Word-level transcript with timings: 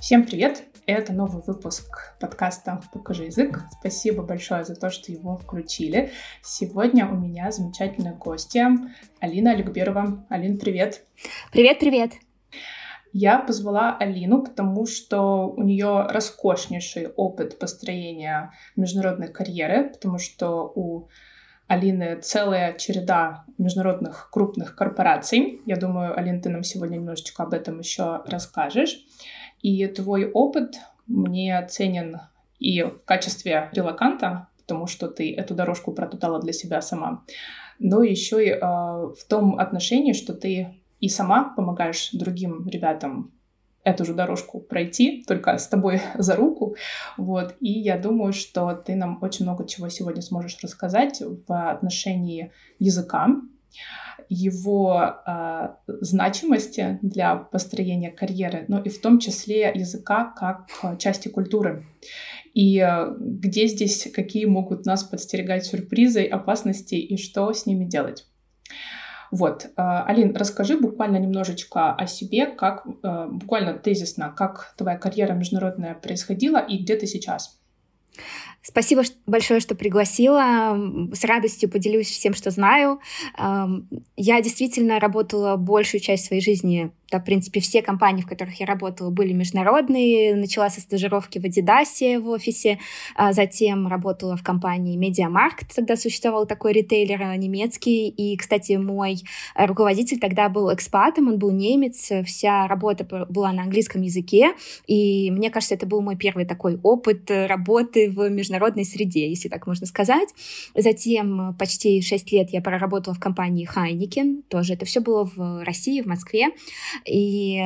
Всем 0.00 0.24
привет! 0.24 0.64
Это 0.86 1.12
новый 1.12 1.42
выпуск 1.42 2.14
подкаста 2.18 2.80
«Покажи 2.92 3.24
язык». 3.24 3.60
Спасибо 3.78 4.22
большое 4.22 4.64
за 4.64 4.74
то, 4.74 4.88
что 4.88 5.12
его 5.12 5.36
включили. 5.36 6.12
Сегодня 6.42 7.06
у 7.06 7.14
меня 7.14 7.50
замечательная 7.50 8.14
гостья 8.14 8.70
Алина 9.20 9.50
Аликберова. 9.52 10.24
Алин, 10.30 10.58
привет! 10.58 11.04
Привет-привет! 11.52 12.12
Я 13.12 13.38
позвала 13.38 13.96
Алину, 13.96 14.42
потому 14.42 14.86
что 14.86 15.48
у 15.48 15.62
нее 15.62 16.06
роскошнейший 16.08 17.08
опыт 17.08 17.58
построения 17.58 18.52
международной 18.76 19.28
карьеры, 19.28 19.90
потому 19.90 20.18
что 20.18 20.72
у 20.74 21.08
Алины 21.70 22.18
целая 22.20 22.72
череда 22.72 23.44
международных 23.56 24.28
крупных 24.32 24.74
корпораций. 24.74 25.62
Я 25.66 25.76
думаю, 25.76 26.18
Алин, 26.18 26.42
ты 26.42 26.48
нам 26.48 26.64
сегодня 26.64 26.96
немножечко 26.96 27.44
об 27.44 27.54
этом 27.54 27.78
еще 27.78 28.22
расскажешь. 28.26 28.98
И 29.62 29.86
твой 29.86 30.28
опыт 30.32 30.74
мне 31.06 31.64
ценен 31.70 32.22
и 32.58 32.82
в 32.82 33.04
качестве 33.04 33.68
релаканта, 33.70 34.48
потому 34.58 34.88
что 34.88 35.06
ты 35.06 35.32
эту 35.32 35.54
дорожку 35.54 35.92
протутала 35.92 36.40
для 36.40 36.52
себя 36.52 36.82
сама, 36.82 37.24
но 37.78 38.02
еще 38.02 38.44
и 38.44 38.50
э, 38.50 38.58
в 38.60 39.24
том 39.28 39.56
отношении, 39.56 40.12
что 40.12 40.34
ты 40.34 40.74
и 40.98 41.08
сама 41.08 41.54
помогаешь 41.54 42.10
другим 42.12 42.66
ребятам 42.66 43.30
эту 43.84 44.04
же 44.04 44.14
дорожку 44.14 44.60
пройти, 44.60 45.24
только 45.26 45.56
с 45.56 45.66
тобой 45.66 46.00
за 46.18 46.36
руку. 46.36 46.76
Вот. 47.16 47.54
И 47.60 47.72
я 47.72 47.98
думаю, 47.98 48.32
что 48.32 48.72
ты 48.74 48.94
нам 48.94 49.18
очень 49.22 49.44
много 49.44 49.66
чего 49.66 49.88
сегодня 49.88 50.22
сможешь 50.22 50.58
рассказать 50.62 51.22
в 51.48 51.70
отношении 51.70 52.52
языка, 52.78 53.28
его 54.28 55.16
э, 55.26 55.68
значимости 55.86 57.00
для 57.02 57.34
построения 57.34 58.12
карьеры, 58.12 58.64
но 58.68 58.80
и 58.80 58.88
в 58.88 59.00
том 59.00 59.18
числе 59.18 59.72
языка 59.74 60.32
как 60.36 60.68
части 60.98 61.28
культуры. 61.28 61.84
И 62.54 62.78
э, 62.78 63.14
где 63.18 63.66
здесь, 63.66 64.08
какие 64.14 64.44
могут 64.44 64.86
нас 64.86 65.02
подстерегать 65.02 65.64
сюрпризы, 65.64 66.24
опасности 66.24 66.94
и 66.94 67.16
что 67.16 67.52
с 67.52 67.66
ними 67.66 67.84
делать. 67.84 68.26
Вот, 69.30 69.64
э, 69.64 69.70
Алин, 69.76 70.34
расскажи 70.34 70.76
буквально 70.76 71.18
немножечко 71.18 71.92
о 71.92 72.06
себе, 72.06 72.46
как, 72.46 72.84
э, 72.86 73.26
буквально 73.30 73.74
тезисно, 73.74 74.32
как 74.36 74.74
твоя 74.76 74.98
карьера 74.98 75.34
международная 75.34 75.94
происходила 75.94 76.58
и 76.58 76.78
где 76.78 76.96
ты 76.96 77.06
сейчас. 77.06 77.60
Спасибо 78.62 79.02
большое, 79.26 79.60
что 79.60 79.74
пригласила. 79.74 80.78
С 81.12 81.24
радостью 81.24 81.70
поделюсь 81.70 82.10
всем, 82.10 82.34
что 82.34 82.50
знаю. 82.50 83.00
Я 84.16 84.40
действительно 84.42 85.00
работала 85.00 85.56
большую 85.56 86.00
часть 86.00 86.26
своей 86.26 86.42
жизни 86.42 86.92
да, 87.10 87.18
в 87.18 87.24
принципе, 87.24 87.60
все 87.60 87.82
компании, 87.82 88.22
в 88.22 88.26
которых 88.26 88.60
я 88.60 88.66
работала, 88.66 89.10
были 89.10 89.32
международные. 89.32 90.34
Начала 90.34 90.70
со 90.70 90.80
стажировки 90.80 91.38
в 91.38 91.44
Адидасе 91.44 92.18
в 92.20 92.28
офисе, 92.28 92.78
а 93.16 93.32
затем 93.32 93.88
работала 93.88 94.36
в 94.36 94.42
компании 94.42 94.96
Медиамаркт, 94.96 95.74
тогда 95.74 95.96
существовал 95.96 96.46
такой 96.46 96.72
ритейлер 96.72 97.22
а, 97.22 97.36
немецкий. 97.36 98.08
И, 98.08 98.36
кстати, 98.36 98.72
мой 98.72 99.16
руководитель 99.56 100.20
тогда 100.20 100.48
был 100.48 100.72
экспатом, 100.72 101.28
он 101.28 101.38
был 101.38 101.50
немец, 101.50 102.10
вся 102.24 102.68
работа 102.68 103.04
была 103.28 103.52
на 103.52 103.62
английском 103.62 104.02
языке. 104.02 104.52
И 104.86 105.30
мне 105.30 105.50
кажется, 105.50 105.74
это 105.74 105.86
был 105.86 106.00
мой 106.02 106.16
первый 106.16 106.44
такой 106.44 106.78
опыт 106.82 107.30
работы 107.30 108.10
в 108.10 108.28
международной 108.50 108.84
среде, 108.84 109.28
если 109.28 109.48
так 109.48 109.66
можно 109.66 109.86
сказать. 109.86 110.28
Затем 110.74 111.54
почти 111.58 112.02
шесть 112.02 112.30
лет 112.32 112.50
я 112.50 112.60
проработала 112.60 113.14
в 113.14 113.20
компании 113.20 113.68
Heineken, 113.72 114.42
тоже 114.48 114.74
это 114.74 114.84
все 114.84 115.00
было 115.00 115.24
в 115.24 115.64
России, 115.64 116.02
в 116.02 116.06
Москве. 116.06 116.48
И 117.06 117.62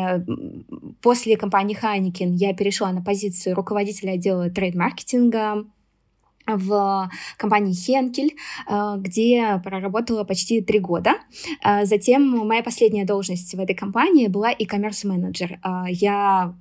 после 1.00 1.36
компании 1.36 1.77
Heineken 1.80 2.34
я 2.34 2.55
перешла 2.55 2.92
на 2.92 3.02
позицию 3.02 3.56
руководителя 3.56 4.12
отдела 4.12 4.50
трейд-маркетинга 4.50 5.64
в 6.46 7.10
компании 7.36 7.72
Хенкель, 7.72 8.36
э, 8.68 8.94
где 8.98 9.60
проработала 9.64 10.24
почти 10.24 10.60
три 10.60 10.78
года. 10.78 11.14
Э, 11.64 11.84
затем 11.84 12.22
моя 12.46 12.62
последняя 12.62 13.05
должность 13.05 13.55
в 13.55 13.60
этой 13.60 13.74
компании 13.74 14.28
была 14.28 14.50
e-commerce 14.50 15.06
менеджер. 15.06 15.58
Э, 15.64 15.84
я 15.88 16.54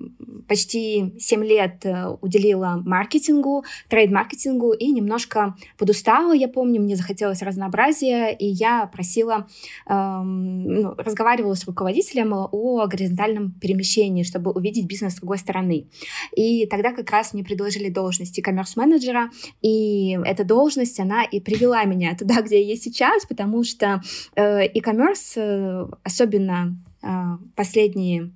почти 0.47 1.13
семь 1.19 1.43
лет 1.43 1.85
уделила 2.21 2.81
маркетингу, 2.85 3.65
трейд-маркетингу 3.89 4.73
и 4.73 4.91
немножко 4.91 5.55
подустала, 5.77 6.33
я 6.33 6.47
помню, 6.47 6.81
мне 6.81 6.95
захотелось 6.95 7.41
разнообразия, 7.41 8.29
и 8.31 8.45
я 8.45 8.87
просила, 8.87 9.47
эм, 9.87 10.63
ну, 10.63 10.93
разговаривала 10.95 11.53
с 11.53 11.65
руководителем 11.65 12.33
о 12.33 12.85
горизонтальном 12.87 13.51
перемещении, 13.51 14.23
чтобы 14.23 14.51
увидеть 14.51 14.85
бизнес 14.85 15.13
с 15.13 15.17
другой 15.17 15.37
стороны. 15.37 15.87
И 16.35 16.65
тогда 16.67 16.91
как 16.91 17.09
раз 17.09 17.33
мне 17.33 17.43
предложили 17.43 17.89
должность 17.89 18.37
e-commerce 18.37 18.73
менеджера, 18.75 19.29
и 19.61 19.72
и 19.73 20.19
эта 20.25 20.43
должность, 20.43 20.99
она 20.99 21.23
и 21.23 21.39
привела 21.39 21.83
меня 21.85 22.15
туда, 22.19 22.41
где 22.41 22.61
я 22.61 22.67
есть 22.67 22.83
сейчас, 22.83 23.25
потому 23.25 23.63
что 23.63 24.01
э, 24.35 24.65
e-commerce, 24.67 25.33
э, 25.35 25.87
особенно 26.03 26.77
э, 27.01 27.07
последние 27.55 28.31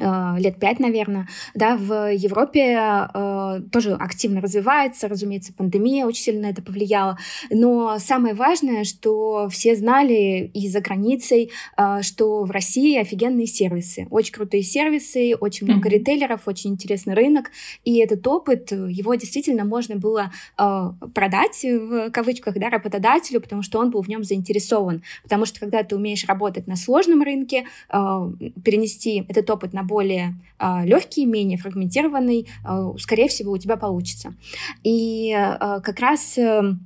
лет 0.00 0.58
пять, 0.58 0.80
наверное, 0.80 1.28
да, 1.54 1.76
в 1.76 2.12
Европе 2.12 2.78
э, 3.12 3.60
тоже 3.70 3.94
активно 3.94 4.40
развивается, 4.40 5.08
разумеется, 5.08 5.52
пандемия 5.52 6.06
очень 6.06 6.22
сильно 6.22 6.42
на 6.42 6.50
это 6.50 6.62
повлияла, 6.62 7.18
но 7.50 7.98
самое 7.98 8.34
важное, 8.34 8.84
что 8.84 9.48
все 9.50 9.76
знали 9.76 10.50
и 10.54 10.68
за 10.68 10.80
границей, 10.80 11.50
э, 11.76 12.02
что 12.02 12.44
в 12.44 12.50
России 12.50 12.98
офигенные 12.98 13.46
сервисы, 13.46 14.06
очень 14.10 14.32
крутые 14.32 14.62
сервисы, 14.62 15.34
очень 15.38 15.66
много 15.66 15.88
mm-hmm. 15.88 15.92
ритейлеров, 15.92 16.48
очень 16.48 16.70
интересный 16.70 17.14
рынок, 17.14 17.50
и 17.84 17.98
этот 17.98 18.26
опыт, 18.26 18.72
его 18.72 19.14
действительно 19.14 19.64
можно 19.64 19.96
было 19.96 20.32
э, 20.58 20.92
продать, 21.14 21.62
в 21.62 22.10
кавычках, 22.10 22.54
да, 22.58 22.70
работодателю, 22.70 23.40
потому 23.40 23.62
что 23.62 23.78
он 23.78 23.90
был 23.90 24.02
в 24.02 24.08
нем 24.08 24.24
заинтересован, 24.24 25.02
потому 25.22 25.44
что 25.44 25.60
когда 25.60 25.82
ты 25.82 25.96
умеешь 25.96 26.24
работать 26.26 26.66
на 26.66 26.76
сложном 26.76 27.22
рынке, 27.22 27.66
э, 27.88 27.96
перенести 28.64 29.24
этот 29.28 29.48
опыт 29.50 29.72
на 29.72 29.82
более 29.90 30.34
а, 30.58 30.84
легкий, 30.84 31.26
менее 31.26 31.58
фрагментированный, 31.58 32.46
э, 32.64 32.98
скорее 32.98 33.28
всего, 33.28 33.52
у 33.52 33.58
тебя 33.58 33.76
получится. 33.76 34.34
И 34.84 35.34
э, 35.36 35.80
как 35.82 36.00
раз 36.00 36.38
э, 36.38 36.76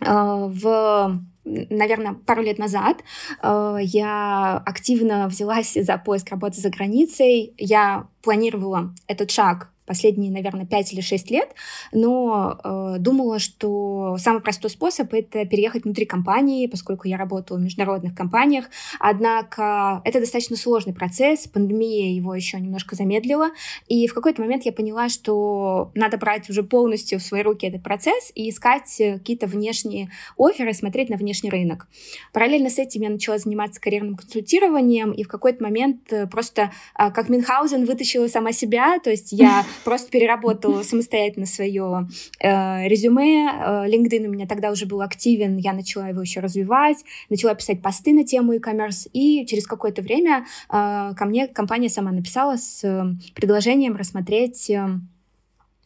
в 0.00 1.20
наверное, 1.44 2.14
пару 2.14 2.42
лет 2.42 2.58
назад 2.58 3.04
э, 3.42 3.76
я 3.82 4.62
активно 4.64 5.28
взялась 5.28 5.74
за 5.74 5.98
поиск 5.98 6.30
работы 6.30 6.60
за 6.60 6.70
границей. 6.70 7.52
Я 7.58 8.06
планировала 8.22 8.94
этот 9.06 9.30
шаг 9.30 9.70
последние, 9.86 10.30
наверное, 10.30 10.66
5 10.66 10.92
или 10.92 11.00
6 11.00 11.30
лет, 11.30 11.50
но 11.92 12.58
э, 12.62 12.96
думала, 12.98 13.38
что 13.38 14.16
самый 14.18 14.40
простой 14.40 14.70
способ— 14.70 15.12
это 15.12 15.44
переехать 15.44 15.84
внутри 15.84 16.06
компании, 16.06 16.66
поскольку 16.66 17.08
я 17.08 17.16
работала 17.16 17.58
в 17.58 17.62
международных 17.62 18.14
компаниях. 18.14 18.66
Однако 18.98 20.00
это 20.04 20.20
достаточно 20.20 20.56
сложный 20.56 20.94
процесс, 20.94 21.46
пандемия 21.46 22.14
его 22.14 22.34
еще 22.34 22.58
немножко 22.58 22.96
замедлила, 22.96 23.50
и 23.88 24.06
в 24.06 24.14
какой-то 24.14 24.42
момент 24.42 24.64
я 24.64 24.72
поняла, 24.72 25.08
что 25.08 25.90
надо 25.94 26.16
брать 26.16 26.48
уже 26.50 26.62
полностью 26.62 27.18
в 27.18 27.22
свои 27.22 27.42
руки 27.42 27.66
этот 27.66 27.82
процесс 27.82 28.32
и 28.34 28.48
искать 28.48 28.94
какие-то 28.98 29.46
внешние 29.46 30.10
оферы, 30.38 30.72
смотреть 30.72 31.10
на 31.10 31.16
внешний 31.16 31.50
рынок. 31.50 31.86
Параллельно 32.32 32.70
с 32.70 32.78
этим 32.78 33.02
я 33.02 33.10
начала 33.10 33.38
заниматься 33.38 33.80
карьерным 33.80 34.16
консультированием, 34.16 35.12
и 35.12 35.22
в 35.22 35.28
какой-то 35.28 35.62
момент 35.62 36.12
э, 36.12 36.26
просто 36.26 36.72
э, 36.98 37.10
как 37.10 37.28
Мюнхгаузен 37.28 37.84
вытащила 37.84 38.28
сама 38.28 38.52
себя, 38.52 38.98
то 38.98 39.10
есть 39.10 39.32
я 39.32 39.64
просто 39.82 40.10
переработала 40.10 40.82
самостоятельно 40.82 41.46
свое 41.46 42.08
э, 42.40 42.88
резюме. 42.88 43.48
Э, 43.48 43.86
LinkedIn 43.88 44.26
у 44.26 44.30
меня 44.30 44.46
тогда 44.46 44.70
уже 44.70 44.86
был 44.86 45.00
активен, 45.02 45.56
я 45.56 45.72
начала 45.72 46.08
его 46.08 46.20
еще 46.20 46.40
развивать, 46.40 46.98
начала 47.30 47.54
писать 47.54 47.82
посты 47.82 48.12
на 48.12 48.24
тему 48.24 48.52
e-commerce, 48.52 49.08
и 49.12 49.46
через 49.46 49.66
какое-то 49.66 50.02
время 50.02 50.46
э, 50.68 51.12
ко 51.16 51.24
мне 51.24 51.48
компания 51.48 51.88
сама 51.88 52.12
написала 52.12 52.56
с 52.56 52.84
э, 52.84 53.04
предложением 53.34 53.96
рассмотреть 53.96 54.70
э, 54.70 54.86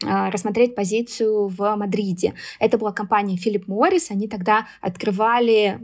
рассмотреть 0.03 0.75
позицию 0.75 1.49
в 1.49 1.77
Мадриде. 1.77 2.35
Это 2.61 2.79
была 2.79 2.93
компания 2.93 3.37
Philip 3.37 3.67
Morris. 3.67 4.07
Они 4.11 4.29
тогда 4.29 4.67
открывали, 4.81 5.81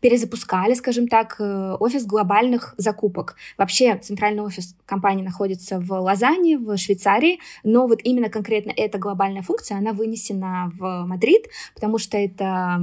перезапускали, 0.00 0.74
скажем 0.74 1.08
так, 1.08 1.36
э, 1.38 1.76
офис 1.78 2.06
глобальных 2.06 2.74
закупок. 2.78 3.36
Вообще 3.58 3.96
центральный 3.98 4.42
офис 4.42 4.74
компании 4.86 5.22
находится 5.22 5.80
в 5.80 5.92
Лозанне, 5.92 6.56
в 6.56 6.76
Швейцарии, 6.76 7.40
но 7.62 7.86
вот 7.86 8.00
именно 8.04 8.30
конкретно 8.30 8.72
эта 8.74 8.98
глобальная 8.98 9.42
функция, 9.42 9.78
она 9.78 9.92
вынесена 9.92 10.72
в 10.74 11.04
Мадрид, 11.06 11.46
потому 11.74 11.98
что 11.98 12.16
это 12.16 12.76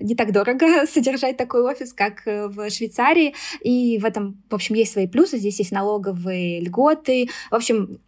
не 0.00 0.14
так 0.16 0.32
дорого 0.32 0.86
содержать 0.92 1.36
такой 1.36 1.62
офис, 1.62 1.92
как 1.92 2.26
э, 2.26 2.48
в 2.48 2.68
Швейцарии. 2.70 3.34
И 3.62 3.98
в 3.98 4.04
этом, 4.04 4.42
в 4.50 4.54
общем, 4.54 4.74
есть 4.74 4.92
свои 4.92 5.06
плюсы. 5.06 5.38
Здесь 5.38 5.58
есть 5.60 5.72
налоговые 5.72 6.60
льготы. 6.60 7.28
В 7.50 7.54
общем, 7.54 7.98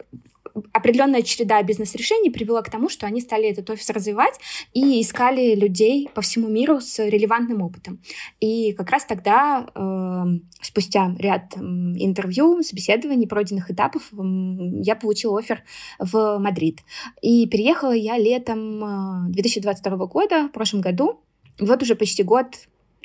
определенная 0.72 1.22
череда 1.22 1.62
бизнес-решений 1.62 2.30
привела 2.30 2.62
к 2.62 2.70
тому, 2.70 2.88
что 2.88 3.06
они 3.06 3.20
стали 3.20 3.48
этот 3.48 3.68
офис 3.70 3.88
развивать 3.90 4.34
и 4.72 5.00
искали 5.00 5.54
людей 5.54 6.08
по 6.14 6.22
всему 6.22 6.48
миру 6.48 6.80
с 6.80 6.98
релевантным 6.98 7.62
опытом. 7.62 8.00
И 8.40 8.72
как 8.72 8.90
раз 8.90 9.04
тогда, 9.04 9.66
э, 9.74 10.24
спустя 10.62 11.14
ряд 11.18 11.56
интервью, 11.56 12.62
собеседований, 12.62 13.26
пройденных 13.26 13.70
этапов, 13.70 14.10
я 14.12 14.96
получила 14.96 15.38
офер 15.38 15.62
в 15.98 16.38
Мадрид. 16.38 16.80
И 17.22 17.46
переехала 17.46 17.92
я 17.92 18.18
летом 18.18 19.30
2022 19.30 19.92
э, 19.92 20.08
года, 20.08 20.48
в 20.48 20.52
прошлом 20.52 20.80
году. 20.80 21.20
Вот 21.58 21.82
уже 21.82 21.94
почти 21.94 22.22
год, 22.22 22.46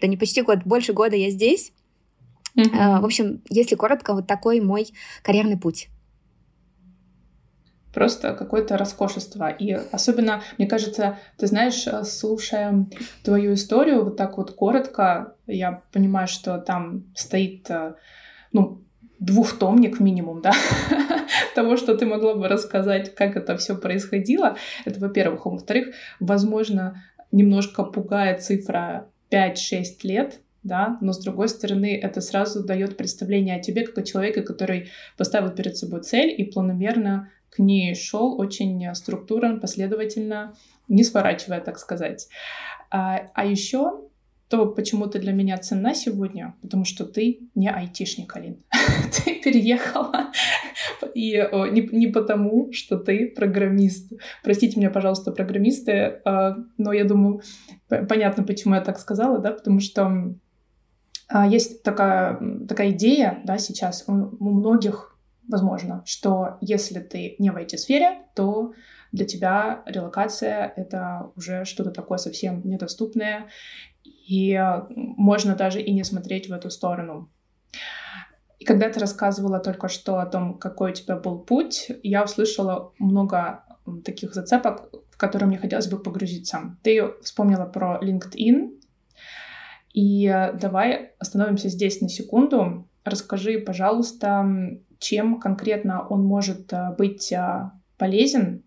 да 0.01 0.07
не 0.07 0.18
почти 0.18 0.41
год, 0.41 0.59
больше 0.65 0.94
года 0.94 1.15
я 1.15 1.30
здесь. 1.30 1.74
Mm-hmm. 2.57 3.01
В 3.01 3.06
общем, 3.06 3.41
если 3.50 3.75
коротко, 3.75 4.13
вот 4.13 4.27
такой 4.27 4.62
мой 4.62 4.88
карьерный 5.24 5.57
путь 5.57 5.89
просто 7.95 8.33
какое-то 8.33 8.77
роскошество. 8.77 9.50
И 9.50 9.71
особенно, 9.71 10.42
мне 10.57 10.68
кажется, 10.68 11.18
ты 11.38 11.47
знаешь, 11.47 11.88
э, 11.88 12.03
слушая 12.03 12.86
твою 13.24 13.53
историю 13.53 14.03
вот 14.03 14.18
так 14.18 14.38
вот 14.38 14.51
коротко, 14.51 15.33
я 15.47 15.81
понимаю, 15.94 16.27
что 16.27 16.57
там 16.59 17.06
стоит, 17.15 17.71
э, 17.71 17.95
ну, 18.51 18.81
двухтомник 19.19 20.01
минимум, 20.01 20.42
да, 20.42 20.51
того, 21.56 21.77
что 21.77 21.95
ты 21.95 22.06
могла 22.06 22.36
бы 22.36 22.50
рассказать, 22.50 23.15
как 23.15 23.38
это 23.38 23.56
все 23.56 23.77
происходило. 23.77 24.57
Это, 24.83 25.00
во-первых. 25.00 25.45
А 25.45 25.50
во-вторых, 25.50 25.95
возможно, 26.19 27.01
немножко 27.31 27.83
пугает 27.83 28.44
цифра 28.44 29.07
5-6 29.31 29.86
лет, 30.03 30.41
да, 30.63 30.98
но 31.00 31.13
с 31.13 31.19
другой 31.24 31.48
стороны 31.48 31.98
это 31.98 32.19
сразу 32.19 32.65
дает 32.65 32.98
представление 32.98 33.56
о 33.56 33.62
тебе 33.62 33.86
как 33.86 34.00
о 34.00 34.03
человеке, 34.03 34.41
который 34.41 34.89
поставил 35.18 35.51
перед 35.51 35.77
собой 35.77 36.01
цель 36.01 36.33
и 36.36 36.44
планомерно 36.44 37.30
к 37.56 37.60
ней 37.60 37.96
шел 37.96 38.40
очень 38.40 38.94
структурно, 38.96 39.57
последовательно, 39.60 40.56
не 40.88 41.04
сворачивая, 41.04 41.62
так 41.62 41.80
сказать. 41.80 42.28
А, 42.92 43.28
а 43.34 43.46
еще 43.46 44.06
то, 44.48 44.68
почему 44.68 45.07
ты 45.07 45.19
для 45.19 45.34
меня 45.34 45.57
ценна 45.57 45.96
сегодня, 45.96 46.56
потому 46.62 46.86
что 46.86 47.06
ты 47.06 47.50
не 47.56 47.69
айтишник, 47.69 48.36
Алин. 48.36 48.63
ты 49.25 49.42
переехала. 49.42 50.31
И 51.16 51.31
не, 51.72 51.81
не 51.92 52.07
потому, 52.07 52.72
что 52.72 52.98
ты 52.98 53.28
программист. 53.36 54.13
Простите 54.44 54.78
меня, 54.78 54.92
пожалуйста, 54.92 55.31
программисты, 55.31 55.92
э, 55.92 56.51
но 56.78 56.94
я 56.94 57.06
думаю, 57.06 57.42
понятно, 57.88 58.44
почему 58.44 58.75
я 58.75 58.81
так 58.81 59.00
сказала, 59.00 59.40
да, 59.40 59.51
потому 59.51 59.80
что 59.80 60.36
э, 61.34 61.44
есть 61.50 61.81
такая, 61.81 62.40
такая 62.68 62.92
идея, 62.92 63.42
да, 63.46 63.58
сейчас 63.58 64.04
у, 64.08 64.13
у 64.13 64.51
многих 64.51 65.14
возможно, 65.47 66.03
что 66.06 66.57
если 66.62 67.00
ты 67.00 67.36
не 67.39 67.50
в 67.51 67.57
IT-сфере, 67.57 68.24
то 68.36 68.74
для 69.12 69.25
тебя 69.25 69.83
релокация— 69.86 70.74
это 70.75 71.31
уже 71.36 71.65
что-то 71.65 71.92
такое 71.92 72.18
совсем 72.18 72.62
недоступное, 72.65 73.47
и 74.03 74.59
можно 74.89 75.56
даже 75.56 75.81
и 75.81 75.94
не 75.94 76.03
смотреть 76.03 76.50
в 76.50 76.53
эту 76.53 76.69
сторону. 76.69 77.31
И 78.59 78.65
когда 78.65 78.89
ты 78.89 79.00
рассказывала 79.00 79.59
только 79.59 79.88
что 79.88 80.19
о 80.19 80.25
том, 80.25 80.57
какой 80.57 80.92
у 80.92 80.94
тебя 80.94 81.15
был 81.18 81.39
путь, 81.39 81.91
я 82.03 82.24
услышала 82.24 82.94
много 83.00 83.63
таких 84.03 84.33
зацепок, 84.33 84.89
в 85.12 85.18
которые 85.18 85.48
мне 85.48 85.57
хотелось 85.57 85.88
бы 85.88 86.00
погрузиться. 86.00 86.77
Ты 86.81 87.13
вспомнила 87.21 87.65
про 87.65 88.00
LinkedIn, 88.01 88.81
и 89.94 90.51
давай 90.59 91.13
остановимся 91.19 91.69
здесь 91.69 92.01
на 92.01 92.09
секунду. 92.09 92.89
Расскажи, 93.06 93.59
пожалуйста, 93.59 94.45
чем 95.00 95.39
конкретно 95.39 96.06
он 96.07 96.24
может 96.24 96.71
э, 96.74 96.95
быть 96.97 97.31
э, 97.31 97.71
полезен. 97.97 98.63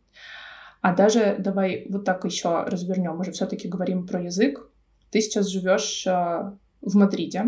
А 0.80 0.94
даже 0.94 1.36
давай 1.38 1.86
вот 1.88 2.04
так 2.04 2.24
еще 2.24 2.64
развернем. 2.64 3.16
Мы 3.16 3.24
же 3.24 3.32
все-таки 3.32 3.68
говорим 3.68 4.06
про 4.06 4.22
язык. 4.22 4.70
Ты 5.10 5.20
сейчас 5.20 5.48
живешь 5.48 6.06
э, 6.06 6.52
в 6.80 6.96
Мадриде. 6.96 7.44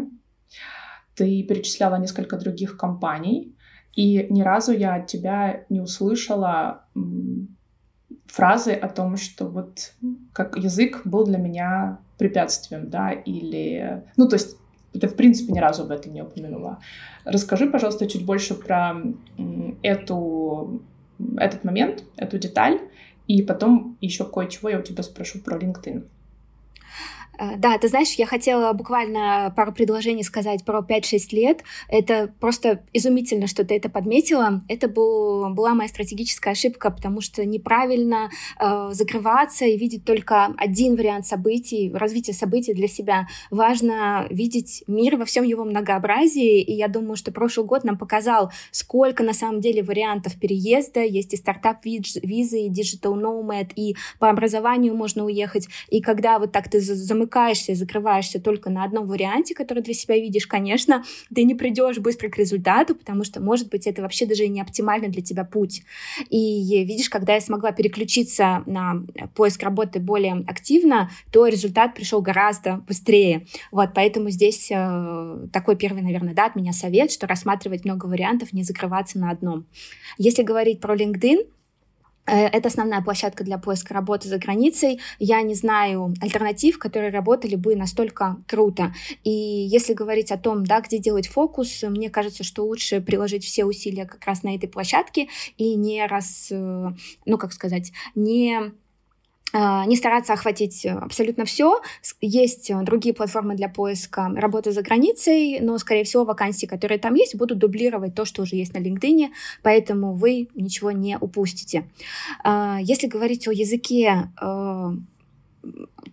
Ты 1.15 1.43
перечисляла 1.43 1.97
несколько 1.97 2.37
других 2.37 2.77
компаний. 2.77 3.55
И 3.95 4.27
ни 4.31 4.43
разу 4.43 4.73
я 4.73 4.95
от 4.97 5.07
тебя 5.07 5.65
не 5.69 5.81
услышала 5.81 6.85
фразы 8.27 8.73
о 8.73 8.89
том, 8.89 9.17
что 9.17 9.47
вот 9.47 9.93
как 10.33 10.57
язык 10.57 11.03
был 11.05 11.25
для 11.25 11.39
меня 11.39 11.99
препятствием, 12.17 12.89
да, 12.89 13.11
или... 13.11 14.05
Ну, 14.17 14.29
то 14.29 14.37
есть 14.37 14.57
ты, 14.99 15.07
в 15.07 15.17
принципе, 15.17 15.53
ни 15.53 15.59
разу 15.59 15.83
об 15.83 15.91
этом 15.91 16.13
не 16.13 16.23
упомянула. 16.23 16.79
Расскажи, 17.25 17.67
пожалуйста, 17.67 18.07
чуть 18.07 18.25
больше 18.25 18.55
про 18.55 18.97
эту, 19.83 20.83
этот 21.37 21.65
момент, 21.65 22.05
эту 22.17 22.39
деталь, 22.39 22.81
и 23.29 23.43
потом 23.43 23.97
еще 24.01 24.25
кое-чего 24.25 24.69
я 24.71 24.79
у 24.79 24.83
тебя 24.83 25.03
спрошу 25.03 25.39
про 25.39 25.57
LinkedIn. 25.59 26.05
Э, 27.41 27.57
да, 27.57 27.79
ты 27.79 27.89
знаешь, 27.89 28.13
я 28.13 28.27
хотела 28.27 28.73
буквально 28.73 29.53
пару 29.57 29.73
предложений 29.73 30.25
сказать 30.25 30.65
про 30.65 30.81
5-6 30.81 31.19
лет. 31.33 31.65
Это 31.89 32.33
просто 32.39 32.83
изумительно, 32.93 33.47
что 33.47 33.65
ты 33.65 33.77
это 33.77 33.89
подметила. 33.89 34.61
Это 34.69 34.89
был, 34.89 35.49
была 35.55 35.75
моя 35.75 35.89
стратегическая 35.89 36.51
ошибка, 36.51 36.91
потому 36.91 37.21
что 37.23 37.45
неправильно 37.45 38.31
э, 38.59 38.91
закрываться 38.93 39.65
и 39.65 39.79
видеть 39.79 40.05
только 40.05 40.55
один 40.59 40.97
вариант 40.97 41.27
событий, 41.27 41.91
развития 41.95 42.35
событий 42.35 42.75
для 42.75 42.89
себя. 42.89 43.27
Важно 43.51 44.27
видеть 44.31 44.85
мир 44.87 45.17
во 45.17 45.25
всем 45.25 45.45
его 45.45 45.65
многообразии, 45.65 46.61
и 46.61 46.75
я 46.75 46.89
думаю, 46.89 47.17
что 47.17 47.33
прошлый 47.33 47.67
год 47.67 47.85
нам 47.85 47.97
показал, 47.97 48.53
сколько 48.71 49.23
на 49.23 49.33
самом 49.33 49.61
деле 49.61 49.83
вариантов 49.83 50.39
переезда. 50.39 51.01
Есть 51.01 51.33
и 51.33 51.37
стартап-визы, 51.37 52.61
и 52.61 52.71
digital 52.71 53.15
nomad, 53.15 53.73
и 53.75 53.97
по 54.19 54.29
образованию 54.29 54.95
можно 54.95 55.25
уехать. 55.25 55.69
И 55.89 56.03
когда 56.03 56.39
вот 56.39 56.53
так 56.53 56.69
ты 56.69 56.81
замыкаешь 56.81 57.30
замыкаешься 57.31 57.73
и 57.73 57.75
закрываешься 57.75 58.41
только 58.41 58.71
на 58.71 58.85
одном 58.85 59.07
варианте, 59.07 59.55
который 59.55 59.83
для 59.83 59.95
себя 59.95 60.17
видишь, 60.17 60.47
конечно, 60.47 61.05
ты 61.35 61.45
не 61.45 61.55
придешь 61.55 61.99
быстро 61.99 62.29
к 62.29 62.39
результату, 62.39 62.95
потому 62.95 63.25
что, 63.25 63.41
может 63.41 63.71
быть, 63.71 63.87
это 63.87 64.03
вообще 64.03 64.27
даже 64.27 64.49
не 64.49 64.61
оптимальный 64.61 65.09
для 65.09 65.23
тебя 65.23 65.45
путь. 65.45 65.83
И 66.29 66.85
видишь, 66.85 67.09
когда 67.09 67.35
я 67.35 67.41
смогла 67.41 67.73
переключиться 67.73 68.63
на 68.67 69.03
поиск 69.35 69.63
работы 69.63 70.01
более 70.01 70.45
активно, 70.47 71.11
то 71.33 71.47
результат 71.47 71.95
пришел 71.95 72.21
гораздо 72.21 72.83
быстрее. 72.89 73.47
Вот, 73.71 73.91
поэтому 73.95 74.31
здесь 74.31 74.71
э, 74.71 75.47
такой 75.53 75.77
первый, 75.77 76.03
наверное, 76.03 76.35
да, 76.35 76.47
от 76.47 76.57
меня 76.57 76.73
совет, 76.73 77.13
что 77.13 77.27
рассматривать 77.27 77.85
много 77.85 78.07
вариантов, 78.07 78.53
не 78.53 78.65
закрываться 78.65 79.19
на 79.19 79.31
одном. 79.31 79.65
Если 80.19 80.43
говорить 80.43 80.81
про 80.81 80.97
LinkedIn, 80.97 81.47
это 82.37 82.69
основная 82.69 83.03
площадка 83.03 83.45
для 83.45 83.59
поиска 83.59 83.95
работы 83.95 84.29
за 84.29 84.39
границей. 84.39 85.01
Я 85.19 85.43
не 85.43 85.55
знаю 85.55 86.15
альтернатив, 86.21 86.79
которые 86.79 87.11
работали 87.11 87.57
бы 87.57 87.77
настолько 87.77 88.37
круто. 88.47 88.93
И 89.25 89.31
если 89.31 89.95
говорить 89.95 90.33
о 90.33 90.39
том, 90.39 90.65
да, 90.65 90.81
где 90.81 90.99
делать 90.99 91.29
фокус, 91.29 91.83
мне 91.83 92.11
кажется, 92.11 92.45
что 92.45 92.65
лучше 92.65 93.01
приложить 93.01 93.45
все 93.45 93.65
усилия 93.65 94.07
как 94.07 94.25
раз 94.27 94.43
на 94.43 94.55
этой 94.55 94.69
площадке 94.69 95.29
и 95.57 95.75
не 95.75 96.07
раз, 96.07 96.49
э, 96.51 96.89
ну 97.27 97.39
как 97.39 97.53
сказать, 97.53 97.93
не 98.15 98.73
не 99.53 99.97
стараться 99.97 100.33
охватить 100.33 100.87
абсолютно 100.87 101.45
все. 101.45 101.81
Есть 102.21 102.71
э, 102.71 102.83
другие 102.83 103.15
платформы 103.15 103.55
для 103.55 103.69
поиска 103.69 104.31
работы 104.37 104.73
за 104.73 104.83
границей, 104.83 105.59
но, 105.61 105.79
скорее 105.79 106.05
всего, 106.05 106.25
вакансии, 106.25 106.67
которые 106.67 106.99
там 106.99 107.15
есть, 107.15 107.35
будут 107.35 107.59
дублировать 107.59 108.15
то, 108.15 108.25
что 108.25 108.43
уже 108.43 108.57
есть 108.57 108.75
на 108.75 108.79
LinkedIn, 108.79 109.31
поэтому 109.63 110.15
вы 110.15 110.49
ничего 110.55 110.93
не 110.93 111.19
упустите. 111.19 111.89
А, 112.45 112.79
если 112.81 113.07
говорить 113.07 113.49
о 113.49 113.53
языке, 113.53 114.31
э, 114.41 114.91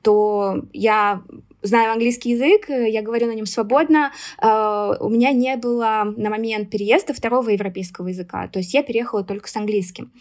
то 0.01 0.63
я 0.73 1.21
знаю 1.61 1.91
английский 1.91 2.31
язык, 2.31 2.69
э, 2.69 2.89
я 2.89 3.01
говорю 3.01 3.27
на 3.27 3.33
нем 3.33 3.45
свободно. 3.45 4.11
Э, 4.41 4.93
у 4.99 5.09
меня 5.09 5.31
не 5.31 5.55
было 5.57 6.13
на 6.15 6.29
момент 6.29 6.69
переезда 6.69 7.13
второго 7.13 7.49
европейского 7.49 8.07
языка, 8.07 8.47
то 8.47 8.59
есть 8.59 8.73
я 8.73 8.83
переехала 8.83 9.23
только 9.23 9.47
с 9.47 9.55
английским. 9.55 10.11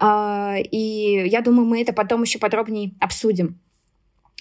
Э, 0.00 0.60
и 0.60 1.28
я 1.28 1.40
думаю, 1.40 1.66
мы 1.66 1.82
это 1.82 1.92
потом 1.92 2.22
еще 2.22 2.38
подробнее 2.38 2.92
обсудим. 3.00 3.60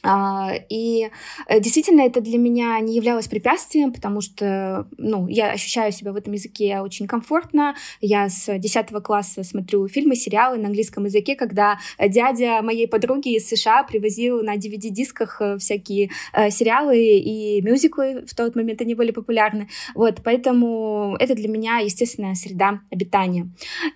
А, 0.04 0.54
и 0.70 1.10
э, 1.48 1.60
действительно 1.60 2.02
это 2.02 2.22
для 2.22 2.38
меня 2.38 2.80
не 2.80 2.96
являлось 2.96 3.28
препятствием, 3.28 3.92
потому 3.92 4.22
что 4.22 4.88
ну, 4.98 5.28
я 5.28 5.52
ощущаю 5.52 5.92
себя 5.92 6.12
в 6.12 6.16
этом 6.16 6.34
языке 6.34 6.82
очень 6.82 7.08
комфортно. 7.08 7.75
Я 8.02 8.30
с 8.30 8.58
10 8.58 8.92
класса 9.04 9.44
смотрю 9.44 9.88
фильмы, 9.88 10.16
сериалы 10.16 10.58
на 10.58 10.68
английском 10.68 11.06
языке, 11.06 11.36
когда 11.36 11.80
дядя 12.00 12.62
моей 12.62 12.88
подруги 12.88 13.36
из 13.36 13.48
США 13.48 13.84
привозил 13.84 14.44
на 14.44 14.56
DVD-дисках 14.56 15.42
э, 15.42 15.58
всякие 15.58 16.12
э, 16.34 16.52
сериалы 16.52 17.00
и 17.00 17.62
мюзиклы. 17.62 18.25
В 18.28 18.36
тот 18.36 18.56
момент 18.56 18.82
они 18.82 18.94
были 18.94 19.12
популярны. 19.12 19.70
Вот, 19.96 20.22
поэтому 20.24 21.16
это 21.20 21.34
для 21.34 21.48
меня 21.48 21.78
естественная 21.80 22.36
среда 22.36 22.82
обитания. 22.92 23.50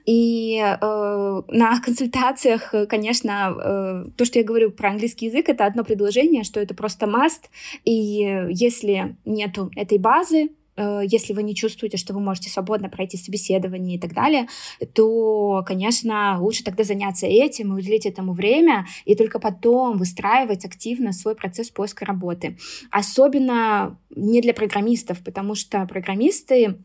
И 0.05 0.57
э, 0.59 0.77
на 0.81 1.79
консультациях, 1.81 2.73
конечно, 2.87 3.53
э, 3.53 4.05
то, 4.17 4.25
что 4.25 4.39
я 4.39 4.45
говорю 4.45 4.71
про 4.71 4.89
английский 4.89 5.27
язык, 5.27 5.49
это 5.49 5.65
одно 5.65 5.83
предложение, 5.99 6.43
что 6.43 6.61
это 6.61 6.73
просто 6.73 7.07
маст, 7.07 7.49
и 7.83 8.47
если 8.49 9.17
нету 9.25 9.69
этой 9.75 9.97
базы, 9.97 10.49
э, 10.77 11.01
если 11.05 11.33
вы 11.33 11.43
не 11.43 11.53
чувствуете, 11.53 11.97
что 11.97 12.13
вы 12.13 12.21
можете 12.21 12.49
свободно 12.49 12.89
пройти 12.89 13.17
собеседование 13.17 13.97
и 13.97 13.99
так 13.99 14.13
далее, 14.13 14.47
то, 14.93 15.61
конечно, 15.67 16.37
лучше 16.39 16.63
тогда 16.63 16.85
заняться 16.85 17.27
этим 17.27 17.73
и 17.73 17.79
уделить 17.81 18.05
этому 18.05 18.31
время, 18.31 18.85
и 19.03 19.13
только 19.13 19.39
потом 19.39 19.97
выстраивать 19.97 20.63
активно 20.63 21.11
свой 21.11 21.35
процесс 21.35 21.69
поиска 21.69 22.05
работы. 22.05 22.57
Особенно 22.91 23.99
не 24.15 24.41
для 24.41 24.53
программистов, 24.53 25.21
потому 25.21 25.53
что 25.53 25.85
программисты 25.85 26.77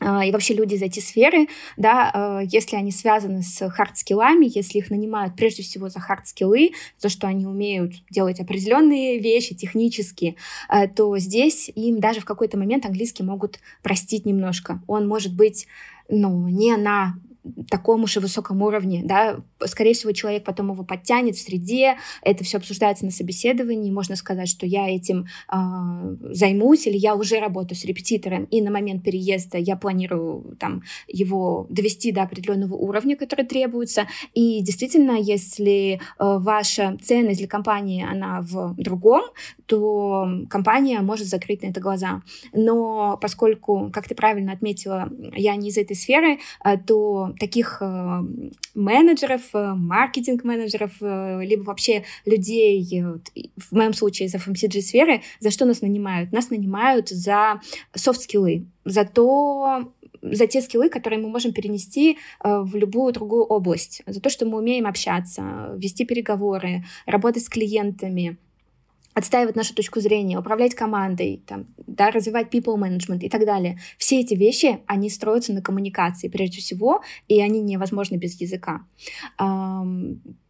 и 0.00 0.32
вообще 0.32 0.54
люди 0.54 0.74
из 0.74 0.82
IT-сферы, 0.82 1.46
да, 1.76 2.10
а, 2.12 2.40
если 2.40 2.76
они 2.76 2.90
связаны 2.90 3.42
с 3.42 3.62
хард-скиллами, 3.62 4.50
если 4.52 4.78
их 4.78 4.90
нанимают 4.90 5.36
прежде 5.36 5.62
всего 5.62 5.88
за 5.88 6.00
хард-скиллы, 6.00 6.72
то, 7.00 7.08
что 7.08 7.28
они 7.28 7.46
умеют 7.46 7.94
делать 8.10 8.40
определенные 8.40 9.20
вещи 9.20 9.54
технические, 9.54 10.34
а, 10.68 10.88
то 10.88 11.16
здесь 11.18 11.70
им 11.74 12.00
даже 12.00 12.20
в 12.20 12.24
какой-то 12.24 12.58
момент 12.58 12.86
английский 12.86 13.22
могут 13.22 13.60
простить 13.82 14.26
немножко. 14.26 14.82
Он 14.88 15.06
может 15.06 15.34
быть 15.34 15.68
ну, 16.08 16.48
не 16.48 16.76
на 16.76 17.14
таком 17.70 18.04
уж 18.04 18.16
и 18.16 18.20
высоком 18.20 18.62
уровне, 18.62 19.02
да, 19.04 19.40
скорее 19.66 19.94
всего, 19.94 20.12
человек 20.12 20.44
потом 20.44 20.72
его 20.72 20.84
подтянет 20.84 21.36
в 21.36 21.42
среде, 21.42 21.96
это 22.22 22.44
все 22.44 22.58
обсуждается 22.58 23.04
на 23.04 23.10
собеседовании, 23.10 23.90
можно 23.90 24.16
сказать, 24.16 24.48
что 24.48 24.66
я 24.66 24.88
этим 24.88 25.26
э, 25.52 25.56
займусь, 26.32 26.86
или 26.86 26.96
я 26.96 27.14
уже 27.14 27.38
работаю 27.40 27.78
с 27.78 27.84
репетитором, 27.84 28.44
и 28.44 28.62
на 28.62 28.70
момент 28.70 29.04
переезда 29.04 29.58
я 29.58 29.76
планирую 29.76 30.56
там 30.58 30.82
его 31.06 31.66
довести 31.68 32.12
до 32.12 32.22
определенного 32.22 32.74
уровня, 32.74 33.16
который 33.16 33.44
требуется, 33.44 34.06
и 34.32 34.62
действительно, 34.62 35.12
если 35.12 35.94
э, 35.94 35.98
ваша 36.18 36.96
ценность 37.02 37.38
для 37.38 37.48
компании, 37.48 38.06
она 38.08 38.40
в 38.40 38.74
другом, 38.76 39.22
то 39.66 40.26
компания 40.48 41.00
может 41.00 41.26
закрыть 41.26 41.62
на 41.62 41.68
это 41.68 41.80
глаза. 41.80 42.22
Но 42.52 43.18
поскольку, 43.20 43.90
как 43.92 44.08
ты 44.08 44.14
правильно 44.14 44.52
отметила, 44.52 45.10
я 45.34 45.56
не 45.56 45.68
из 45.68 45.76
этой 45.76 45.96
сферы, 45.96 46.38
э, 46.64 46.78
то 46.78 47.33
таких 47.38 47.78
э, 47.80 48.22
менеджеров, 48.74 49.42
э, 49.52 49.74
маркетинг-менеджеров, 49.74 50.92
э, 51.00 51.40
либо 51.44 51.62
вообще 51.62 52.04
людей, 52.24 53.04
в 53.56 53.72
моем 53.72 53.94
случае 53.94 54.28
из 54.28 54.34
FMCG-сферы, 54.34 55.22
за 55.40 55.50
что 55.50 55.64
нас 55.64 55.80
нанимают? 55.82 56.32
Нас 56.32 56.50
нанимают 56.50 57.08
за 57.08 57.60
софт-скиллы, 57.94 58.66
за 58.84 59.04
то, 59.04 59.92
за 60.22 60.46
те 60.46 60.60
скиллы, 60.60 60.88
которые 60.88 61.20
мы 61.20 61.28
можем 61.28 61.52
перенести 61.52 62.18
в 62.42 62.76
любую 62.76 63.12
другую 63.12 63.44
область, 63.44 64.02
за 64.06 64.20
то, 64.20 64.30
что 64.30 64.46
мы 64.46 64.58
умеем 64.58 64.86
общаться, 64.86 65.74
вести 65.76 66.04
переговоры, 66.04 66.84
работать 67.06 67.44
с 67.44 67.48
клиентами, 67.48 68.38
отстаивать 69.14 69.56
нашу 69.56 69.74
точку 69.74 70.00
зрения, 70.00 70.38
управлять 70.38 70.74
командой, 70.74 71.42
там, 71.46 71.66
да, 71.86 72.10
развивать 72.10 72.52
people 72.52 72.76
management 72.76 73.20
и 73.20 73.28
так 73.28 73.46
далее. 73.46 73.78
Все 73.96 74.20
эти 74.20 74.34
вещи, 74.34 74.80
они 74.86 75.08
строятся 75.08 75.52
на 75.52 75.62
коммуникации 75.62 76.28
прежде 76.28 76.58
всего, 76.58 77.02
и 77.28 77.40
они 77.40 77.60
невозможны 77.62 78.16
без 78.16 78.40
языка. 78.40 78.84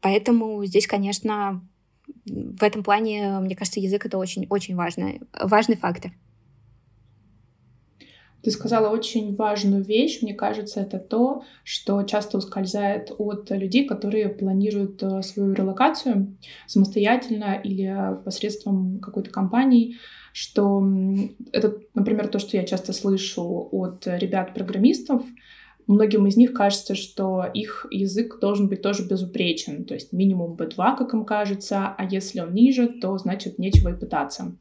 Поэтому 0.01 0.65
здесь, 0.65 0.87
конечно, 0.87 1.63
в 2.25 2.63
этом 2.63 2.83
плане, 2.83 3.39
мне 3.41 3.55
кажется, 3.55 3.81
язык— 3.81 4.07
это 4.07 4.19
очень-очень 4.19 4.75
важный, 4.75 5.21
важный 5.39 5.77
фактор. 5.77 6.13
Ты 8.45 8.51
сказала 8.51 8.91
очень 8.91 9.35
важную 9.37 9.83
вещь, 9.83 10.21
мне 10.21 10.35
кажется, 10.35 10.81
это 10.81 10.99
то, 10.99 11.45
что 11.65 12.03
часто 12.03 12.37
ускользает 12.37 13.11
от 13.17 13.51
людей, 13.51 13.87
которые 13.87 14.29
планируют 14.29 15.03
э, 15.03 15.23
свою 15.23 15.55
релокацию 15.55 16.37
самостоятельно 16.67 17.59
или 17.65 18.19
посредством 18.23 19.01
какой-то 19.01 19.31
компании, 19.31 19.97
что 20.35 20.87
это, 21.53 21.79
например, 21.95 22.29
то, 22.29 22.39
что 22.39 22.59
я 22.59 22.65
часто 22.65 22.93
слышу 22.93 23.69
от 23.73 24.07
ребят-программистов, 24.07 25.23
Многим 25.87 26.27
из 26.27 26.37
них 26.37 26.55
кажется, 26.55 26.95
что 26.95 27.45
их 27.53 27.87
язык 27.91 28.39
должен 28.41 28.69
быть 28.69 28.81
тоже 28.81 29.07
безупречен, 29.07 29.85
то 29.85 29.93
есть 29.93 30.13
минимум 30.13 30.57
B2, 30.57 30.97
как 30.97 31.13
им 31.13 31.27
кажется, 31.27 31.95
а 31.99 32.05
если 32.07 32.41
он 32.41 32.55
ниже, 32.55 32.89
то 32.89 33.19
значит 33.19 33.59
нечего 33.59 33.91
и 33.91 33.99
пытаться. 33.99 34.57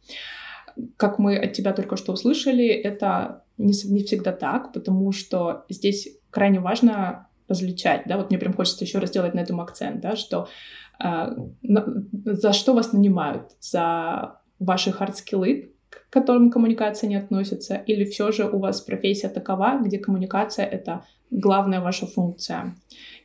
Как 0.97 1.19
мы 1.19 1.37
от 1.37 1.53
тебя 1.53 1.73
только 1.73 1.95
что 1.97 2.13
услышали, 2.13 2.67
это 2.67 3.43
не, 3.57 3.73
не 3.85 4.03
всегда 4.03 4.31
так, 4.31 4.73
потому 4.73 5.11
что 5.11 5.65
здесь 5.69 6.09
крайне 6.29 6.59
важно 6.59 7.27
различать, 7.47 8.03
да, 8.05 8.17
вот 8.17 8.29
мне 8.29 8.39
прям 8.39 8.53
хочется 8.53 8.83
еще 8.85 8.99
раз 8.99 9.09
сделать 9.09 9.33
на 9.33 9.41
этом 9.41 9.59
акцент, 9.61 10.01
да, 10.01 10.15
что 10.15 10.47
э, 10.99 11.35
на, 11.61 11.85
за 12.25 12.53
что 12.53 12.73
вас 12.73 12.93
нанимают? 12.93 13.51
За 13.59 14.39
ваши 14.59 14.91
hard 14.91 15.21
skills, 15.21 15.72
к 15.93 16.13
которым 16.13 16.49
коммуникация 16.49 17.07
не 17.07 17.15
относится, 17.15 17.75
или 17.75 18.03
все 18.05 18.31
же 18.31 18.49
у 18.49 18.59
вас 18.59 18.81
профессия 18.81 19.29
такова, 19.29 19.79
где 19.83 19.97
коммуникация— 19.99 20.65
это 20.77 21.05
главная 21.31 21.81
ваша 21.81 22.05
функция. 22.05 22.75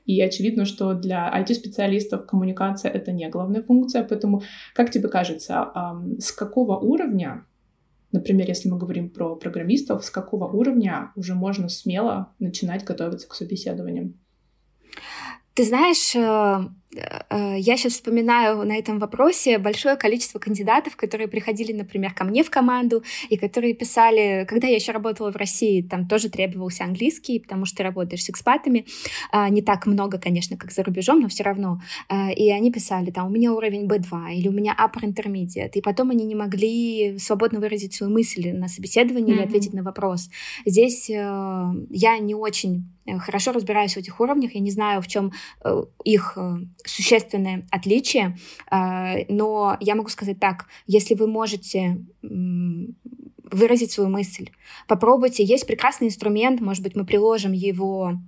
И 0.06 0.20
очевидно, 0.22 0.64
что 0.64 0.94
для 0.94 1.30
IT-специалистов 1.40 2.26
коммуникация— 2.26 2.90
это 2.94 3.12
не 3.12 3.28
главная 3.28 3.62
функция, 3.62 4.04
поэтому, 4.04 4.42
как 4.74 4.90
тебе 4.90 5.08
кажется, 5.08 5.72
с 6.18 6.32
какого 6.32 6.76
уровня 6.78 7.44
Например, 8.10 8.48
если 8.48 8.70
мы 8.70 8.78
говорим 8.78 9.10
про 9.10 9.36
программистов, 9.36 10.02
с 10.02 10.10
какого 10.10 10.46
уровня 10.46 11.12
уже 11.14 11.34
можно 11.34 11.68
смело 11.68 12.32
начинать 12.38 12.82
готовиться 12.84 13.28
к 13.28 13.34
собеседованиям? 13.34 14.14
Ты 15.52 15.64
знаешь, 15.64 16.16
Э, 16.16 16.68
я 16.90 17.76
сейчас 17.76 17.94
вспоминаю 17.94 18.64
на 18.64 18.76
этом 18.76 18.98
вопросе 18.98 19.58
большое 19.58 19.96
количество 19.96 20.38
кандидатов, 20.38 20.96
которые 20.96 21.28
приходили, 21.28 21.72
например, 21.72 22.14
ко 22.14 22.24
мне 22.24 22.42
в 22.42 22.50
команду, 22.50 23.02
и 23.28 23.36
которые 23.36 23.74
писали, 23.74 24.46
когда 24.48 24.68
я 24.68 24.76
еще 24.76 24.92
работала 24.92 25.30
в 25.30 25.36
России, 25.36 25.82
там 25.82 26.08
тоже 26.08 26.30
требовался 26.30 26.84
английский, 26.84 27.40
потому 27.40 27.66
что 27.66 27.78
ты 27.78 27.82
работаешь 27.82 28.24
с 28.24 28.30
экспатами, 28.30 28.86
а, 29.30 29.48
не 29.48 29.62
так 29.62 29.86
много, 29.86 30.18
конечно, 30.18 30.56
как 30.56 30.72
за 30.72 30.82
рубежом, 30.82 31.20
но 31.20 31.28
все 31.28 31.44
равно. 31.44 31.80
А, 32.08 32.30
и 32.30 32.50
они 32.50 32.72
писали, 32.72 33.10
там, 33.10 33.26
у 33.26 33.30
меня 33.30 33.52
уровень 33.52 33.86
B2 33.86 34.34
или 34.34 34.48
у 34.48 34.52
меня 34.52 34.76
upper 34.78 35.02
intermediate, 35.02 35.72
и 35.74 35.80
потом 35.80 36.10
они 36.10 36.24
не 36.24 36.34
могли 36.34 37.18
свободно 37.18 37.60
выразить 37.60 37.94
свою 37.94 38.12
мысль 38.12 38.52
на 38.52 38.68
собеседовании 38.68 39.34
mm-hmm. 39.34 39.38
или 39.38 39.46
ответить 39.46 39.72
на 39.74 39.82
вопрос. 39.82 40.30
Здесь 40.64 41.10
э, 41.10 41.14
я 41.90 42.18
не 42.18 42.34
очень 42.34 42.88
э, 43.06 43.18
хорошо 43.18 43.52
разбираюсь 43.52 43.94
в 43.94 43.98
этих 43.98 44.20
уровнях, 44.20 44.54
я 44.54 44.60
не 44.60 44.70
знаю, 44.70 45.02
в 45.02 45.06
чем 45.06 45.32
их 46.04 46.38
существенное 46.84 47.66
отличие, 47.70 48.36
а, 48.70 49.16
но 49.28 49.76
я 49.80 49.94
могу 49.94 50.08
сказать 50.08 50.38
так, 50.38 50.66
если 50.86 51.14
вы 51.14 51.26
можете 51.26 52.04
выразить 52.22 53.92
свою 53.92 54.10
мысль, 54.10 54.50
попробуйте, 54.86 55.44
есть 55.44 55.66
прекрасный 55.66 56.08
инструмент, 56.08 56.60
может 56.60 56.82
быть, 56.82 56.94
мы 56.94 57.04
приложим 57.04 57.52
его 57.52 58.18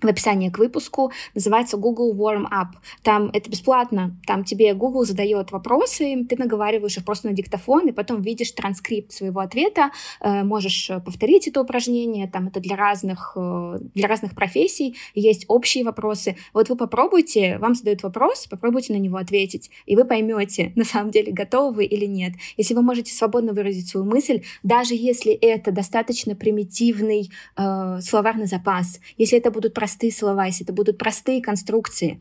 в 0.00 0.06
описании 0.06 0.50
к 0.50 0.58
выпуску, 0.58 1.12
называется 1.34 1.76
Google 1.76 2.14
Warm 2.14 2.46
Up. 2.50 2.68
Там 3.02 3.30
это 3.32 3.50
бесплатно, 3.50 4.16
там 4.26 4.44
тебе 4.44 4.74
Google 4.74 5.04
задает 5.04 5.50
вопросы, 5.52 6.24
ты 6.28 6.36
наговариваешь 6.36 6.96
их 6.96 7.04
просто 7.04 7.28
на 7.28 7.34
диктофон, 7.34 7.88
и 7.88 7.92
потом 7.92 8.22
видишь 8.22 8.52
транскрипт 8.52 9.12
своего 9.12 9.40
ответа, 9.40 9.90
э, 10.20 10.44
можешь 10.44 10.90
повторить 11.04 11.48
это 11.48 11.60
упражнение, 11.60 12.28
там 12.28 12.48
это 12.48 12.60
для 12.60 12.76
разных, 12.76 13.32
э, 13.36 13.78
для 13.94 14.08
разных 14.08 14.34
профессий, 14.34 14.96
есть 15.14 15.44
общие 15.48 15.84
вопросы. 15.84 16.36
Вот 16.52 16.68
вы 16.68 16.76
попробуйте, 16.76 17.58
вам 17.58 17.74
задают 17.74 18.02
вопрос, 18.02 18.46
попробуйте 18.46 18.92
на 18.92 18.98
него 18.98 19.16
ответить, 19.16 19.70
и 19.86 19.96
вы 19.96 20.04
поймете, 20.04 20.72
на 20.76 20.84
самом 20.84 21.10
деле, 21.10 21.32
готовы 21.32 21.80
вы 21.80 21.84
или 21.84 22.06
нет. 22.06 22.34
Если 22.56 22.74
вы 22.74 22.82
можете 22.82 23.12
свободно 23.14 23.52
выразить 23.52 23.88
свою 23.88 24.06
мысль, 24.06 24.42
даже 24.62 24.94
если 24.94 25.32
это 25.32 25.72
достаточно 25.72 26.34
примитивный 26.34 27.30
э, 27.56 28.00
словарный 28.02 28.46
запас, 28.46 29.00
если 29.16 29.38
это 29.38 29.50
будут 29.50 29.72
простые 29.72 29.89
простые 29.90 30.12
слова, 30.12 30.46
если 30.46 30.64
это 30.64 30.72
будут 30.72 30.98
простые 30.98 31.42
конструкции, 31.42 32.20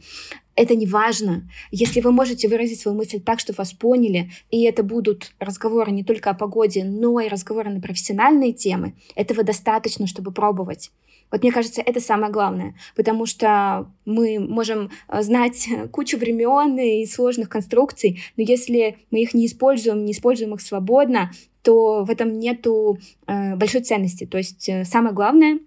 это 0.55 0.75
не 0.75 0.87
важно. 0.87 1.47
Если 1.71 2.01
вы 2.01 2.11
можете 2.11 2.47
выразить 2.47 2.79
свою 2.79 2.97
мысль 2.97 3.19
так, 3.19 3.39
что 3.39 3.53
вас 3.53 3.73
поняли, 3.73 4.31
и 4.49 4.63
это 4.63 4.81
будут 4.81 5.33
разговоры 5.39 5.91
не 5.91 6.03
только 6.03 6.31
о 6.31 6.33
погоде, 6.33 6.83
но 6.83 7.19
и 7.19 7.27
разговоры 7.27 7.69
на 7.69 7.79
профессиональные 7.79 8.53
темы, 8.53 8.93
этого 9.15 9.43
достаточно, 9.43 10.07
чтобы 10.07 10.31
пробовать. 10.31 10.91
Вот 11.31 11.43
мне 11.43 11.51
кажется, 11.51 11.81
это 11.81 11.99
самое 11.99 12.31
главное, 12.31 12.73
потому 12.95 13.27
что 13.27 13.85
мы 14.03 14.39
можем 14.39 14.89
э, 15.07 15.21
знать 15.21 15.69
кучу 15.91 16.17
времен 16.17 16.75
и 16.79 17.05
сложных 17.05 17.49
конструкций, 17.49 18.19
но 18.35 18.43
если 18.43 18.97
мы 19.11 19.21
их 19.21 19.35
не 19.35 19.45
используем, 19.45 20.05
не 20.05 20.13
используем 20.13 20.55
их 20.55 20.61
свободно, 20.61 21.31
то 21.61 22.03
в 22.03 22.09
этом 22.09 22.39
нету 22.39 22.97
э, 23.27 23.55
большой 23.55 23.81
ценности. 23.81 24.25
То 24.25 24.39
есть 24.39 24.67
э, 24.67 24.85
самое 24.85 25.13
главное 25.13 25.59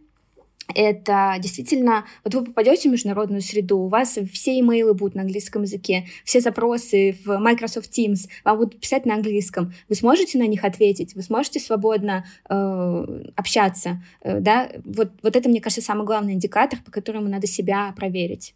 это 0.75 1.37
действительно, 1.39 2.05
вот 2.25 2.35
вы 2.35 2.45
попадете 2.45 2.89
в 2.89 2.93
международную 2.93 3.43
среду, 3.43 3.79
у 3.79 3.89
вас 3.89 4.19
все 4.33 4.59
имейлы 4.61 4.95
будут 4.95 5.15
на 5.15 5.23
английском 5.23 5.63
языке, 5.63 6.07
все 6.25 6.41
запросы 6.41 7.17
в 7.25 7.39
Microsoft 7.39 7.91
Teams 7.97 8.29
вам 8.45 8.59
будут 8.59 8.81
писать 8.81 9.07
на 9.07 9.15
английском. 9.15 9.73
Вы 9.89 9.95
сможете 9.95 10.39
на 10.39 10.47
них 10.47 10.65
ответить, 10.65 11.15
вы 11.15 11.23
сможете 11.23 11.61
свободно 11.61 12.25
э, 12.49 13.23
общаться, 13.37 14.03
э, 14.23 14.41
да? 14.41 14.71
Вот, 14.85 15.11
вот 15.23 15.37
это, 15.37 15.49
мне 15.49 15.61
кажется, 15.61 15.85
самый 15.85 16.07
главный 16.07 16.35
индикатор, 16.35 16.79
по 16.85 16.91
которому 16.91 17.29
надо 17.29 17.47
себя 17.47 17.93
проверить. 17.97 18.55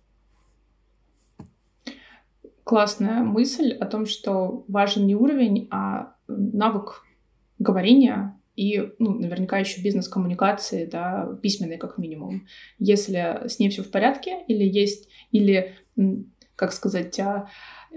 Классная 2.64 3.22
мысль 3.22 3.72
о 3.72 3.86
том, 3.86 4.06
что 4.06 4.64
важен 4.68 5.06
не 5.06 5.14
уровень, 5.14 5.68
а 5.70 6.14
навык 6.26 7.04
говорения, 7.58 8.35
и 8.56 8.92
ну, 8.98 9.12
наверняка 9.12 9.58
еще 9.58 9.82
бизнес-коммуникации, 9.82 10.86
да, 10.86 11.38
письменные 11.42 11.78
как 11.78 11.98
минимум. 11.98 12.46
Если 12.78 13.46
с 13.46 13.58
ней 13.58 13.68
все 13.68 13.82
в 13.82 13.90
порядке, 13.90 14.44
или 14.48 14.64
есть, 14.64 15.08
или, 15.30 15.74
как 16.56 16.72
сказать, 16.72 17.20
а, 17.20 17.48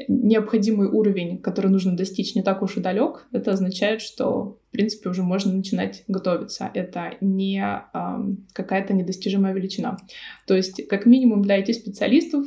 необходимый 0.08 0.88
уровень, 0.88 1.40
который 1.40 1.72
нужно 1.72 1.96
достичь, 1.96 2.36
не 2.36 2.44
так 2.44 2.62
уж 2.62 2.78
и 2.78 2.82
далек, 2.82 3.28
это 3.32 3.52
означает, 3.52 4.02
что, 4.02 4.60
в 4.68 4.72
принципе, 4.72 5.10
уже 5.10 5.24
можно 5.24 5.54
начинать 5.54 6.04
готовиться. 6.08 6.70
Это 6.74 7.16
не 7.22 7.60
эм, 7.94 8.46
какая-то 8.54 8.94
недостижимая 8.94 9.54
величина. 9.54 9.98
То 10.46 10.56
есть, 10.56 10.88
как 10.88 11.06
минимум 11.06 11.42
для 11.42 11.60
IT-специалистов 11.60 12.46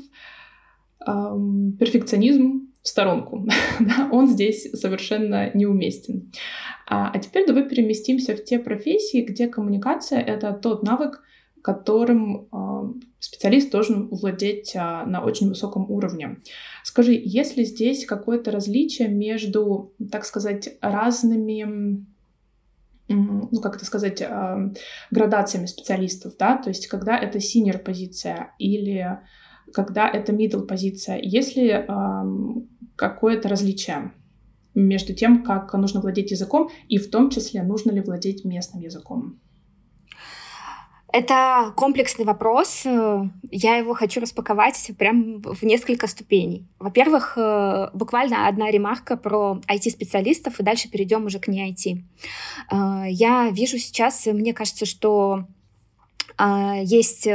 эм, 1.06 1.76
перфекционизм 1.78 2.71
в 2.82 2.88
сторонку. 2.88 3.46
он 4.10 4.28
здесь 4.28 4.70
совершенно 4.72 5.50
неуместен. 5.54 6.32
А, 6.86 7.10
а 7.10 7.18
теперь 7.18 7.46
давай 7.46 7.68
переместимся 7.68 8.36
в 8.36 8.44
те 8.44 8.58
профессии, 8.58 9.22
где 9.22 9.46
коммуникация— 9.46 10.20
это 10.20 10.52
тот 10.52 10.82
навык, 10.82 11.22
которым 11.62 12.48
э, 12.52 12.92
специалист 13.20 13.70
должен 13.70 14.08
владеть 14.08 14.74
э, 14.74 14.80
на 14.80 15.22
очень 15.24 15.48
высоком 15.48 15.88
уровне. 15.88 16.38
Скажи, 16.82 17.12
есть 17.12 17.56
ли 17.56 17.64
здесь 17.64 18.04
какое-то 18.04 18.50
различие 18.50 19.08
между, 19.08 19.92
так 20.10 20.24
сказать, 20.24 20.76
разными 20.80 22.04
ну, 23.08 23.60
как 23.60 23.76
это 23.76 23.84
сказать, 23.84 24.22
градациями 25.10 25.66
специалистов, 25.66 26.34
да, 26.38 26.56
то 26.56 26.70
есть 26.70 26.86
когда 26.86 27.18
это 27.18 27.38
senior 27.38 27.78
позиция 27.78 28.54
или 28.58 29.18
когда 29.74 30.08
это 30.08 30.32
middle 30.32 30.66
позиция, 30.66 31.18
есть 31.20 31.56
ли 31.56 31.68
э, 31.68 31.86
какое-то 33.02 33.48
различие 33.48 34.12
между 34.74 35.12
тем, 35.12 35.42
как 35.42 35.72
нужно 35.74 36.00
владеть 36.00 36.30
языком, 36.30 36.70
и 36.88 36.98
в 36.98 37.10
том 37.10 37.30
числе 37.30 37.64
нужно 37.64 37.90
ли 37.90 38.00
владеть 38.00 38.44
местным 38.44 38.80
языком? 38.80 39.40
Это 41.12 41.72
комплексный 41.76 42.24
вопрос. 42.24 42.84
Я 42.84 43.76
его 43.76 43.92
хочу 43.94 44.20
распаковать 44.20 44.92
прям 44.96 45.42
в 45.42 45.64
несколько 45.64 46.06
ступеней. 46.06 46.64
Во-первых, 46.78 47.34
э, 47.36 47.90
буквально 47.92 48.48
одна 48.48 48.70
ремарка 48.70 49.16
про 49.16 49.60
IT-специалистов, 49.68 50.60
и 50.60 50.62
дальше 50.62 50.88
перейдем 50.88 51.26
уже 51.26 51.40
к 51.40 51.48
не 51.48 51.70
IT. 51.70 51.98
Э, 52.70 53.10
я 53.10 53.50
вижу 53.50 53.78
сейчас, 53.78 54.26
мне 54.26 54.54
кажется, 54.54 54.86
что 54.86 55.44
э, 56.38 56.80
есть 56.84 57.28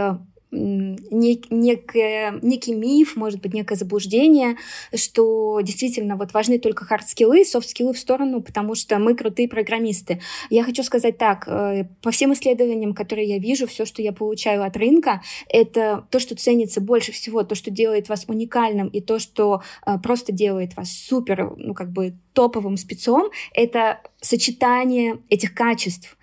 нек, 0.51 1.50
некое, 1.50 2.39
некий 2.42 2.74
миф, 2.74 3.16
может 3.16 3.42
быть, 3.42 3.54
некое 3.54 3.75
заблуждение, 3.75 4.58
что 4.96 5.60
действительно 5.62 6.16
вот 6.16 6.34
важны 6.34 6.60
только 6.60 6.86
хард-скиллы, 6.86 7.44
софт-скиллы 7.44 7.94
в 7.94 8.00
сторону, 8.00 8.42
потому 8.42 8.75
что 8.75 8.98
мы 9.00 9.16
крутые 9.16 9.50
программисты. 9.50 10.22
Я 10.50 10.63
хочу 10.63 10.84
сказать 10.84 11.18
так, 11.18 11.48
э, 11.48 11.86
по 12.01 12.12
всем 12.12 12.34
исследованиям, 12.34 12.94
которые 12.94 13.27
я 13.27 13.39
вижу, 13.39 13.68
все, 13.68 13.86
что 13.86 14.01
я 14.01 14.13
получаю 14.13 14.63
от 14.63 14.77
рынка, 14.77 15.22
это 15.50 16.06
то, 16.10 16.20
что 16.20 16.36
ценится 16.36 16.82
больше 16.82 17.12
всего, 17.12 17.44
то, 17.44 17.56
что 17.56 17.72
делает 17.72 18.10
вас 18.10 18.25
уникальным, 18.27 18.88
и 18.88 19.01
то, 19.01 19.20
что 19.20 19.62
э, 19.86 19.98
просто 20.01 20.32
делает 20.32 20.75
вас 20.77 20.92
супер, 20.92 21.54
ну, 21.58 21.74
как 21.74 21.92
бы 21.92 22.16
топовым 22.38 22.77
спецом, 22.77 23.32
это 23.51 24.00
сочетание 24.22 25.17
этих 25.27 25.56
качеств. 25.56 26.20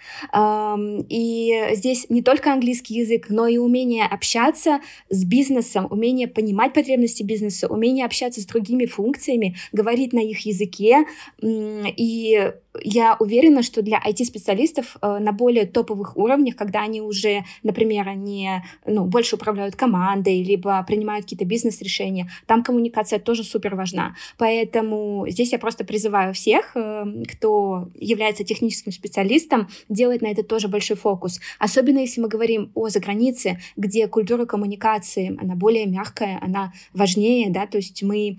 И 1.08 1.68
здесь 1.72 2.06
не 2.08 2.22
только 2.22 2.52
английский 2.52 2.94
язык, 2.94 3.26
но 3.30 3.48
и 3.48 3.58
умение 3.58 4.06
общаться 4.06 4.78
с 5.10 5.24
бизнесом, 5.24 5.88
умение 5.90 6.28
понимать 6.28 6.72
потребности 6.72 7.24
бизнеса, 7.24 7.66
умение 7.66 8.06
общаться 8.06 8.40
с 8.40 8.46
другими 8.46 8.86
функциями, 8.86 9.56
говорить 9.72 10.12
на 10.12 10.20
их 10.20 10.46
языке 10.46 11.04
и 11.42 12.52
я 12.82 13.16
уверена, 13.18 13.62
что 13.62 13.82
для 13.82 14.00
IT-специалистов 14.04 14.96
э, 15.00 15.18
на 15.18 15.32
более 15.32 15.66
топовых 15.66 16.16
уровнях, 16.16 16.56
когда 16.56 16.82
они 16.82 17.00
уже, 17.00 17.44
например, 17.62 18.08
они 18.08 18.50
ну, 18.86 19.04
больше 19.04 19.36
управляют 19.36 19.76
командой, 19.76 20.42
либо 20.42 20.82
принимают 20.86 21.24
какие-то 21.24 21.44
бизнес-решения, 21.44 22.30
там 22.46 22.62
коммуникация 22.62 23.18
тоже 23.18 23.44
супер 23.44 23.74
важна. 23.74 24.14
Поэтому 24.38 25.26
здесь 25.28 25.52
я 25.52 25.58
просто 25.58 25.84
призываю 25.84 26.34
всех, 26.34 26.72
э, 26.74 27.04
кто 27.32 27.88
является 27.94 28.44
техническим 28.44 28.92
специалистом, 28.92 29.68
делать 29.88 30.22
на 30.22 30.28
это 30.28 30.42
тоже 30.42 30.68
большой 30.68 30.96
фокус. 30.96 31.40
Особенно 31.58 31.98
если 31.98 32.20
мы 32.20 32.28
говорим 32.28 32.70
о 32.74 32.88
загранице, 32.88 33.60
где 33.76 34.08
культура 34.08 34.46
коммуникации, 34.46 35.36
она 35.40 35.54
более 35.54 35.86
мягкая, 35.86 36.38
она 36.42 36.72
важнее, 36.92 37.50
да, 37.50 37.66
то 37.66 37.78
есть 37.78 38.02
мы 38.02 38.38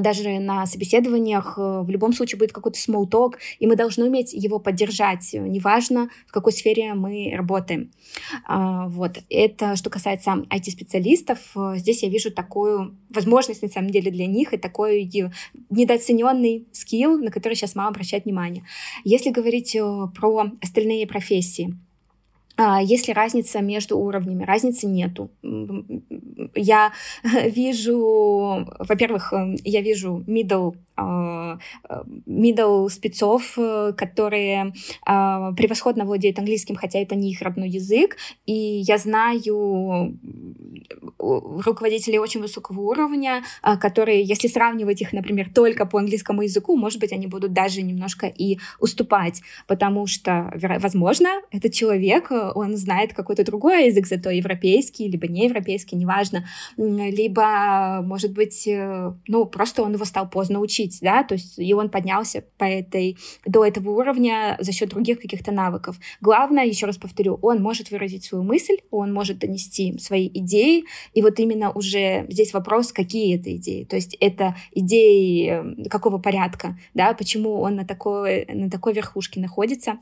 даже 0.00 0.40
на 0.40 0.66
собеседованиях 0.66 1.54
э, 1.56 1.82
в 1.82 1.90
любом 1.90 2.12
случае 2.12 2.38
будет 2.38 2.52
какой-то 2.52 2.78
small 2.78 3.08
talk, 3.08 3.34
и 3.58 3.66
мы 3.66 3.76
должны 3.76 4.06
уметь 4.06 4.32
его 4.32 4.58
поддержать, 4.58 5.30
неважно, 5.32 6.10
в 6.26 6.32
какой 6.32 6.52
сфере 6.52 6.94
мы 6.94 7.32
работаем. 7.36 7.90
А, 8.46 8.88
вот. 8.88 9.18
Это 9.30 9.76
что 9.76 9.90
касается 9.90 10.44
IT-специалистов. 10.50 11.38
Э, 11.54 11.74
здесь 11.76 12.02
я 12.02 12.08
вижу 12.08 12.32
такую 12.32 12.96
возможность, 13.10 13.62
на 13.62 13.68
самом 13.68 13.90
деле, 13.90 14.10
для 14.10 14.26
них, 14.26 14.52
и 14.52 14.56
такой 14.56 15.10
недооцененный 15.70 16.66
скилл, 16.72 17.18
на 17.18 17.30
который 17.30 17.54
сейчас 17.54 17.74
мало 17.74 17.90
обращать 17.90 18.24
внимание. 18.24 18.64
Если 19.04 19.30
говорить 19.30 19.76
э, 19.76 20.08
про 20.14 20.50
остальные 20.60 21.06
профессии, 21.06 21.76
а, 22.60 22.82
есть 22.82 23.06
ли 23.06 23.14
разница 23.14 23.60
между 23.60 23.96
уровнями? 23.96 24.42
Разницы 24.42 24.88
нету. 24.88 25.30
Я 26.54 26.92
вижу, 27.46 28.66
во-первых, 28.78 29.32
эм, 29.32 29.56
я 29.64 29.80
вижу 29.80 30.24
middle 30.26 30.76
а, 31.00 31.58
middle 32.26 32.88
спецов, 32.88 33.54
э, 33.56 33.92
которые 33.96 34.72
превосходно 35.04 36.04
владеют 36.04 36.38
английским, 36.38 36.74
хотя 36.74 36.98
это 36.98 37.14
не 37.14 37.30
их 37.30 37.42
родной 37.42 37.68
язык. 37.68 38.16
И 38.46 38.52
я 38.52 38.98
знаю 38.98 40.18
руководителей 41.18 42.18
очень 42.18 42.40
высокого 42.40 42.80
уровня, 42.80 43.42
которые, 43.80 44.22
если 44.22 44.48
сравнивать 44.48 45.00
их, 45.02 45.12
например, 45.12 45.50
только 45.54 45.86
по 45.86 45.98
английскому 45.98 46.42
языку, 46.42 46.76
может 46.76 47.00
быть, 47.00 47.12
они 47.12 47.26
будут 47.26 47.52
даже 47.52 47.82
немножко 47.82 48.26
и 48.26 48.58
уступать, 48.80 49.42
потому 49.66 50.06
что, 50.06 50.52
возможно, 50.80 51.28
этот 51.50 51.72
человек, 51.72 52.30
он 52.30 52.76
знает 52.76 53.12
какой-то 53.12 53.44
другой 53.44 53.86
язык, 53.86 54.06
зато 54.06 54.30
европейский, 54.30 55.08
либо 55.08 55.28
неевропейский, 55.28 55.96
неважно, 55.96 56.27
либо, 56.76 58.02
может 58.02 58.32
быть, 58.32 58.66
э, 58.66 59.12
ну, 59.26 59.46
просто 59.46 59.82
он 59.82 59.94
его 59.94 60.04
стал 60.04 60.28
поздно 60.28 60.60
учить, 60.60 60.98
да, 61.00 61.22
то 61.24 61.34
есть 61.34 61.58
и 61.58 61.74
он 61.74 61.90
поднялся 61.90 62.44
по 62.56 62.64
этой, 62.64 63.16
до 63.46 63.64
этого 63.64 63.90
уровня 63.90 64.56
за 64.60 64.72
счет 64.72 64.90
других 64.90 65.20
каких-то 65.20 65.52
навыков. 65.52 65.98
Главное, 66.20 66.64
еще 66.64 66.86
раз 66.86 66.96
повторю, 66.96 67.38
он 67.42 67.62
может 67.62 67.90
выразить 67.90 68.24
свою 68.24 68.44
мысль, 68.44 68.76
он 68.90 69.12
может 69.12 69.38
донести 69.38 69.98
свои 69.98 70.28
идеи, 70.28 70.84
и 71.14 71.22
вот 71.22 71.38
именно 71.38 71.70
уже 71.70 72.26
здесь 72.28 72.52
вопрос, 72.52 72.92
какие 72.92 73.38
это 73.38 73.54
идеи, 73.56 73.84
то 73.84 73.96
есть 73.96 74.16
это 74.20 74.56
идеи 74.72 75.84
э, 75.84 75.88
какого 75.88 76.18
порядка, 76.18 76.78
да, 76.94 77.12
почему 77.14 77.60
он 77.60 77.76
на 77.76 77.84
такой, 77.84 78.46
на 78.46 78.70
такой 78.70 78.92
верхушке 78.92 79.40
находится, 79.40 79.98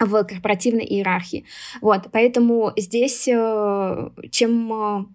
в 0.00 0.24
корпоративной 0.24 0.84
иерархии. 0.84 1.44
Вот, 1.80 2.08
поэтому 2.12 2.72
здесь 2.76 3.28
э, 3.28 4.10
чем 4.30 5.14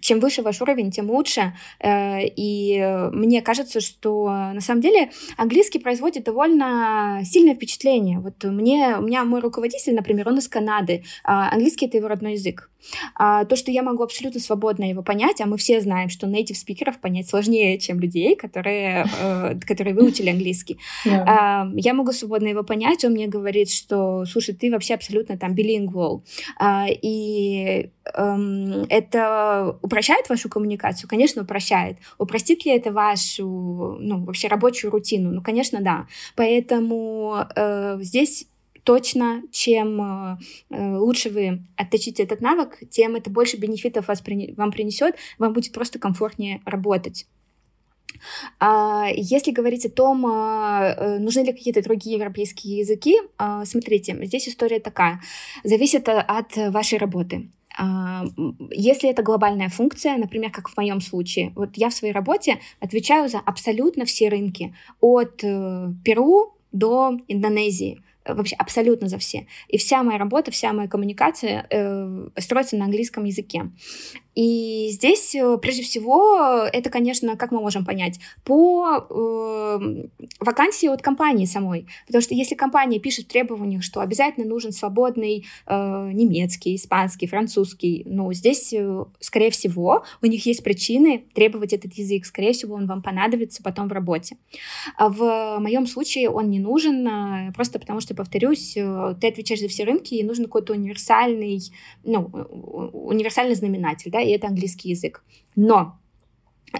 чем 0.00 0.20
выше 0.20 0.42
ваш 0.42 0.60
уровень, 0.60 0.90
тем 0.90 1.10
лучше. 1.10 1.54
Э, 1.80 2.20
и 2.24 3.08
мне 3.12 3.42
кажется, 3.42 3.80
что 3.80 4.26
на 4.26 4.60
самом 4.60 4.80
деле 4.80 5.10
английский 5.36 5.78
производит 5.78 6.24
довольно 6.24 7.20
сильное 7.24 7.54
впечатление. 7.54 8.18
Вот 8.18 8.42
мне, 8.44 8.96
у 8.98 9.02
меня 9.02 9.24
мой 9.24 9.40
руководитель, 9.40 9.94
например, 9.94 10.28
он 10.28 10.38
из 10.38 10.48
Канады. 10.48 11.04
А 11.24 11.50
английский— 11.52 11.86
это 11.86 11.96
его 11.96 12.08
родной 12.08 12.32
язык. 12.32 12.70
А 13.14 13.44
то, 13.44 13.56
что 13.56 13.70
я 13.70 13.82
могу 13.82 14.02
абсолютно 14.02 14.40
свободно 14.40 14.88
его 14.88 15.02
понять, 15.02 15.40
а 15.40 15.46
мы 15.46 15.56
все 15.56 15.80
знаем, 15.80 16.08
что 16.08 16.26
native 16.26 16.54
спикеров 16.54 16.98
понять 16.98 17.28
сложнее, 17.28 17.78
чем 17.78 17.98
людей, 17.98 18.36
которые, 18.36 19.06
э, 19.20 19.58
которые 19.66 19.94
выучили 19.94 20.30
английский. 20.30 20.78
Yeah. 21.04 21.72
Я 21.74 21.94
могу 21.94 22.12
свободно 22.12 22.48
его 22.48 22.62
понять, 22.62 23.04
он 23.04 23.12
мне 23.12 23.26
говорит, 23.26 23.70
что, 23.70 24.24
слушай, 24.26 24.54
ты 24.54 24.70
вообще 24.70 24.94
абсолютно 24.94 25.36
там 25.36 25.54
билингвал. 25.54 26.24
И 26.62 27.90
эм, 28.14 28.86
это 28.88 29.78
упрощает 29.86 30.28
вашу 30.28 30.48
коммуникацию? 30.48 31.08
Конечно, 31.08 31.42
упрощает. 31.42 31.98
Упростит 32.18 32.66
ли 32.66 32.72
это 32.72 32.92
вашу, 32.92 33.96
ну, 34.00 34.24
вообще 34.24 34.48
рабочую 34.48 34.90
рутину? 34.90 35.30
Ну, 35.30 35.42
конечно, 35.42 35.80
да. 35.80 36.06
Поэтому 36.34 37.46
э, 37.54 37.98
здесь 38.00 38.48
точно, 38.82 39.42
чем 39.50 40.00
э, 40.00 40.38
э, 40.70 40.96
лучше 40.96 41.30
вы 41.30 41.62
отточите 41.76 42.22
этот 42.22 42.40
навык, 42.40 42.78
тем 42.90 43.16
это 43.16 43.30
больше 43.30 43.56
бенефитов 43.56 44.08
вас, 44.08 44.22
вам 44.56 44.70
принесет, 44.72 45.16
вам 45.38 45.52
будет 45.52 45.72
просто 45.72 45.98
комфортнее 45.98 46.60
работать. 46.64 47.26
А, 48.58 49.08
если 49.14 49.50
говорить 49.52 49.86
о 49.86 49.90
том, 49.90 50.26
э, 50.26 51.18
нужны 51.18 51.40
ли 51.40 51.52
какие-то 51.52 51.82
другие 51.82 52.16
европейские 52.16 52.78
языки, 52.78 53.14
смотрите, 53.64 54.16
здесь 54.24 54.48
история 54.48 54.80
такая. 54.80 55.20
Зависит 55.64 56.08
от 56.08 56.56
вашей 56.56 56.98
работы. 56.98 57.50
Если 58.70 59.10
это 59.10 59.22
глобальная 59.22 59.68
функция, 59.68 60.16
например, 60.16 60.50
как 60.50 60.68
в 60.68 60.76
моем 60.76 61.00
случае, 61.00 61.52
вот 61.54 61.70
я 61.76 61.90
в 61.90 61.94
своей 61.94 62.12
работе 62.14 62.58
отвечаю 62.80 63.28
за 63.28 63.38
абсолютно 63.38 64.04
все 64.04 64.28
рынки, 64.28 64.74
от 65.00 65.38
Перу 66.04 66.54
до 66.72 67.18
Индонезии. 67.28 68.02
Вообще 68.28 68.56
абсолютно 68.56 69.08
за 69.08 69.18
все. 69.18 69.46
И 69.68 69.78
вся 69.78 70.02
моя 70.02 70.18
работа, 70.18 70.50
вся 70.50 70.72
моя 70.72 70.88
коммуникация 70.88 71.66
э, 71.70 72.28
строится 72.38 72.76
на 72.76 72.84
английском 72.84 73.24
языке. 73.24 73.70
И 74.36 74.90
здесь, 74.92 75.34
э, 75.34 75.58
прежде 75.60 75.82
всего, 75.82 76.68
это, 76.70 76.90
конечно, 76.90 77.36
как 77.36 77.52
мы 77.52 77.60
можем 77.60 77.86
понять, 77.86 78.20
по 78.44 79.06
э, 79.08 80.06
вакансии 80.40 80.88
от 80.88 81.00
компании 81.00 81.46
самой. 81.46 81.86
Потому 82.06 82.20
что 82.20 82.34
если 82.34 82.54
компания 82.54 83.00
пишет 83.00 83.24
в 83.24 83.28
требованиях, 83.28 83.82
что 83.82 84.00
обязательно 84.00 84.46
нужен 84.46 84.72
свободный 84.72 85.46
э, 85.66 86.10
немецкий, 86.12 86.76
испанский, 86.76 87.26
французский, 87.26 88.02
ну, 88.04 88.30
здесь, 88.34 88.74
э, 88.74 89.04
скорее 89.20 89.50
всего, 89.50 90.04
у 90.20 90.26
них 90.26 90.44
есть 90.44 90.62
причины 90.62 91.24
требовать 91.34 91.72
этот 91.72 91.94
язык. 91.94 92.26
Скорее 92.26 92.52
всего, 92.52 92.74
он 92.74 92.86
вам 92.86 93.00
понадобится 93.00 93.62
потом 93.62 93.88
в 93.88 93.92
работе. 93.92 94.36
А 94.98 95.08
в 95.08 95.58
моем 95.60 95.86
случае 95.86 96.28
он 96.28 96.50
не 96.50 96.60
нужен, 96.60 97.08
э, 97.08 97.52
просто 97.54 97.78
потому 97.78 98.00
что, 98.00 98.14
повторюсь, 98.16 98.76
э, 98.76 99.14
ты 99.20 99.28
отвечаешь 99.28 99.60
за 99.60 99.68
все 99.68 99.84
рынки, 99.84 100.14
и 100.14 100.24
нужен 100.24 100.46
какой-то 100.46 100.72
универсальный, 100.72 101.60
ну, 102.04 102.24
универсальный 102.92 103.54
знаменатель, 103.54 104.10
да, 104.10 104.20
и 104.20 104.30
это 104.30 104.48
английский 104.48 104.90
язык. 104.90 105.22
Но 105.54 105.98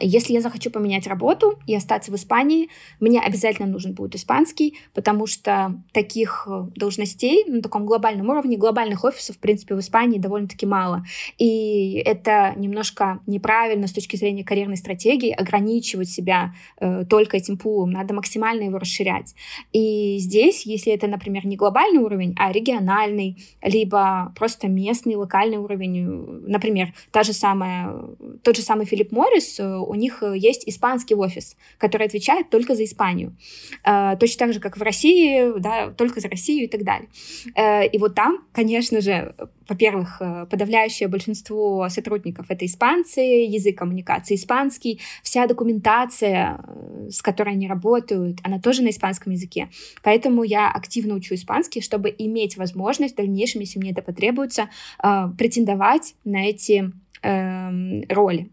если 0.01 0.33
я 0.33 0.41
захочу 0.41 0.71
поменять 0.71 1.07
работу 1.07 1.59
и 1.67 1.75
остаться 1.75 2.11
в 2.11 2.15
Испании, 2.17 2.69
мне 3.01 3.21
обязательно 3.21 3.69
нужен 3.69 3.95
будет 3.95 4.15
испанский, 4.15 4.79
потому 4.95 5.27
что 5.27 5.81
таких 5.93 6.47
э, 6.51 6.67
должностей 6.75 7.45
на 7.47 7.63
таком 7.63 7.87
глобальном 7.87 8.31
уровне, 8.31 8.57
глобальных 8.57 9.05
офисов, 9.05 9.37
в 9.37 9.39
принципе, 9.39 9.75
в 9.75 9.81
Испании 9.81 10.19
довольно-таки 10.19 10.67
мало. 10.67 11.05
И 11.39 12.03
это 12.05 12.55
немножко 12.57 13.21
неправильно 13.27 13.87
с 13.87 13.93
точки 13.93 14.17
зрения 14.17 14.45
карьерной 14.45 14.77
стратегии 14.77 15.31
ограничивать 15.31 16.09
себя 16.09 16.55
э, 16.81 17.05
только 17.09 17.37
этим 17.37 17.57
пулом. 17.57 17.91
Надо 17.91 18.15
максимально 18.15 18.65
его 18.65 18.79
расширять. 18.79 19.35
И 19.73 20.19
здесь, 20.19 20.67
если 20.67 20.93
это, 20.93 21.07
например, 21.07 21.47
не 21.47 21.57
глобальный 21.57 22.03
уровень, 22.03 22.35
а 22.39 22.53
региональный, 22.53 23.37
либо 23.63 24.33
просто 24.37 24.69
местный, 24.69 25.17
локальный 25.17 25.59
уровень, 25.59 25.99
э, 25.99 26.49
например, 26.49 26.93
та 27.11 27.23
же 27.23 27.33
самая, 27.33 27.93
тот 28.43 28.57
же 28.57 28.63
самый 28.63 28.87
Филипп 28.87 29.13
Моррис, 29.13 29.59
э, 29.61 29.77
у 29.87 29.95
них 29.95 30.23
э, 30.23 30.37
есть 30.37 30.69
испанский 30.69 31.15
офис, 31.15 31.57
который 31.79 32.07
отвечает 32.07 32.51
только 32.51 32.75
за 32.75 32.85
Испанию. 32.85 33.37
Э, 33.85 34.17
точно 34.19 34.47
так 34.47 34.55
же, 34.55 34.61
как 34.61 34.77
в 34.77 34.83
России, 34.83 35.59
да, 35.59 35.91
только 35.91 36.21
за 36.21 36.29
Россию 36.29 36.65
и 36.65 36.69
так 36.69 36.85
далее. 36.85 37.09
Э, 37.55 37.87
и 37.87 37.99
вот 37.99 38.15
там, 38.15 38.45
конечно 38.53 39.01
же, 39.01 39.35
во-первых, 39.69 40.23
подавляющее 40.49 41.09
большинство 41.09 41.89
сотрудников— 41.89 42.47
это 42.49 42.65
испанцы, 42.67 43.21
язык 43.21 43.79
коммуникации 43.79 44.37
испанский, 44.37 45.01
вся 45.23 45.47
документация, 45.47 46.65
с 47.11 47.21
которой 47.21 47.55
они 47.55 47.67
работают, 47.67 48.39
она 48.45 48.61
тоже 48.61 48.83
на 48.83 48.91
испанском 48.91 49.33
языке. 49.33 49.69
Поэтому 50.05 50.45
я 50.45 50.71
активно 50.71 51.15
учу 51.15 51.35
испанский, 51.35 51.81
чтобы 51.81 52.15
иметь 52.17 52.57
возможность 52.57 53.15
в 53.15 53.17
дальнейшем, 53.17 53.61
если 53.61 53.81
мне 53.81 53.91
это 53.91 54.03
потребуется, 54.03 54.69
претендовать 55.37 56.15
на 56.25 56.49
эти 56.49 56.93
эм, 57.23 58.05
роли. 58.09 58.51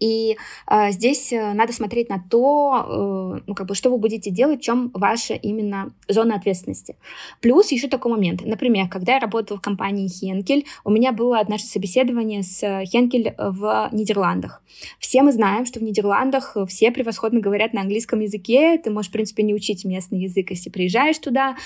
И 0.00 0.36
э, 0.70 0.90
здесь 0.90 1.32
э, 1.32 1.52
надо 1.52 1.72
смотреть 1.72 2.08
на 2.08 2.22
то, 2.30 3.36
э, 3.38 3.40
ну, 3.46 3.54
как 3.54 3.66
бы, 3.66 3.74
что 3.74 3.90
вы 3.90 3.98
будете 3.98 4.30
делать, 4.30 4.60
в 4.60 4.62
чем 4.64 4.90
ваша 4.94 5.34
именно 5.34 5.92
зона 6.08 6.36
ответственности. 6.36 6.96
Плюс 7.40 7.70
еще 7.72 7.88
такой 7.88 8.12
момент. 8.12 8.44
Например, 8.44 8.88
когда 8.88 9.14
я 9.14 9.20
работала 9.20 9.58
в 9.58 9.62
компании 9.62 10.08
Хенкель, 10.08 10.66
у 10.84 10.90
меня 10.90 11.12
было 11.12 11.38
однажды 11.38 11.68
собеседование 11.68 12.42
с 12.42 12.60
Хенкель 12.86 13.34
в 13.38 13.88
Нидерландах. 13.92 14.62
Все 14.98 15.22
мы 15.22 15.32
знаем, 15.32 15.66
что 15.66 15.80
в 15.80 15.82
Нидерландах 15.82 16.56
все 16.68 16.90
превосходно 16.90 17.40
говорят 17.40 17.72
на 17.72 17.82
английском 17.82 18.20
языке. 18.20 18.78
Ты 18.78 18.90
можешь, 18.90 19.10
в 19.10 19.12
принципе, 19.12 19.42
не 19.42 19.54
учить 19.54 19.84
местный 19.84 20.20
язык, 20.20 20.50
если 20.50 20.70
приезжаешь 20.70 21.18
туда. 21.18 21.56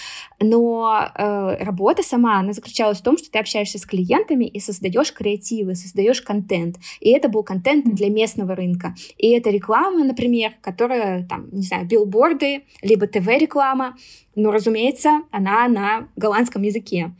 Но 0.40 1.10
э, 1.14 1.64
работа 1.64 2.02
сама, 2.02 2.38
она 2.38 2.52
заключалась 2.52 2.98
в 2.98 3.02
том, 3.02 3.16
что 3.16 3.30
ты 3.30 3.38
общаешься 3.38 3.78
с 3.78 3.86
клиентами 3.86 4.44
и 4.44 4.60
создаешь 4.60 5.12
креативы, 5.12 5.74
создаешь 5.74 6.22
контент. 6.22 6.76
И 7.00 7.10
это 7.10 7.28
был 7.28 7.42
контент 7.42 7.94
для 7.94 8.08
местного 8.18 8.54
рынка. 8.54 8.94
И 9.16 9.30
это 9.30 9.50
реклама, 9.50 10.04
например, 10.04 10.52
которая, 10.60 11.26
там, 11.26 11.48
не 11.52 11.62
знаю, 11.62 11.86
билборды, 11.86 12.64
либо 12.82 13.06
ТВ-реклама, 13.06 13.96
но, 14.34 14.50
разумеется, 14.50 15.22
она 15.30 15.68
на 15.68 16.08
голландском 16.16 16.62
языке. 16.62 17.12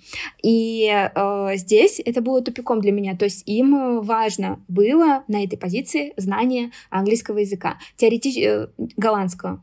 И 0.42 0.88
э, 0.88 1.50
здесь 1.56 2.00
это 2.04 2.20
было 2.20 2.40
тупиком 2.42 2.80
для 2.80 2.92
меня. 2.92 3.16
То 3.16 3.24
есть 3.24 3.42
им 3.46 4.00
важно 4.02 4.60
было 4.68 5.24
на 5.28 5.44
этой 5.44 5.56
позиции 5.56 6.12
знание 6.16 6.70
английского 6.90 7.38
языка, 7.38 7.78
теоретически 7.96 8.44
э, 8.44 8.66
голландского 8.96 9.62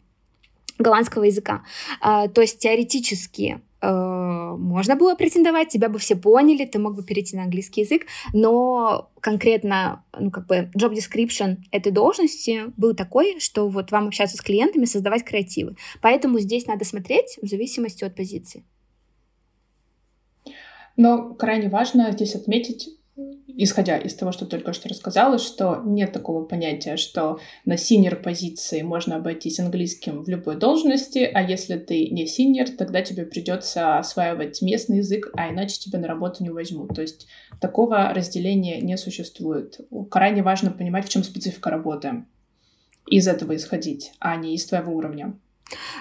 голландского 0.78 1.24
языка. 1.24 1.64
А, 2.02 2.28
то 2.28 2.42
есть 2.42 2.60
теоретически 2.60 3.62
можно 3.86 4.96
было 4.96 5.16
претендовать, 5.16 5.70
тебя 5.70 5.90
бы 5.90 6.00
все 6.00 6.16
поняли, 6.16 6.66
ты 6.66 6.80
мог 6.80 6.96
бы 6.96 7.04
перейти 7.04 7.36
на 7.36 7.44
английский 7.44 7.82
язык, 7.82 8.06
но 8.34 9.12
конкретно, 9.20 10.04
ну, 10.18 10.32
как 10.32 10.48
бы, 10.48 10.72
job 10.78 10.94
description 10.94 11.58
этой 11.72 11.92
должности 11.92 12.72
был 12.78 12.96
такой, 12.96 13.40
что 13.40 13.68
вот 13.68 13.92
вам 13.92 14.08
общаться 14.08 14.38
с 14.38 14.42
клиентами, 14.42 14.86
создавать 14.86 15.24
креативы. 15.24 15.76
Поэтому 16.02 16.40
здесь 16.40 16.68
надо 16.68 16.86
смотреть 16.86 17.38
в 17.42 17.48
зависимости 17.48 18.04
от 18.04 18.16
позиции. 18.16 18.64
Но 20.98 21.34
крайне 21.34 21.70
важно 21.70 22.12
здесь 22.12 22.36
отметить, 22.36 22.90
исходя 23.48 23.98
из 23.98 24.14
того, 24.16 24.32
что 24.32 24.46
только 24.46 24.74
что 24.74 24.90
рассказала, 24.90 25.38
что 25.38 25.82
нет 25.86 26.12
такого 26.12 26.44
понятия, 26.44 26.98
что 26.98 27.40
на 27.64 27.78
senior 27.78 28.22
позиции 28.22 28.82
можно 28.82 29.16
обойтись 29.16 29.60
английским 29.60 30.24
в 30.24 30.30
любой 30.30 30.58
должности, 30.58 31.20
а 31.20 31.42
если 31.42 31.78
ты 31.78 32.10
не 32.10 32.28
senior, 32.28 32.70
тогда 32.70 33.02
тебе 33.02 33.26
придется 33.26 33.98
осваивать 33.98 34.62
местный 34.62 34.98
язык, 34.98 35.32
а 35.34 35.50
иначе 35.50 35.80
тебя 35.80 36.00
на 36.00 36.08
работу 36.08 36.44
не 36.44 36.50
возьмут. 36.50 36.94
То 36.96 37.02
есть 37.02 37.28
такого 37.62 38.14
разделения 38.14 38.82
не 38.82 38.98
существует. 38.98 39.80
Крайне 40.10 40.44
важно 40.44 40.72
понимать, 40.72 41.06
в 41.06 41.10
чем 41.10 41.24
специфика 41.24 41.70
работы. 41.70 42.26
Из 43.08 43.28
этого 43.28 43.56
исходить, 43.56 44.14
а 44.20 44.36
не 44.36 44.56
из 44.56 44.66
твоего 44.66 44.94
уровня. 44.94 45.40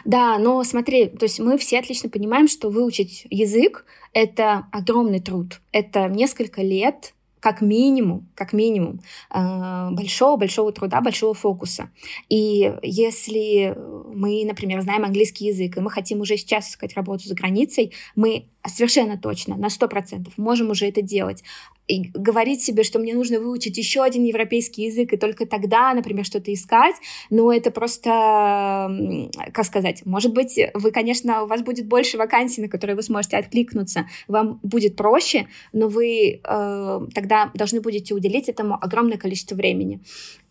Да, 0.05 0.39
но 0.39 0.63
смотри, 0.65 1.07
то 1.07 1.25
есть 1.25 1.41
мы 1.41 1.59
все 1.59 1.79
отлично 1.79 2.09
понимаем, 2.09 2.49
что 2.49 2.71
выучить 2.71 3.27
язык— 3.31 3.85
это 4.13 4.67
огромный 4.73 5.21
труд. 5.21 5.61
Это 5.73 6.09
несколько 6.09 6.63
лет 6.63 7.15
как 7.41 7.61
минимум, 7.61 8.27
как 8.35 8.55
минимум, 8.55 9.01
большого-большого 9.31 10.73
труда, 10.73 11.03
большого 11.03 11.35
фокуса. 11.35 11.91
И 12.31 12.73
если 12.83 13.77
мы, 14.15 14.45
например, 14.47 14.81
знаем 14.81 15.05
английский 15.05 15.49
язык, 15.49 15.77
и 15.77 15.81
мы 15.81 15.91
хотим 15.91 16.23
уже 16.23 16.39
сейчас 16.39 16.71
искать 16.71 16.95
работу 16.95 17.29
за 17.29 17.35
границей, 17.35 17.93
мы 18.17 18.49
совершенно 18.67 19.19
точно, 19.19 19.57
на 19.57 19.67
100% 19.67 20.33
можем 20.37 20.71
уже 20.71 20.87
это 20.87 21.03
делать 21.03 21.43
и 21.87 22.11
говорить 22.15 22.63
себе, 22.63 22.83
что 22.83 22.99
мне 22.99 23.15
нужно 23.15 23.39
выучить 23.39 23.77
еще 23.77 24.03
один 24.03 24.25
европейский 24.25 24.85
язык, 24.85 25.13
и 25.13 25.17
только 25.17 25.45
тогда, 25.45 25.93
например, 25.93 26.25
что-то 26.25 26.53
искать, 26.53 26.97
но 27.29 27.53
это 27.53 27.71
просто, 27.71 29.29
как 29.53 29.67
сказать, 29.67 30.07
может 30.07 30.33
быть, 30.33 30.59
вы, 30.73 30.91
конечно, 30.91 31.43
у 31.43 31.47
вас 31.47 31.63
будет 31.63 31.87
больше 31.87 32.17
вакансий, 32.17 32.63
на 32.63 32.69
которые 32.69 32.97
вы 32.97 33.03
сможете 33.03 33.37
откликнуться, 33.37 34.09
вам 34.29 34.61
будет 34.63 34.97
проще, 34.97 35.47
но 35.73 35.89
вы 35.89 36.41
э, 36.43 37.01
тогда 37.15 37.51
должны 37.55 37.81
будете 37.83 38.15
уделить 38.15 38.49
этому 38.49 38.79
огромное 38.81 39.19
количество 39.19 39.55
времени. 39.55 40.01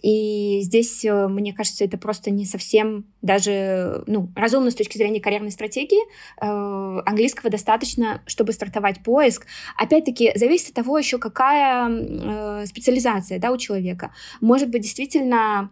И 0.04 0.60
здесь, 0.62 1.06
э, 1.06 1.28
мне 1.30 1.54
кажется, 1.54 1.86
это 1.86 1.98
просто 1.98 2.30
не 2.30 2.46
совсем 2.46 3.06
даже 3.22 4.04
ну, 4.06 4.30
разумно 4.36 4.70
с 4.70 4.76
точки 4.76 4.98
зрения 4.98 5.22
карьерной 5.22 5.52
стратегии. 5.52 6.02
Э, 6.42 7.02
английского 7.06 7.50
достаточно, 7.50 8.22
чтобы 8.28 8.52
стартовать 8.52 9.02
поиск. 9.02 9.48
Опять-таки, 9.78 10.34
зависит 10.36 10.70
от 10.70 10.76
того 10.76 10.98
еще, 10.98 11.20
какая 11.20 11.90
э, 11.90 12.66
специализация 12.66 13.40
да, 13.40 13.52
у 13.52 13.58
человека. 13.58 14.14
Может 14.42 14.70
быть, 14.70 14.82
действительно 14.82 15.70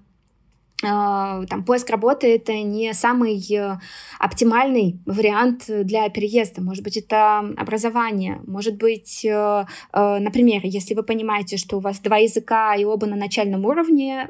там, 0.81 1.63
поиск 1.65 1.89
работы— 1.89 2.27
это 2.35 2.53
не 2.53 2.93
самый 2.93 3.39
э, 3.53 3.77
оптимальный 4.19 4.99
вариант 5.05 5.65
для 5.67 6.09
переезда. 6.09 6.61
Может 6.61 6.83
быть, 6.83 6.97
это 6.97 7.39
образование. 7.57 8.41
Может 8.47 8.77
быть, 8.77 9.23
э, 9.23 9.65
э, 9.93 10.17
например, 10.19 10.61
если 10.63 10.95
вы 10.95 11.03
понимаете, 11.03 11.57
что 11.57 11.77
у 11.77 11.81
вас 11.81 11.99
два 11.99 12.17
языка 12.17 12.75
и 12.75 12.83
оба 12.83 13.05
на 13.05 13.15
начальном 13.15 13.65
уровне, 13.65 14.27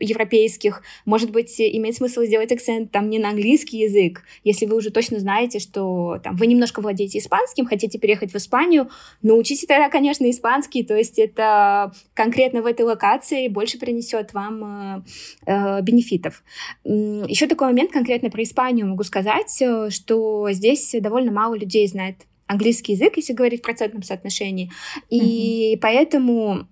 европейских, 0.00 0.82
может 1.04 1.30
быть, 1.30 1.60
имеет 1.60 1.96
смысл 1.96 2.22
сделать 2.22 2.52
акцент 2.52 2.90
там 2.90 3.10
не 3.10 3.18
на 3.18 3.30
английский 3.30 3.78
язык, 3.78 4.22
если 4.44 4.66
вы 4.66 4.76
уже 4.76 4.90
точно 4.90 5.18
знаете, 5.18 5.58
что 5.58 6.18
там 6.22 6.36
вы 6.36 6.46
немножко 6.46 6.80
владеете 6.80 7.18
испанским, 7.18 7.66
хотите 7.66 7.98
переехать 7.98 8.32
в 8.32 8.36
Испанию, 8.36 8.90
научите 9.22 9.66
тогда, 9.66 9.88
конечно, 9.88 10.28
испанский, 10.30 10.84
то 10.84 10.96
есть 10.96 11.18
это 11.18 11.92
конкретно 12.14 12.62
в 12.62 12.66
этой 12.66 12.82
локации 12.82 13.48
больше 13.48 13.78
принесет 13.78 14.32
вам 14.32 14.64
э, 14.64 15.02
э, 15.46 15.82
бенефитов. 15.82 16.42
Еще 16.84 17.46
такой 17.46 17.68
момент 17.68 17.92
конкретно 17.92 18.30
про 18.30 18.42
Испанию 18.42 18.86
могу 18.86 19.02
сказать, 19.02 19.56
э, 19.60 19.90
что 19.90 20.48
здесь 20.50 20.94
довольно 21.00 21.32
мало 21.32 21.54
людей 21.54 21.86
знает 21.86 22.16
английский 22.46 22.92
язык, 22.92 23.16
если 23.16 23.34
говорить 23.34 23.60
в 23.60 23.64
процентном 23.64 24.02
соотношении, 24.02 24.72
и 25.10 25.74
mm-hmm. 25.74 25.78
поэтому 25.80 26.66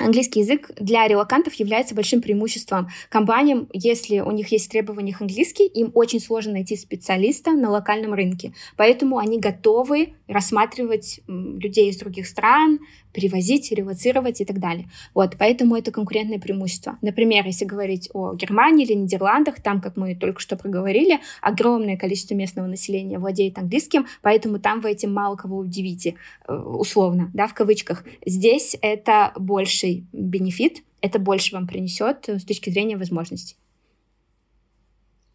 Английский 0.00 0.40
язык 0.40 0.70
для 0.76 1.06
релакантов 1.06 1.54
является 1.54 1.94
большим 1.94 2.22
преимуществом 2.22 2.88
компаниям, 3.10 3.68
если 3.72 4.20
у 4.20 4.30
них 4.30 4.50
есть 4.50 4.66
в 4.66 4.70
требованиях 4.70 5.20
английский, 5.20 5.66
им 5.66 5.90
очень 5.94 6.20
сложно 6.20 6.52
найти 6.52 6.76
специалиста 6.76 7.52
на 7.52 7.70
локальном 7.70 8.14
рынке. 8.14 8.54
Поэтому 8.76 9.18
они 9.18 9.38
готовы 9.38 10.14
рассматривать 10.26 11.20
людей 11.26 11.90
из 11.90 11.98
других 11.98 12.26
стран, 12.26 12.80
перевозить, 13.12 13.70
релацировать 13.72 14.40
и 14.40 14.44
так 14.44 14.58
далее. 14.58 14.88
Вот, 15.14 15.36
поэтому 15.38 15.76
это 15.76 15.90
конкурентное 15.90 16.38
преимущество. 16.38 16.98
Например, 17.02 17.44
если 17.46 17.64
говорить 17.64 18.10
о 18.12 18.34
Германии 18.34 18.84
или 18.84 18.94
Нидерландах, 18.94 19.60
там, 19.62 19.80
как 19.80 19.96
мы 19.96 20.14
только 20.14 20.40
что 20.40 20.56
проговорили, 20.56 21.20
огромное 21.40 21.96
количество 21.96 22.34
местного 22.34 22.66
населения 22.66 23.18
владеет 23.18 23.58
английским, 23.58 24.06
поэтому 24.22 24.58
там 24.58 24.80
вы 24.80 24.92
этим 24.92 25.12
мало 25.12 25.36
кого 25.36 25.58
удивите, 25.58 26.14
э, 26.48 26.54
условно, 26.54 27.30
да, 27.34 27.46
в 27.46 27.54
кавычках. 27.54 28.04
Здесь 28.24 28.76
это 28.80 29.32
больший 29.36 30.06
бенефит, 30.12 30.82
это 31.00 31.18
больше 31.18 31.54
вам 31.54 31.66
принесет 31.66 32.28
с 32.28 32.44
точки 32.44 32.70
зрения 32.70 32.96
возможностей. 32.96 33.56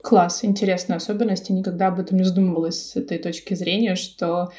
Класс, 0.05 0.45
интересная 0.45 0.97
особенность. 0.97 1.49
Я 1.49 1.55
никогда 1.55 1.87
об 1.87 1.99
этом 1.99 2.17
не 2.17 2.23
задумывалась 2.23 2.91
с 2.91 2.95
этой 2.95 3.17
точки 3.17 3.55
зрения, 3.55 3.95
что 3.95 4.51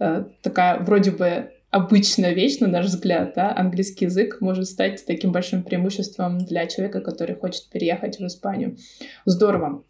э, 0.00 0.24
такая 0.42 0.80
вроде 0.80 1.12
бы 1.12 1.52
обычная 1.70 2.32
вещь, 2.32 2.58
на 2.60 2.66
наш 2.66 2.86
взгляд, 2.86 3.32
да, 3.34 3.54
английский 3.56 4.06
язык 4.06 4.40
может 4.40 4.66
стать 4.66 5.04
таким 5.06 5.32
большим 5.32 5.62
преимуществом 5.62 6.38
для 6.38 6.66
человека, 6.66 7.00
который 7.00 7.36
хочет 7.36 7.68
переехать 7.68 8.18
в 8.18 8.26
Испанию. 8.26 8.76
Здорово. 9.24 9.84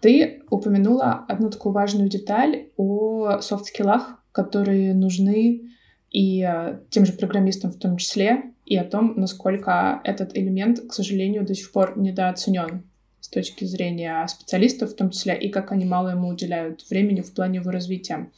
Ты 0.00 0.42
упомянула 0.50 1.24
одну 1.28 1.50
такую 1.50 1.72
важную 1.72 2.08
деталь 2.08 2.68
о 2.76 3.40
софт-скиллах, 3.40 4.22
которые 4.32 4.94
нужны 4.94 5.70
и 6.10 6.42
э, 6.42 6.80
тем 6.90 7.06
же 7.06 7.12
программистам 7.12 7.70
в 7.70 7.78
том 7.78 7.96
числе, 7.96 8.52
и 8.64 8.76
о 8.76 8.84
том, 8.84 9.14
насколько 9.16 10.00
этот 10.04 10.36
элемент, 10.36 10.80
к 10.88 10.92
сожалению, 10.92 11.44
до 11.44 11.54
сих 11.54 11.72
пор 11.72 11.98
недооценен 11.98 12.84
с 13.20 13.28
точки 13.28 13.64
зрения 13.64 14.26
специалистов 14.26 14.92
в 14.92 14.96
том 14.96 15.10
числе, 15.10 15.38
и 15.38 15.48
как 15.48 15.72
они 15.72 15.84
мало 15.84 16.10
ему 16.10 16.28
уделяют 16.28 16.88
времени 16.88 17.20
в 17.20 17.32
плане 17.34 17.58
его 17.58 17.70
развития. 17.70 18.30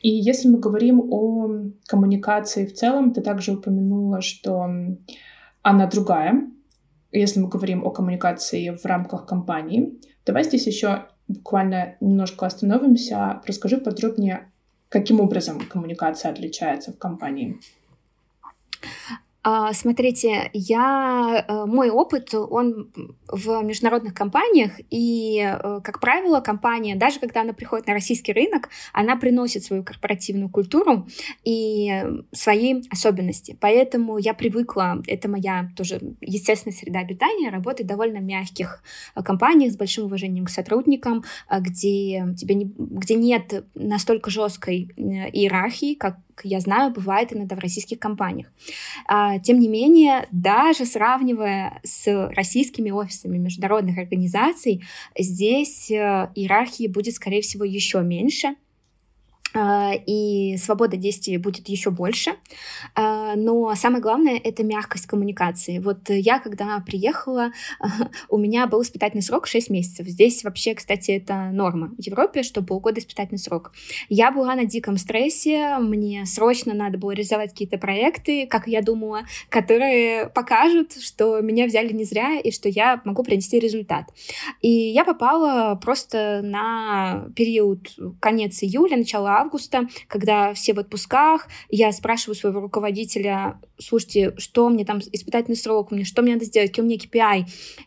И 0.00 0.08
если 0.08 0.48
мы 0.48 0.58
говорим 0.58 1.00
о 1.12 1.48
коммуникации 1.86 2.64
в 2.66 2.74
целом, 2.74 3.12
ты 3.12 3.20
также 3.20 3.52
упомянула, 3.52 4.22
что 4.22 4.66
она 5.62 5.86
другая, 5.86 6.50
если 7.12 7.40
мы 7.40 7.48
говорим 7.48 7.84
о 7.86 7.90
коммуникации 7.90 8.70
в 8.70 8.84
рамках 8.86 9.26
компании. 9.26 10.00
Давай 10.24 10.44
здесь 10.44 10.66
еще 10.66 11.06
буквально 11.28 11.96
немножко 12.00 12.46
остановимся. 12.46 13.42
Расскажи 13.46 13.76
подробнее, 13.78 14.50
каким 14.88 15.20
образом 15.20 15.60
коммуникация 15.60 16.30
отличается 16.30 16.92
в 16.92 16.98
компании. 16.98 17.58
А, 19.42 19.72
смотрите, 19.72 20.50
я, 20.52 21.44
э, 21.48 21.64
мой 21.64 21.88
опыт, 21.88 22.34
он 22.34 22.90
в 23.26 23.62
международных 23.62 24.12
компаниях, 24.12 24.72
и, 24.90 25.40
э, 25.40 25.80
как 25.82 25.98
правило, 25.98 26.40
компания, 26.40 26.94
даже 26.94 27.20
когда 27.20 27.40
она 27.40 27.54
приходит 27.54 27.86
на 27.86 27.94
российский 27.94 28.34
рынок, 28.34 28.68
она 28.92 29.16
приносит 29.16 29.64
свою 29.64 29.82
корпоративную 29.82 30.50
культуру 30.50 31.06
и 31.42 32.04
свои 32.32 32.82
особенности. 32.90 33.56
Поэтому 33.60 34.18
я 34.18 34.34
привыкла, 34.34 35.02
это 35.06 35.28
моя 35.28 35.70
тоже 35.74 36.00
естественная 36.20 36.76
среда 36.76 36.98
обитания, 36.98 37.48
работать 37.48 37.86
в 37.86 37.88
довольно 37.88 38.18
мягких 38.18 38.82
э, 39.14 39.22
компаниях 39.22 39.72
с 39.72 39.76
большим 39.76 40.04
уважением 40.04 40.44
к 40.44 40.50
сотрудникам, 40.50 41.24
где, 41.50 42.34
тебе 42.36 42.54
не, 42.54 42.70
где 42.76 43.14
нет 43.14 43.64
настолько 43.74 44.30
жесткой 44.30 44.90
иерархии, 44.96 45.94
как 45.94 46.18
я 46.44 46.60
знаю, 46.60 46.92
бывает 46.92 47.32
иногда 47.32 47.56
в 47.56 47.60
российских 47.60 47.98
компаниях. 47.98 48.48
А, 49.06 49.38
тем 49.38 49.58
не 49.58 49.68
менее, 49.68 50.26
даже 50.30 50.86
сравнивая 50.86 51.80
с 51.84 52.28
российскими 52.34 52.90
офисами 52.90 53.38
международных 53.38 53.98
организаций, 53.98 54.82
здесь 55.18 55.90
э, 55.90 56.30
иерархии 56.34 56.86
будет, 56.86 57.14
скорее 57.14 57.42
всего, 57.42 57.64
еще 57.64 58.00
меньше. 58.02 58.56
А, 59.52 59.92
и 59.94 60.56
свобода 60.56 60.96
действий 60.96 61.36
будет 61.36 61.68
еще 61.68 61.90
больше. 61.90 62.32
А, 62.94 63.34
но 63.36 63.74
самое 63.74 64.02
главное— 64.02 64.40
это 64.44 64.62
мягкость 64.62 65.06
коммуникации. 65.06 65.78
Вот 65.78 66.08
я, 66.08 66.38
когда 66.38 66.78
приехала, 66.86 67.52
у 68.28 68.38
меня 68.38 68.66
был 68.66 68.82
испытательный 68.82 69.22
срок 69.22 69.46
6 69.46 69.70
месяцев. 69.70 70.06
Здесь 70.06 70.44
вообще, 70.44 70.74
кстати, 70.74 71.10
это 71.12 71.50
норма 71.52 71.92
в 71.98 72.00
Европе, 72.00 72.42
что 72.42 72.62
полгода 72.62 73.00
испытательный 73.00 73.38
срок. 73.38 73.72
Я 74.08 74.30
была 74.30 74.54
на 74.54 74.64
диком 74.64 74.96
стрессе, 74.96 75.78
мне 75.78 76.26
срочно 76.26 76.74
надо 76.74 76.98
было 76.98 77.10
реализовать 77.12 77.50
какие-то 77.50 77.78
проекты, 77.78 78.46
как 78.46 78.66
я 78.66 78.82
думала, 78.82 79.22
которые 79.48 80.28
покажут, 80.28 80.92
что 81.00 81.40
меня 81.40 81.66
взяли 81.66 81.92
не 81.92 82.04
зря 82.04 82.38
и 82.38 82.52
что 82.52 82.68
я 82.68 83.00
могу 83.04 83.22
принести 83.24 83.58
результат. 83.58 84.06
И 84.60 84.68
я 84.68 85.04
попала 85.04 85.74
просто 85.74 86.40
на 86.42 87.26
период 87.34 87.88
конец 88.20 88.62
июля, 88.62 88.96
начало 88.96 89.39
августа, 89.40 89.88
когда 90.08 90.54
все 90.54 90.74
в 90.74 90.78
отпусках, 90.78 91.48
я 91.68 91.92
спрашиваю 91.92 92.34
своего 92.34 92.60
руководителя, 92.60 93.60
слушайте, 93.78 94.34
что 94.38 94.68
мне 94.68 94.84
там 94.84 95.00
испытательный 95.12 95.56
срок, 95.56 95.90
мне 95.90 96.04
что 96.04 96.22
мне 96.22 96.34
надо 96.34 96.44
сделать, 96.44 96.70
какие 96.70 96.84
у 96.84 96.88
меня 96.88 96.98
KPI. 96.98 97.44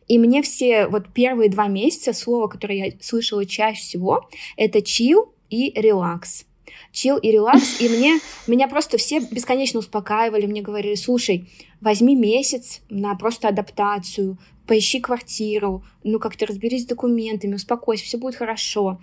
И 0.07 0.19
мне 0.19 0.41
все 0.41 0.87
вот 0.87 1.13
первые 1.13 1.49
два 1.49 1.67
месяца 1.67 2.13
слово, 2.13 2.47
которое 2.47 2.77
я 2.77 2.91
слышала 3.01 3.45
чаще 3.45 3.81
всего, 3.81 4.29
это 4.57 4.79
chill 4.79 5.29
и 5.49 5.71
релакс 5.79 6.45
чил 6.93 7.17
и 7.17 7.31
релакс, 7.31 7.81
и 7.81 7.89
мне, 7.89 8.19
меня 8.47 8.67
просто 8.67 8.97
все 8.97 9.19
бесконечно 9.19 9.79
успокаивали, 9.79 10.45
мне 10.45 10.61
говорили, 10.61 10.95
слушай, 10.95 11.49
возьми 11.81 12.15
месяц 12.15 12.81
на 12.89 13.15
просто 13.15 13.49
адаптацию, 13.49 14.37
поищи 14.67 15.01
квартиру, 15.01 15.83
ну 16.03 16.19
как-то 16.19 16.45
разберись 16.45 16.83
с 16.83 16.87
документами, 16.87 17.55
успокойся, 17.55 18.05
все 18.05 18.17
будет 18.17 18.35
хорошо 18.35 18.99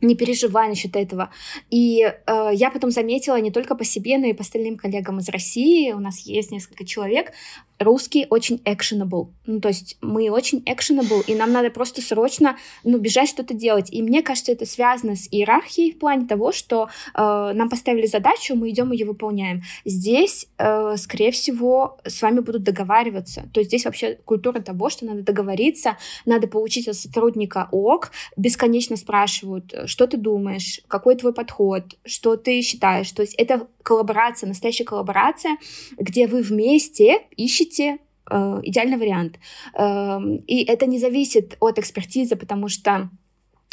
не 0.00 0.14
переживай 0.14 0.68
насчет 0.68 0.96
этого. 0.96 1.30
И 1.70 2.02
э, 2.02 2.50
я 2.52 2.70
потом 2.70 2.90
заметила 2.90 3.40
не 3.40 3.50
только 3.50 3.74
по 3.74 3.84
себе, 3.84 4.18
но 4.18 4.26
и 4.26 4.32
по 4.32 4.42
остальным 4.42 4.76
коллегам 4.76 5.18
из 5.18 5.28
России. 5.28 5.92
У 5.92 6.00
нас 6.00 6.20
есть 6.20 6.52
несколько 6.52 6.84
человек 6.84 7.32
русский 7.78 8.26
очень 8.30 8.60
actionable. 8.64 9.28
Ну, 9.46 9.60
то 9.60 9.68
есть 9.68 9.96
мы 10.00 10.30
очень 10.30 10.62
actionable, 10.64 11.22
и 11.26 11.34
нам 11.34 11.52
надо 11.52 11.70
просто 11.70 12.02
срочно, 12.02 12.56
ну, 12.84 12.98
бежать 12.98 13.28
что-то 13.28 13.54
делать. 13.54 13.88
И 13.90 14.02
мне 14.02 14.22
кажется, 14.22 14.52
это 14.52 14.66
связано 14.66 15.16
с 15.16 15.28
иерархией 15.30 15.92
в 15.92 15.98
плане 15.98 16.26
того, 16.26 16.52
что 16.52 16.88
э, 17.14 17.18
нам 17.54 17.68
поставили 17.68 18.06
задачу, 18.06 18.54
мы 18.54 18.70
идем 18.70 18.92
ее 18.92 19.06
выполняем. 19.06 19.62
Здесь, 19.84 20.48
э, 20.58 20.96
скорее 20.96 21.30
всего, 21.30 21.98
с 22.04 22.20
вами 22.20 22.40
будут 22.40 22.62
договариваться. 22.62 23.48
То 23.52 23.60
есть 23.60 23.70
здесь 23.70 23.84
вообще 23.84 24.18
культура 24.24 24.60
того, 24.60 24.90
что 24.90 25.06
надо 25.06 25.22
договориться, 25.22 25.96
надо 26.26 26.48
получить 26.48 26.88
от 26.88 26.96
сотрудника 26.96 27.68
ок, 27.70 28.10
бесконечно 28.36 28.96
спрашивают, 28.96 29.74
что 29.86 30.06
ты 30.06 30.16
думаешь, 30.16 30.80
какой 30.88 31.16
твой 31.16 31.32
подход, 31.32 31.96
что 32.04 32.36
ты 32.36 32.60
считаешь. 32.62 33.10
То 33.12 33.22
есть 33.22 33.34
это 33.34 33.66
коллаборация, 33.82 34.48
настоящая 34.48 34.84
коллаборация, 34.84 35.56
где 35.96 36.26
вы 36.26 36.42
вместе 36.42 37.22
ищете 37.36 37.67
э, 37.76 38.60
идеальный 38.62 38.96
вариант. 38.96 39.38
Э, 39.74 40.18
и 40.46 40.64
это 40.64 40.86
не 40.86 40.98
зависит 40.98 41.56
от 41.60 41.78
экспертизы, 41.78 42.36
потому 42.36 42.68
что 42.68 43.10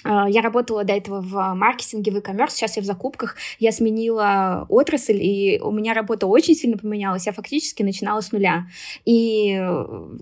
я 0.06 0.42
работала 0.42 0.84
до 0.84 0.94
этого 0.94 1.22
в 1.22 1.54
маркетинге, 1.56 2.12
в 2.12 2.16
e-commerce, 2.16 2.52
сейчас 2.52 2.78
я 2.78 2.84
в 2.84 2.86
закупках, 2.86 3.36
я 3.60 3.72
сменила 3.72 4.66
отрасль, 4.70 5.22
и 5.22 5.60
у 5.62 5.72
меня 5.72 5.94
работа 5.94 6.28
очень 6.28 6.56
сильно 6.56 6.78
поменялась, 6.78 7.26
я 7.26 7.34
фактически 7.34 7.84
начинала 7.84 8.22
с 8.22 8.32
нуля. 8.32 8.68
И 9.06 9.60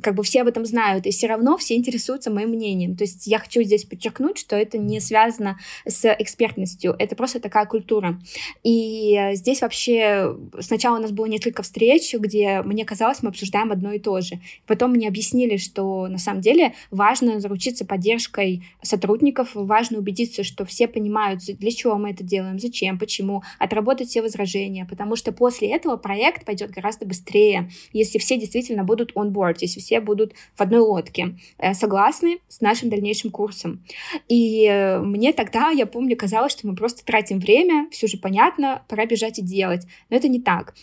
как 0.02 0.16
бы 0.16 0.24
все 0.24 0.42
об 0.42 0.48
этом 0.48 0.66
знают, 0.66 1.06
и 1.06 1.12
все 1.12 1.28
равно 1.28 1.58
все 1.58 1.76
интересуются 1.76 2.32
моим 2.32 2.50
мнением. 2.50 2.96
То 2.96 3.04
есть 3.04 3.28
я 3.28 3.40
хочу 3.40 3.62
здесь 3.64 3.86
подчеркнуть, 3.86 4.38
что 4.38 4.56
это 4.56 4.78
не 4.78 5.00
связано 5.00 5.58
с 5.86 6.12
экспертностью, 6.14 6.96
это 6.98 7.16
просто 7.16 7.40
такая 7.40 7.66
культура. 7.66 8.20
И 8.64 9.32
здесь 9.34 9.62
вообще 9.62 10.36
сначала 10.60 10.98
у 10.98 11.02
нас 11.02 11.12
было 11.12 11.26
несколько 11.26 11.62
встреч, 11.64 12.14
где 12.14 12.62
мне 12.62 12.86
казалось, 12.86 13.22
мы 13.22 13.30
обсуждаем 13.30 13.72
одно 13.72 13.92
и 13.92 14.00
то 14.00 14.22
же. 14.22 14.40
Потом 14.66 14.92
мне 14.92 15.08
объяснили, 15.08 15.58
что 15.58 16.08
на 16.08 16.18
самом 16.18 16.42
деле 16.42 16.74
важно 16.92 17.40
заручиться 17.40 17.86
поддержкой 17.86 18.64
сотрудников, 18.82 19.50
важно 19.74 19.98
убедиться, 19.98 20.44
что 20.44 20.66
все 20.66 20.88
понимают, 20.88 21.40
для 21.44 21.72
чего 21.72 21.96
мы 21.96 22.12
это 22.12 22.24
делаем, 22.24 22.60
зачем, 22.60 23.00
почему, 23.00 23.42
отработать 23.58 24.08
все 24.08 24.22
возражения, 24.22 24.86
потому 24.86 25.16
что 25.16 25.32
после 25.32 25.70
этого 25.70 25.98
проект 25.98 26.46
пойдет 26.46 26.70
гораздо 26.70 27.08
быстрее, 27.08 27.72
если 27.92 28.20
все 28.20 28.38
действительно 28.38 28.84
будут 28.84 29.14
on 29.16 29.32
board, 29.32 29.56
если 29.62 29.80
все 29.80 30.00
будут 30.00 30.34
в 30.56 30.62
одной 30.62 30.82
лодке, 30.82 31.40
э, 31.58 31.74
согласны 31.74 32.38
с 32.48 32.62
нашим 32.62 32.92
дальнейшим 32.92 33.32
курсом. 33.32 33.84
И 34.28 34.68
э, 34.70 35.00
мне 35.00 35.34
тогда, 35.34 35.72
я 35.72 35.88
помню, 35.88 36.16
казалось, 36.16 36.52
что 36.52 36.68
мы 36.68 36.76
просто 36.76 37.04
тратим 37.04 37.40
время, 37.40 37.88
все 37.90 38.06
же 38.06 38.20
понятно, 38.20 38.84
пора 38.88 39.08
бежать 39.08 39.40
и 39.40 39.42
делать. 39.42 39.88
Но 40.12 40.18
это 40.18 40.28
не 40.28 40.40
так. 40.40 40.76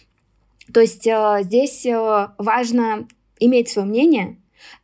То 0.75 0.81
есть 0.81 1.07
э, 1.07 1.39
здесь 1.43 1.87
важно 2.39 3.07
иметь 3.39 3.69
свое 3.69 3.87
мнение, 3.87 4.37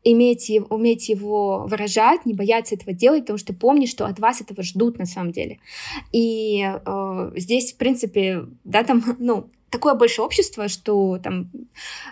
иметь, 0.04 0.50
уметь 0.70 1.08
его 1.08 1.66
выражать, 1.66 2.26
не 2.26 2.34
бояться 2.34 2.74
этого 2.74 2.92
делать, 2.92 3.22
потому 3.22 3.38
что 3.38 3.54
помни, 3.54 3.86
что 3.86 4.06
от 4.06 4.18
вас 4.18 4.40
этого 4.40 4.62
ждут 4.62 4.98
на 4.98 5.06
самом 5.06 5.32
деле. 5.32 5.58
И 6.12 6.62
э, 6.64 7.32
здесь, 7.36 7.72
в 7.72 7.76
принципе, 7.76 8.46
да, 8.64 8.84
там, 8.84 9.02
ну, 9.18 9.48
такое 9.70 9.94
больше 9.94 10.22
общество, 10.22 10.68
что 10.68 11.18
там 11.18 11.50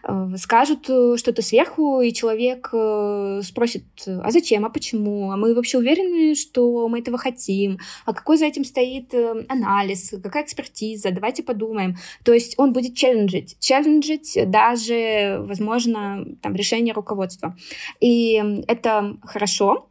э, 0.03 0.37
скажут 0.37 0.89
э, 0.89 1.17
что-то 1.17 1.43
сверху, 1.43 2.01
и 2.01 2.13
человек 2.13 2.71
э, 2.73 3.41
спросит, 3.45 3.85
а 4.07 4.31
зачем, 4.31 4.65
а 4.65 4.71
почему, 4.71 5.31
а 5.31 5.37
мы 5.37 5.55
вообще 5.55 5.79
уверены, 5.79 6.35
что 6.35 6.89
мы 6.89 6.99
этого 6.99 7.19
хотим, 7.19 7.79
а 8.07 8.13
какой 8.13 8.39
за 8.39 8.47
этим 8.47 8.65
стоит 8.65 9.15
э, 9.15 9.45
анализ, 9.49 10.15
какая 10.23 10.43
экспертиза, 10.43 11.11
давайте 11.11 11.43
подумаем. 11.43 11.97
То 12.25 12.33
есть 12.33 12.55
он 12.59 12.73
будет 12.73 12.97
челленджить, 12.97 13.57
челленджить 13.61 14.37
даже, 14.51 15.39
возможно, 15.41 16.25
там 16.43 16.55
решение 16.55 16.93
руководства. 16.93 17.57
И 18.01 18.43
это 18.67 19.17
хорошо, 19.23 19.89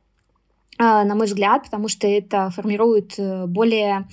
на 0.80 1.16
мой 1.16 1.28
взгляд, 1.28 1.64
потому 1.64 1.88
что 1.88 2.08
это 2.08 2.50
формирует 2.50 3.14
э, 3.18 3.46
более, 3.46 4.08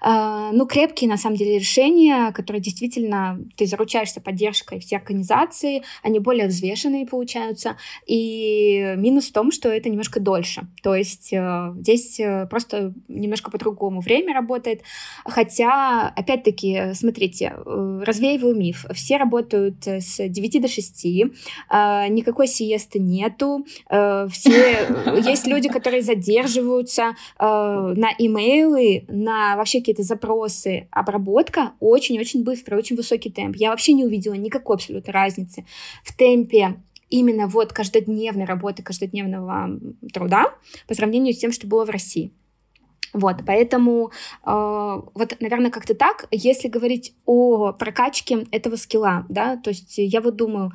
а, 0.00 0.52
ну, 0.52 0.66
крепкие, 0.66 1.08
на 1.08 1.16
самом 1.16 1.36
деле, 1.36 1.58
решения, 1.58 2.32
которые 2.32 2.60
действительно 2.60 3.40
ты 3.56 3.66
заручаешься 3.66 4.20
поддержкой 4.20 4.80
всей 4.80 4.96
организации, 4.96 5.82
они 6.02 6.18
более 6.18 6.48
взвешенные 6.48 7.06
получаются, 7.06 7.76
и 8.06 8.94
минус 8.96 9.28
в 9.28 9.32
том, 9.32 9.50
что 9.52 9.68
это 9.70 9.88
немножко 9.88 10.20
дольше, 10.20 10.68
то 10.82 10.94
есть 10.94 11.32
э, 11.32 11.72
здесь 11.78 12.20
э, 12.20 12.46
просто 12.50 12.92
немножко 13.08 13.50
по-другому 13.50 14.00
время 14.00 14.34
работает, 14.34 14.82
хотя, 15.24 16.08
опять-таки, 16.14 16.92
смотрите, 16.94 17.54
развеиваю 17.64 18.54
миф, 18.54 18.84
все 18.92 19.16
работают 19.16 19.86
с 19.86 20.28
9 20.28 20.62
до 20.62 20.68
6, 20.68 21.06
а, 21.68 22.08
никакой 22.08 22.46
сиесты 22.46 22.98
нету, 22.98 23.64
все, 23.88 24.86
есть 25.24 25.46
люди, 25.46 25.68
которые 25.68 26.01
задерживаются 26.02 27.14
э, 27.38 27.44
на 27.44 28.10
имейлы, 28.18 29.04
на 29.08 29.56
вообще 29.56 29.78
какие-то 29.78 30.02
запросы. 30.02 30.88
Обработка 30.90 31.72
очень-очень 31.80 32.44
быстрая, 32.44 32.78
очень 32.78 32.96
высокий 32.96 33.30
темп. 33.30 33.56
Я 33.56 33.70
вообще 33.70 33.92
не 33.92 34.04
увидела 34.04 34.34
никакой 34.34 34.76
абсолютно 34.76 35.12
разницы 35.12 35.64
в 36.04 36.16
темпе 36.16 36.76
именно 37.10 37.46
вот 37.46 37.72
каждодневной 37.72 38.46
работы, 38.46 38.82
каждодневного 38.82 39.78
труда 40.12 40.54
по 40.88 40.94
сравнению 40.94 41.34
с 41.34 41.38
тем, 41.38 41.52
что 41.52 41.66
было 41.66 41.84
в 41.84 41.90
России. 41.90 42.32
Вот, 43.12 43.42
поэтому 43.46 44.10
э, 44.44 44.50
вот, 45.14 45.36
наверное, 45.40 45.70
как-то 45.70 45.94
так, 45.94 46.26
если 46.30 46.68
говорить 46.68 47.14
о 47.26 47.72
прокачке 47.72 48.46
этого 48.50 48.76
скилла, 48.76 49.26
да, 49.28 49.56
то 49.58 49.68
есть 49.68 49.98
я 49.98 50.22
вот 50.22 50.36
думаю, 50.36 50.72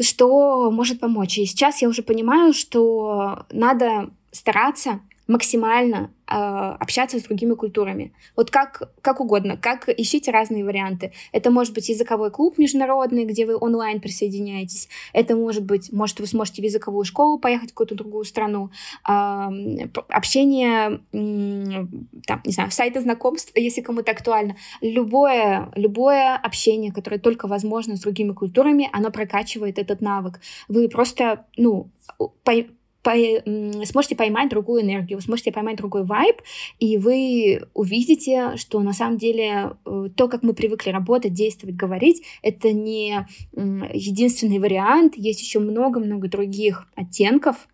что 0.00 0.70
может 0.70 1.00
помочь. 1.00 1.38
И 1.38 1.46
сейчас 1.46 1.80
я 1.82 1.88
уже 1.88 2.02
понимаю, 2.02 2.52
что 2.52 3.46
надо 3.50 4.10
стараться 4.38 5.00
максимально 5.28 6.10
э, 6.26 6.34
общаться 6.34 7.18
с 7.18 7.22
другими 7.22 7.52
культурами. 7.52 8.12
Вот 8.34 8.50
как, 8.50 8.90
как 9.02 9.20
угодно, 9.20 9.58
как 9.58 9.88
ищите 9.88 10.30
разные 10.30 10.64
варианты. 10.64 11.12
Это 11.32 11.50
может 11.50 11.74
быть 11.74 11.90
языковой 11.90 12.30
клуб 12.30 12.56
международный, 12.56 13.26
где 13.26 13.44
вы 13.44 13.56
онлайн 13.60 14.00
присоединяетесь. 14.00 14.88
Это 15.12 15.36
может 15.36 15.64
быть, 15.64 15.92
может, 15.92 16.18
вы 16.18 16.26
сможете 16.26 16.62
в 16.62 16.64
языковую 16.64 17.04
школу 17.04 17.38
поехать 17.38 17.70
в 17.70 17.74
какую-то 17.74 17.94
другую 17.94 18.24
страну. 18.24 18.70
Э, 19.06 19.48
общение, 20.08 21.02
э, 21.12 21.86
там, 22.26 22.40
не 22.44 22.52
знаю, 22.52 22.70
сайты 22.70 23.00
знакомств, 23.02 23.52
если 23.54 23.82
кому-то 23.82 24.12
актуально. 24.12 24.56
Любое, 24.80 25.70
любое 25.74 26.36
общение, 26.36 26.90
которое 26.90 27.18
только 27.18 27.48
возможно 27.48 27.96
с 27.96 28.00
другими 28.00 28.32
культурами, 28.32 28.88
оно 28.94 29.10
прокачивает 29.10 29.78
этот 29.78 30.00
навык. 30.00 30.40
Вы 30.68 30.88
просто, 30.88 31.44
ну, 31.58 31.90
сможете 33.84 34.16
поймать 34.16 34.50
другую 34.50 34.82
энергию, 34.82 35.20
сможете 35.20 35.52
поймать 35.52 35.76
другой 35.76 36.04
вайб, 36.04 36.42
и 36.78 36.98
вы 36.98 37.62
увидите, 37.74 38.56
что 38.56 38.80
на 38.80 38.92
самом 38.92 39.18
деле 39.18 39.72
э, 39.84 40.08
то, 40.16 40.28
как 40.28 40.42
мы 40.42 40.54
привыкли 40.54 40.90
работать, 40.90 41.32
действовать, 41.32 41.76
говорить, 41.76 42.22
это 42.42 42.72
не 42.72 43.26
единственный 43.54 44.58
вариант, 44.58 45.14
есть 45.16 45.40
еще 45.40 45.58
много-много 45.58 46.28
других 46.28 46.86
оттенков, 46.94 47.68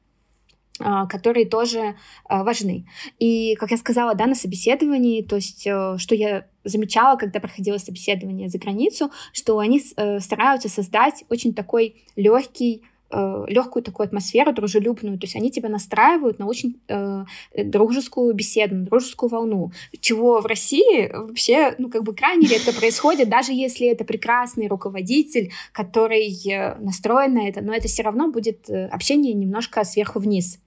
а, 0.81 1.07
которые 1.07 1.47
тоже 1.47 1.95
а, 2.25 2.43
важны. 2.43 2.85
И, 3.21 3.55
как 3.55 3.71
я 3.71 3.77
сказала, 3.77 4.17
да, 4.17 4.27
на 4.27 4.35
собеседовании, 4.35 5.23
то 5.23 5.37
есть, 5.37 5.65
э, 5.69 5.97
что 5.99 6.17
я 6.17 6.49
замечала, 6.65 7.17
когда 7.17 7.39
проходила 7.39 7.79
собеседование 7.79 8.49
за 8.49 8.59
границу, 8.59 9.13
что 9.33 9.61
они 9.61 9.81
э, 9.97 10.19
стараются 10.19 10.69
создать 10.69 11.25
очень 11.29 11.55
такой 11.55 12.03
легкий 12.17 12.83
э, 13.15 13.45
легкую 13.49 13.83
такую 13.83 14.07
атмосферу, 14.07 14.53
дружелюбную. 14.53 15.19
То 15.19 15.25
есть 15.25 15.37
они 15.37 15.51
тебя 15.51 15.69
настраивают 15.69 16.39
на 16.39 16.47
очень 16.47 16.81
э, 16.89 17.25
дружескую 17.57 18.35
беседу, 18.35 18.77
на 18.77 18.85
дружескую 18.85 19.31
волну, 19.31 19.73
чего 20.01 20.41
в 20.41 20.47
России 20.47 21.11
вообще, 21.13 21.75
ну, 21.79 21.89
как 21.89 22.03
бы 22.03 22.15
крайне 22.15 22.49
редко 22.49 22.73
происходит, 22.73 23.29
даже 23.29 23.53
если 23.53 23.87
это 23.87 24.05
прекрасный 24.05 24.69
руководитель, 24.69 25.53
который 25.73 26.29
э, 26.51 26.77
настроен 26.81 27.35
на 27.35 27.49
это, 27.49 27.61
но 27.63 27.73
это 27.75 27.89
все 27.89 28.03
равно 28.03 28.31
будет 28.31 28.69
э, 28.69 28.87
общение 28.87 29.33
немножко 29.33 29.85
сверху 29.85 30.19
вниз. 30.19 30.59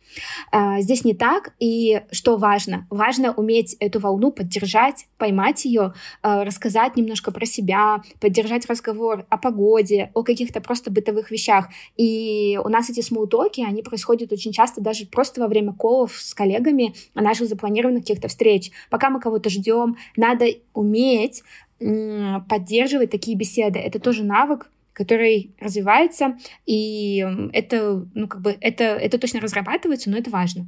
А, 0.52 0.82
здесь 0.82 1.04
не 1.04 1.14
так, 1.14 1.54
и 1.60 2.02
что 2.12 2.38
важно? 2.38 2.88
Важно 2.90 3.34
уметь 3.34 3.76
эту 3.80 4.00
волну 4.00 4.32
поддержать, 4.32 5.08
поймать 5.18 5.66
ее, 5.66 5.94
а, 6.22 6.44
рассказать 6.44 6.96
немножко 6.96 7.32
про 7.32 7.46
себя, 7.46 8.02
поддержать 8.20 8.66
разговор 8.68 9.26
о 9.30 9.38
погоде, 9.38 10.12
о 10.14 10.24
каких-то 10.24 10.62
просто 10.62 10.92
бытовых 10.92 11.32
вещах. 11.32 11.70
И 11.96 12.60
у 12.64 12.70
нас 12.70 12.90
эти 12.90 13.02
смолтоки, 13.02 13.62
они 13.62 13.84
происходят 13.84 14.32
очень 14.32 14.52
часто 14.52 14.82
даже 14.82 15.06
просто 15.06 15.42
во 15.42 15.48
время 15.48 15.74
колов 15.74 16.14
с 16.20 16.34
коллегами 16.34 16.94
наших 17.14 17.48
запланированных 17.48 18.04
каких-то 18.04 18.28
встреч. 18.28 18.72
Пока 18.90 19.10
мы 19.10 19.20
кого-то 19.20 19.50
ждем, 19.50 19.98
надо 20.16 20.46
уметь 20.74 21.44
поддерживать 21.80 23.12
такие 23.12 23.38
беседы. 23.38 23.80
Это 23.80 24.00
тоже 24.00 24.24
навык, 24.24 24.70
который 24.98 25.56
развивается, 25.60 26.38
и 26.66 27.24
это, 27.54 28.04
ну, 28.16 28.28
как 28.28 28.42
бы, 28.42 28.58
это, 28.60 28.84
это 28.84 29.20
точно 29.20 29.40
разрабатывается, 29.40 30.10
но 30.10 30.18
это 30.18 30.32
важно. 30.32 30.66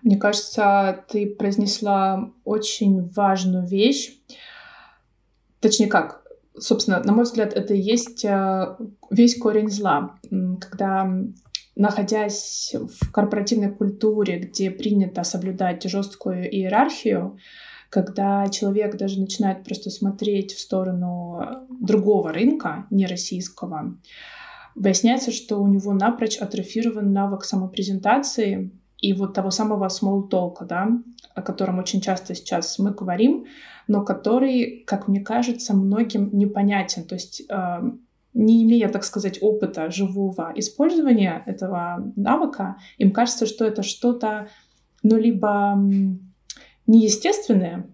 Мне 0.00 0.16
кажется, 0.16 1.04
ты 1.08 1.26
произнесла 1.26 2.30
очень 2.44 3.08
важную 3.08 3.66
вещь. 3.66 4.12
Точнее 5.58 5.88
как, 5.88 6.24
собственно, 6.56 7.02
на 7.02 7.12
мой 7.12 7.24
взгляд, 7.24 7.52
это 7.52 7.74
и 7.74 7.80
есть 7.80 8.24
э, 8.24 8.76
весь 9.10 9.36
корень 9.36 9.68
зла. 9.68 10.20
Когда 10.60 11.10
находясь 11.74 12.76
в 12.76 13.10
корпоративной 13.10 13.72
культуре, 13.72 14.38
где 14.38 14.70
принято 14.70 15.24
соблюдать 15.24 15.82
жесткую 15.82 16.48
иерархию, 16.48 17.38
когда 17.92 18.48
человек 18.48 18.96
даже 18.96 19.20
начинает 19.20 19.64
просто 19.64 19.90
смотреть 19.90 20.54
в 20.54 20.60
сторону 20.60 21.66
другого 21.68 22.32
рынка, 22.32 22.86
не 22.88 23.04
российского, 23.04 23.98
выясняется, 24.74 25.30
что 25.30 25.58
у 25.58 25.66
него 25.66 25.92
напрочь 25.92 26.38
атрофирован 26.38 27.12
навык 27.12 27.44
самопрезентации 27.44 28.70
и 28.96 29.12
вот 29.12 29.34
того 29.34 29.50
самого 29.50 29.88
small 29.88 30.30
talk, 30.30 30.64
да, 30.66 30.88
о 31.34 31.42
котором 31.42 31.80
очень 31.80 32.00
часто 32.00 32.34
сейчас 32.34 32.78
мы 32.78 32.92
говорим, 32.92 33.44
но 33.86 34.02
который, 34.02 34.84
как 34.86 35.06
мне 35.06 35.20
кажется, 35.20 35.74
многим 35.76 36.30
непонятен. 36.32 37.04
То 37.04 37.16
есть 37.16 37.42
э, 37.46 37.82
не 38.32 38.62
имея, 38.62 38.88
так 38.88 39.04
сказать, 39.04 39.36
опыта 39.42 39.90
живого 39.90 40.50
использования 40.56 41.42
этого 41.44 42.10
навыка, 42.16 42.78
им 42.96 43.10
кажется, 43.10 43.44
что 43.44 43.66
это 43.66 43.82
что-то, 43.82 44.48
ну, 45.02 45.18
либо 45.18 45.78
неестественное, 46.86 47.86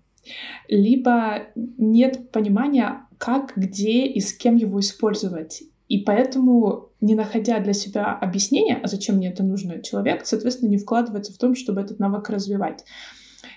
либо 0.68 1.46
нет 1.54 2.30
понимания, 2.30 3.06
как, 3.18 3.52
где 3.56 4.06
и 4.06 4.20
с 4.20 4.32
кем 4.32 4.56
его 4.56 4.80
использовать. 4.80 5.62
И 5.88 5.98
поэтому, 5.98 6.90
не 7.00 7.14
находя 7.14 7.60
для 7.60 7.72
себя 7.72 8.14
объяснения, 8.14 8.78
а 8.82 8.86
зачем 8.88 9.16
мне 9.16 9.30
это 9.30 9.42
нужно, 9.42 9.82
человек, 9.82 10.26
соответственно, 10.26 10.68
не 10.68 10.76
вкладывается 10.76 11.32
в 11.32 11.38
том, 11.38 11.54
чтобы 11.54 11.80
этот 11.80 11.98
навык 11.98 12.28
развивать. 12.28 12.84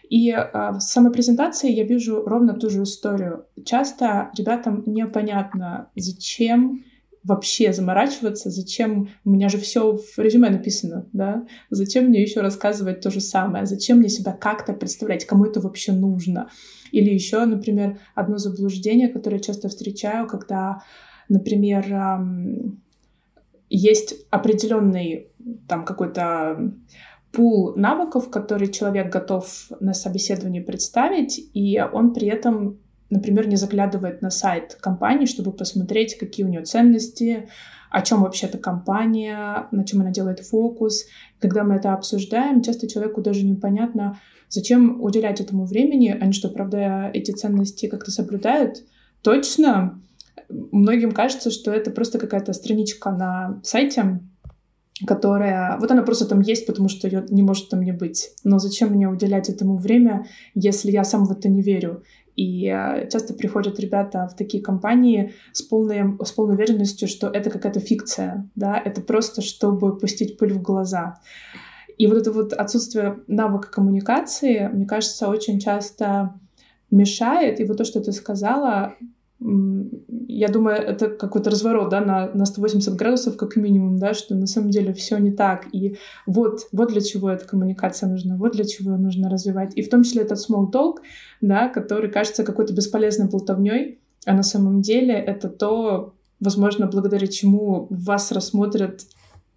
И 0.09 0.29
э, 0.31 0.71
в 0.71 0.79
самопрезентации 0.79 1.71
я 1.71 1.83
вижу 1.83 2.23
ровно 2.25 2.53
ту 2.53 2.69
же 2.69 2.83
историю. 2.83 3.45
Часто 3.65 4.31
ребятам 4.37 4.83
непонятно, 4.85 5.89
зачем 5.95 6.83
вообще 7.23 7.71
заморачиваться, 7.71 8.49
зачем, 8.49 9.09
у 9.25 9.29
меня 9.29 9.49
же 9.49 9.57
все 9.57 9.93
в 9.93 10.17
резюме 10.17 10.49
написано, 10.49 11.07
да, 11.13 11.45
зачем 11.69 12.05
мне 12.05 12.21
еще 12.21 12.41
рассказывать 12.41 13.01
то 13.01 13.11
же 13.11 13.21
самое, 13.21 13.65
зачем 13.65 13.99
мне 13.99 14.09
себя 14.09 14.31
как-то 14.33 14.73
представлять, 14.73 15.25
кому 15.25 15.45
это 15.45 15.59
вообще 15.59 15.91
нужно. 15.91 16.49
Или 16.91 17.13
еще, 17.13 17.45
например, 17.45 17.99
одно 18.15 18.37
заблуждение, 18.37 19.07
которое 19.07 19.37
я 19.37 19.43
часто 19.43 19.69
встречаю, 19.69 20.27
когда, 20.27 20.81
например, 21.29 21.85
есть 23.69 24.15
определенный 24.29 25.27
там 25.67 25.85
какой-то 25.85 26.73
пул 27.31 27.73
навыков, 27.75 28.29
который 28.29 28.67
человек 28.67 29.11
готов 29.11 29.69
на 29.79 29.93
собеседовании 29.93 30.59
представить, 30.59 31.39
и 31.53 31.79
он 31.79 32.13
при 32.13 32.27
этом 32.27 32.79
например, 33.11 33.47
не 33.47 33.55
заглядывает 33.55 34.23
на 34.23 34.31
сайт 34.31 34.75
компании, 34.81 35.27
чтобы 35.27 35.51
посмотреть, 35.51 36.17
какие 36.17 36.45
у 36.45 36.49
нее 36.49 36.63
ценности, 36.63 37.47
о 37.91 38.01
чем 38.01 38.21
вообще 38.23 38.47
эта 38.47 38.57
компания, 38.57 39.67
на 39.71 39.83
чем 39.83 40.01
она 40.01 40.09
делает 40.09 40.39
фокус. 40.39 41.05
Когда 41.39 41.63
мы 41.63 41.75
это 41.75 41.93
обсуждаем, 41.93 42.63
часто 42.63 42.87
человеку 42.87 43.21
даже 43.21 43.45
непонятно, 43.45 44.17
Зачем 44.51 45.01
уделять 45.01 45.39
этому 45.39 45.65
времени? 45.65 46.09
Они 46.09 46.33
что, 46.33 46.49
правда, 46.49 47.09
эти 47.13 47.31
ценности 47.31 47.85
как-то 47.85 48.11
соблюдают? 48.11 48.83
Точно. 49.21 49.97
Многим 50.49 51.13
кажется, 51.13 51.51
что 51.51 51.71
это 51.71 51.89
просто 51.89 52.19
какая-то 52.19 52.51
страничка 52.51 53.11
на 53.11 53.61
сайте, 53.63 54.19
которая... 55.07 55.77
Вот 55.79 55.89
она 55.89 56.03
просто 56.03 56.25
там 56.25 56.41
есть, 56.41 56.67
потому 56.67 56.89
что 56.89 57.07
ее 57.07 57.25
не 57.29 57.43
может 57.43 57.69
там 57.69 57.81
не 57.81 57.93
быть. 57.93 58.31
Но 58.43 58.59
зачем 58.59 58.89
мне 58.89 59.07
уделять 59.07 59.47
этому 59.47 59.77
время, 59.77 60.25
если 60.53 60.91
я 60.91 61.05
сам 61.05 61.23
в 61.23 61.31
это 61.31 61.47
не 61.47 61.61
верю? 61.61 62.03
И 62.35 62.67
э, 62.67 63.09
часто 63.09 63.33
приходят 63.33 63.79
ребята 63.79 64.27
в 64.27 64.35
такие 64.35 64.63
компании 64.63 65.33
с 65.51 65.61
полной, 65.61 66.17
с 66.23 66.31
полной 66.31 66.55
уверенностью, 66.55 67.07
что 67.07 67.27
это 67.27 67.49
какая-то 67.49 67.79
фикция, 67.79 68.49
да, 68.55 68.81
это 68.83 69.01
просто 69.01 69.41
чтобы 69.41 69.97
пустить 69.97 70.37
пыль 70.37 70.53
в 70.53 70.61
глаза. 70.61 71.19
И 71.97 72.07
вот 72.07 72.17
это 72.17 72.31
вот 72.31 72.53
отсутствие 72.53 73.19
навыка 73.27 73.69
коммуникации, 73.69 74.67
мне 74.67 74.85
кажется, 74.85 75.27
очень 75.27 75.59
часто 75.59 76.33
мешает. 76.89 77.59
И 77.59 77.65
вот 77.65 77.77
то, 77.77 77.85
что 77.85 78.01
ты 78.01 78.11
сказала, 78.11 78.95
я 79.41 80.49
думаю, 80.49 80.77
это 80.77 81.09
какой-то 81.09 81.49
разворот, 81.49 81.89
да, 81.89 82.01
на, 82.01 82.31
на 82.33 82.45
180 82.45 82.95
градусов 82.95 83.37
как 83.37 83.55
минимум, 83.55 83.97
да, 83.97 84.13
что 84.13 84.35
на 84.35 84.45
самом 84.45 84.69
деле 84.69 84.93
все 84.93 85.17
не 85.17 85.31
так. 85.31 85.65
И 85.73 85.97
вот, 86.27 86.67
вот 86.71 86.89
для 86.89 87.01
чего 87.01 87.29
эта 87.29 87.45
коммуникация 87.47 88.07
нужна, 88.07 88.35
вот 88.37 88.51
для 88.51 88.65
чего 88.65 88.91
ее 88.91 88.97
нужно 88.97 89.29
развивать. 89.29 89.73
И 89.75 89.81
в 89.81 89.89
том 89.89 90.03
числе 90.03 90.21
этот 90.21 90.37
small 90.37 90.71
talk, 90.71 90.97
да, 91.41 91.69
который 91.69 92.11
кажется 92.11 92.43
какой-то 92.43 92.73
бесполезной 92.73 93.29
болтовней, 93.29 93.99
а 94.25 94.33
на 94.33 94.43
самом 94.43 94.81
деле 94.81 95.15
это 95.15 95.49
то, 95.49 96.13
возможно, 96.39 96.85
благодаря 96.85 97.25
чему 97.25 97.87
вас 97.89 98.31
рассмотрят 98.31 99.01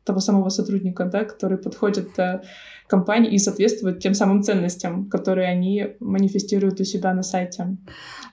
того 0.05 0.20
самого 0.20 0.50
сотрудника, 0.50 1.05
да, 1.05 1.24
который 1.24 1.59
подходит 1.59 2.18
э, 2.18 2.42
компании 2.86 3.32
и 3.32 3.38
соответствует 3.38 4.00
тем 4.00 4.14
самым 4.14 4.42
ценностям, 4.42 5.09
которые 5.09 5.48
они 5.48 5.96
манифестируют 6.00 6.80
у 6.80 6.84
себя 6.84 7.14
на 7.14 7.22
сайте, 7.22 7.76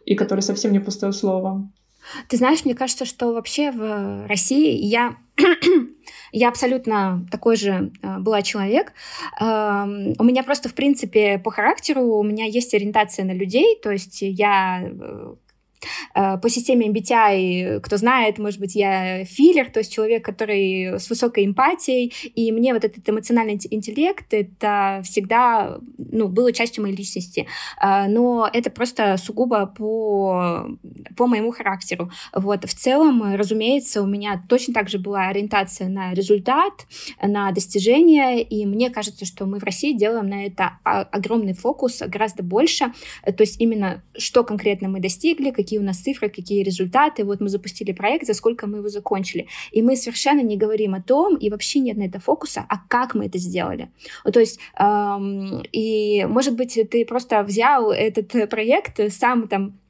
и 0.06 0.16
которые 0.16 0.44
совсем 0.44 0.72
не 0.72 0.80
пустое 0.80 1.14
слово. 1.14 1.70
Ты 2.28 2.38
знаешь, 2.38 2.66
мне 2.66 2.74
кажется, 2.74 3.06
что 3.06 3.34
вообще 3.34 3.72
в 3.72 4.28
России 4.28 4.76
я 4.86 5.16
я 6.32 6.50
абсолютно 6.50 7.26
такой 7.32 7.56
же 7.56 7.92
э, 8.02 8.20
была 8.20 8.42
человек. 8.42 8.94
Э, 9.40 9.84
у 10.20 10.24
меня 10.24 10.44
просто, 10.44 10.70
в 10.70 10.74
принципе, 10.74 11.40
по 11.40 11.52
характеру 11.52 12.02
у 12.02 12.24
меня 12.24 12.46
есть 12.46 12.74
ориентация 12.74 13.26
на 13.26 13.34
людей, 13.34 13.80
то 13.82 13.92
есть 13.92 14.22
я 14.22 14.82
Э, 14.82 15.36
по 16.14 16.50
системе 16.50 16.88
MBTI, 16.88 17.80
кто 17.82 17.98
знает, 17.98 18.38
может 18.38 18.60
быть, 18.60 18.76
я 18.76 19.26
филлер, 19.26 19.70
то 19.70 19.80
есть 19.80 19.92
человек, 19.94 20.24
который 20.24 21.00
с 21.00 21.10
высокой 21.10 21.46
эмпатией, 21.46 22.14
и 22.36 22.52
мне 22.52 22.74
вот 22.74 22.84
этот 22.84 23.08
эмоциональный 23.08 23.60
интеллект, 23.70 24.34
это 24.34 25.02
всегда, 25.04 25.80
ну, 25.98 26.28
было 26.28 26.52
частью 26.52 26.84
моей 26.84 26.96
личности. 26.96 27.48
Э, 27.82 28.08
но 28.08 28.50
это 28.52 28.70
просто 28.70 29.18
сугубо 29.18 29.66
по, 29.66 30.68
по 31.16 31.28
моему 31.28 31.52
характеру. 31.52 32.12
Вот. 32.34 32.66
В 32.66 32.74
целом, 32.74 33.36
разумеется, 33.36 34.02
у 34.02 34.08
меня 34.08 34.44
точно 34.48 34.74
так 34.74 34.90
же 34.90 35.00
была 35.00 35.28
ориентация 35.28 35.88
на 35.90 36.14
результат, 36.14 36.74
на 37.22 37.52
достижения, 37.52 38.42
и 38.42 38.66
мне 38.66 38.90
кажется, 38.90 39.26
что 39.26 39.46
мы 39.46 39.60
в 39.60 39.64
России 39.64 39.94
делаем 39.94 40.28
на 40.28 40.46
это 40.46 40.78
огромный 40.84 41.54
фокус, 41.54 42.02
гораздо 42.02 42.44
больше. 42.44 42.94
То 43.24 43.42
есть 43.42 43.60
именно 43.60 44.04
что 44.18 44.44
конкретно 44.44 44.90
мы 44.90 45.00
достигли, 45.00 45.52
какие 45.52 45.71
какие 45.72 45.80
у 45.80 45.84
нас 45.84 46.00
цифры, 46.00 46.30
какие 46.30 46.64
результаты. 46.64 47.24
Вот 47.24 47.42
мы 47.42 47.50
запустили 47.50 47.94
проект, 47.94 48.28
за 48.28 48.34
сколько 48.34 48.68
мы 48.68 48.80
его 48.80 48.90
закончили. 48.90 49.48
И 49.72 49.82
мы 49.82 49.96
совершенно 49.96 50.42
не 50.44 50.58
говорим 50.58 50.94
о 50.94 51.02
том, 51.02 51.38
и 51.38 51.50
вообще 51.50 51.80
нет 51.80 51.98
на 51.98 52.04
это 52.04 52.20
фокуса, 52.20 52.66
а 52.68 52.78
как 52.90 53.16
мы 53.16 53.28
это 53.28 53.38
сделали. 53.38 53.88
То 54.34 54.40
есть, 54.40 54.60
эм, 54.78 55.64
и, 55.72 56.26
может 56.26 56.56
быть, 56.56 56.78
ты 56.92 57.06
просто 57.06 57.44
взял 57.44 57.92
этот 57.92 58.50
проект, 58.50 59.00
сам 59.14 59.48
там 59.48 59.81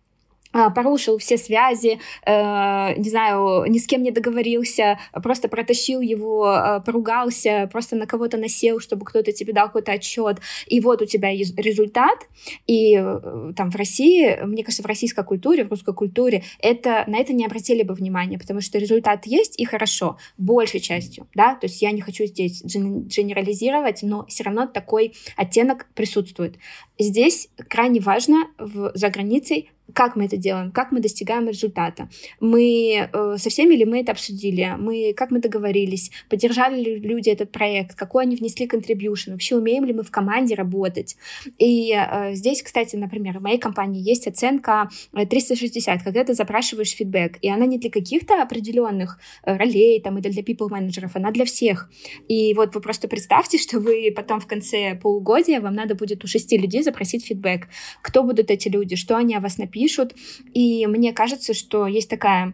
порушил 0.51 1.17
все 1.17 1.37
связи, 1.37 1.99
э, 2.25 2.95
не 2.97 3.09
знаю, 3.09 3.65
ни 3.69 3.77
с 3.77 3.87
кем 3.87 4.03
не 4.03 4.11
договорился, 4.11 4.99
просто 5.23 5.47
протащил 5.47 6.01
его, 6.01 6.53
э, 6.53 6.81
поругался, 6.81 7.69
просто 7.71 7.95
на 7.95 8.05
кого-то 8.05 8.37
насел, 8.37 8.79
чтобы 8.79 9.05
кто-то 9.05 9.31
тебе 9.31 9.53
дал 9.53 9.67
какой-то 9.67 9.93
отчет, 9.93 10.39
и 10.67 10.79
вот 10.81 11.01
у 11.01 11.05
тебя 11.05 11.29
есть 11.29 11.57
результат, 11.57 12.27
и 12.67 12.95
э, 12.97 13.53
там 13.55 13.71
в 13.71 13.75
России, 13.75 14.39
мне 14.43 14.63
кажется, 14.63 14.83
в 14.83 14.87
российской 14.87 15.23
культуре, 15.23 15.63
в 15.63 15.69
русской 15.69 15.93
культуре, 15.93 16.43
это, 16.59 17.03
на 17.07 17.17
это 17.17 17.33
не 17.33 17.45
обратили 17.45 17.83
бы 17.83 17.93
внимания, 17.93 18.37
потому 18.37 18.61
что 18.61 18.77
результат 18.77 19.25
есть, 19.25 19.59
и 19.59 19.65
хорошо, 19.65 20.17
большей 20.37 20.79
частью, 20.79 21.27
да, 21.33 21.55
то 21.55 21.67
есть 21.67 21.81
я 21.81 21.91
не 21.91 22.01
хочу 22.01 22.25
здесь 22.25 22.61
генерализировать, 22.63 24.03
но 24.03 24.25
все 24.27 24.43
равно 24.43 24.67
такой 24.67 25.13
оттенок 25.35 25.87
присутствует. 25.93 26.57
Здесь 26.99 27.49
крайне 27.69 27.99
важно 27.99 28.47
в, 28.57 28.91
за 28.93 29.09
границей 29.09 29.71
как 29.93 30.15
мы 30.15 30.25
это 30.25 30.37
делаем, 30.37 30.71
как 30.71 30.91
мы 30.91 30.99
достигаем 30.99 31.47
результата. 31.47 32.09
Мы 32.39 33.09
э, 33.11 33.35
со 33.37 33.49
всеми 33.49 33.75
ли 33.75 33.85
мы 33.85 34.01
это 34.01 34.11
обсудили, 34.11 34.75
мы, 34.77 35.13
как 35.15 35.31
мы 35.31 35.39
договорились, 35.39 36.11
поддержали 36.29 36.81
ли 36.81 36.99
люди 36.99 37.29
этот 37.29 37.51
проект, 37.51 37.95
какой 37.95 38.23
они 38.23 38.35
внесли 38.35 38.67
контрибьюшн, 38.67 39.31
вообще 39.31 39.55
умеем 39.55 39.85
ли 39.85 39.93
мы 39.93 40.03
в 40.03 40.11
команде 40.11 40.55
работать. 40.55 41.17
И 41.57 41.93
э, 41.93 42.33
здесь, 42.33 42.63
кстати, 42.63 42.95
например, 42.95 43.39
в 43.39 43.41
моей 43.41 43.57
компании 43.57 44.01
есть 44.01 44.27
оценка 44.27 44.89
360, 45.13 45.95
э, 45.95 46.03
когда 46.03 46.23
ты 46.23 46.33
запрашиваешь 46.33 46.95
фидбэк, 46.95 47.37
и 47.41 47.49
она 47.49 47.65
не 47.65 47.77
для 47.77 47.89
каких-то 47.89 48.41
определенных 48.41 49.19
э, 49.43 49.55
ролей 49.57 49.99
там, 50.01 50.17
или 50.17 50.29
для 50.29 50.43
people 50.43 50.69
менеджеров, 50.69 51.15
она 51.15 51.31
для 51.31 51.45
всех. 51.45 51.89
И 52.27 52.53
вот 52.53 52.75
вы 52.75 52.81
просто 52.81 53.07
представьте, 53.07 53.57
что 53.57 53.79
вы 53.79 54.11
потом 54.15 54.39
в 54.39 54.47
конце 54.47 54.95
полугодия 54.95 55.61
вам 55.61 55.75
надо 55.75 55.95
будет 55.95 56.23
у 56.23 56.27
шести 56.27 56.57
людей 56.57 56.83
запросить 56.83 57.25
фидбэк. 57.25 57.67
Кто 58.01 58.23
будут 58.23 58.51
эти 58.51 58.69
люди, 58.69 58.95
что 58.95 59.17
они 59.17 59.35
о 59.35 59.39
вас 59.39 59.57
напишут, 59.57 59.80
пишут. 59.81 60.13
И 60.53 60.85
мне 60.85 61.11
кажется, 61.11 61.53
что 61.53 61.87
есть 61.87 62.09
такая, 62.09 62.53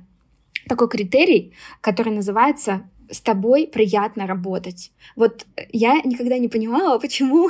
такой 0.70 0.88
критерий, 0.88 1.54
который 1.82 2.14
называется 2.14 2.90
с 3.10 3.22
тобой 3.22 3.68
приятно 3.68 4.28
работать. 4.28 4.92
Вот 5.16 5.46
я 5.72 6.02
никогда 6.04 6.38
не 6.38 6.48
понимала, 6.48 7.00
почему, 7.02 7.50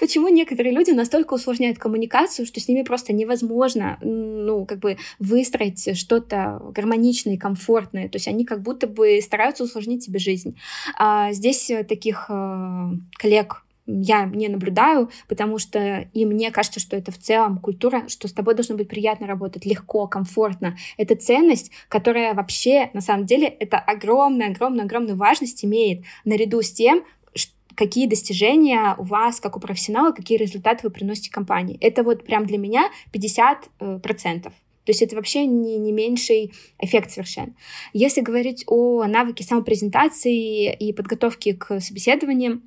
почему 0.00 0.28
некоторые 0.28 0.72
люди 0.72 0.90
настолько 0.90 1.34
усложняют 1.34 1.78
коммуникацию, 1.78 2.46
что 2.46 2.60
с 2.60 2.68
ними 2.68 2.82
просто 2.82 3.12
невозможно, 3.12 3.98
ну, 4.02 4.64
как 4.66 4.78
бы 4.78 4.98
выстроить 5.18 5.98
что-то 5.98 6.60
гармоничное 6.74 7.34
и 7.34 7.38
комфортное. 7.38 8.08
То 8.08 8.16
есть 8.16 8.28
они 8.28 8.44
как 8.44 8.62
будто 8.62 8.86
бы 8.86 9.20
стараются 9.22 9.64
усложнить 9.64 10.04
себе 10.04 10.18
жизнь. 10.18 10.56
А 10.96 11.32
здесь 11.32 11.70
таких 11.88 12.26
э, 12.28 12.90
коллег 13.18 13.64
я 13.88 14.26
не 14.26 14.48
наблюдаю, 14.48 15.10
потому 15.28 15.58
что 15.58 16.08
и 16.12 16.26
мне 16.26 16.50
кажется, 16.50 16.78
что 16.78 16.96
это 16.96 17.10
в 17.10 17.18
целом 17.18 17.58
культура, 17.58 18.04
что 18.08 18.28
с 18.28 18.32
тобой 18.32 18.54
должно 18.54 18.76
быть 18.76 18.88
приятно 18.88 19.26
работать, 19.26 19.64
легко, 19.64 20.06
комфортно. 20.06 20.76
Это 20.98 21.16
ценность, 21.16 21.72
которая 21.88 22.34
вообще, 22.34 22.90
на 22.92 23.00
самом 23.00 23.24
деле, 23.24 23.48
это 23.48 23.78
огромная, 23.78 24.50
огромная, 24.50 24.84
огромную 24.84 25.16
важность 25.16 25.64
имеет 25.64 26.04
наряду 26.24 26.60
с 26.60 26.70
тем, 26.70 27.02
какие 27.74 28.08
достижения 28.08 28.94
у 28.98 29.04
вас, 29.04 29.40
как 29.40 29.56
у 29.56 29.60
профессионала, 29.60 30.12
какие 30.12 30.36
результаты 30.36 30.80
вы 30.82 30.90
приносите 30.90 31.30
компании. 31.30 31.78
Это 31.80 32.02
вот 32.02 32.24
прям 32.24 32.44
для 32.44 32.58
меня 32.58 32.90
50%. 33.12 33.68
Э, 33.80 33.98
процентов. 34.00 34.52
То 34.84 34.90
есть 34.90 35.02
это 35.02 35.16
вообще 35.16 35.44
не, 35.44 35.76
не 35.76 35.92
меньший 35.92 36.52
эффект 36.78 37.10
совершенно. 37.10 37.54
Если 37.92 38.22
говорить 38.22 38.64
о 38.66 39.04
навыке 39.04 39.44
самопрезентации 39.44 40.74
и 40.74 40.92
подготовки 40.92 41.52
к 41.52 41.78
собеседованиям, 41.80 42.62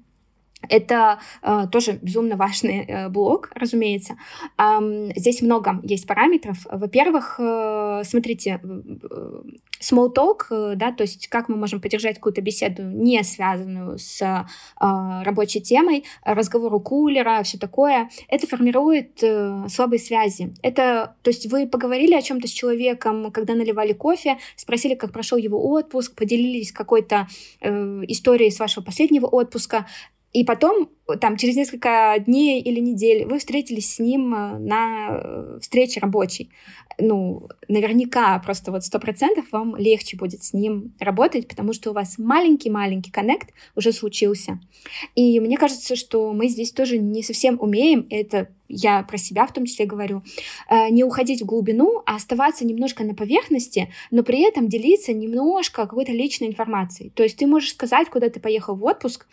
это 0.70 1.20
э, 1.41 1.68
тоже 1.72 1.99
безумно 2.01 2.36
важный 2.36 2.86
э, 2.86 3.09
блок, 3.09 3.51
разумеется. 3.55 4.16
Эм, 4.57 5.12
здесь 5.16 5.41
много 5.41 5.80
есть 5.84 6.07
параметров. 6.07 6.57
Во-первых, 6.72 7.36
э, 7.39 8.01
смотрите, 8.05 8.59
э, 8.64 9.41
small 9.82 10.14
talk, 10.14 10.45
э, 10.51 10.76
да, 10.76 10.91
то 10.91 11.03
есть 11.03 11.28
как 11.28 11.49
мы 11.49 11.57
можем 11.57 11.82
поддержать 11.82 12.16
какую-то 12.16 12.41
беседу, 12.41 12.84
не 12.84 13.24
связанную 13.24 13.97
с 13.97 14.22
э, 14.22 14.45
рабочей 14.80 15.62
темой, 15.62 16.05
разговор 16.24 16.74
у 16.74 16.80
кулера, 16.80 17.41
все 17.43 17.57
такое, 17.57 18.09
это 18.28 18.47
формирует 18.47 19.24
э, 19.24 19.66
слабые 19.70 19.99
связи. 19.99 20.53
Это, 20.62 21.16
то 21.22 21.30
есть 21.30 21.51
вы 21.51 21.68
поговорили 21.68 22.14
о 22.14 22.22
чем-то 22.22 22.47
с 22.47 22.51
человеком, 22.51 23.32
когда 23.32 23.55
наливали 23.55 23.93
кофе, 23.93 24.38
спросили, 24.55 24.95
как 24.95 25.12
прошел 25.12 25.38
его 25.38 25.72
отпуск, 25.72 26.16
поделились 26.16 26.72
какой-то 26.72 27.28
э, 27.62 28.03
историей 28.07 28.51
с 28.51 28.59
вашего 28.59 28.84
последнего 28.84 29.26
отпуска, 29.26 29.88
и 30.34 30.46
потом, 30.46 30.90
там, 31.20 31.36
через 31.36 31.56
несколько 31.58 32.16
дней 32.26 32.62
или 32.62 32.80
недель 32.80 33.26
вы 33.26 33.40
встретились 33.40 33.96
с 33.96 34.00
ним 34.00 34.34
э, 34.34 34.58
на 34.60 35.10
э, 35.10 35.60
встрече 35.62 36.00
рабочей. 36.00 36.52
Ну, 37.00 37.50
наверняка 37.68 38.40
просто 38.40 38.72
вот 38.72 38.86
сто 38.86 39.00
процентов 39.00 39.46
вам 39.52 39.76
легче 39.76 40.16
будет 40.16 40.44
с 40.44 40.54
ним 40.54 40.94
работать, 41.00 41.48
потому 41.48 41.74
что 41.74 41.92
у 41.92 41.94
вас 41.94 42.18
маленький-маленький 42.18 43.12
коннект 43.12 43.50
уже 43.76 43.92
случился. 43.92 44.60
И 45.16 45.40
мне 45.42 45.58
кажется, 45.58 45.96
что 45.98 46.32
мы 46.32 46.48
здесь 46.48 46.72
тоже 46.72 46.98
не 46.98 47.24
совсем 47.24 47.58
умеем, 47.60 48.08
это 48.10 48.50
я 48.70 49.04
про 49.04 49.18
себя 49.18 49.46
в 49.46 49.54
том 49.54 49.66
числе 49.66 49.86
говорю, 49.86 50.24
э, 50.70 50.90
не 50.92 51.04
уходить 51.04 51.42
в 51.42 51.46
глубину, 51.46 52.04
а 52.06 52.16
оставаться 52.16 52.66
немножко 52.66 53.04
на 53.04 53.16
поверхности, 53.16 53.92
но 54.12 54.24
при 54.24 54.48
этом 54.48 54.70
делиться 54.70 55.12
немножко 55.12 55.82
какой-то 55.82 56.14
личной 56.14 56.48
информацией. 56.48 57.10
То 57.10 57.24
есть 57.24 57.36
ты 57.36 57.48
можешь 57.48 57.72
сказать, 57.72 58.10
куда 58.10 58.30
ты 58.30 58.40
поехал 58.40 58.76
в 58.76 58.86
отпуск, 58.86 59.28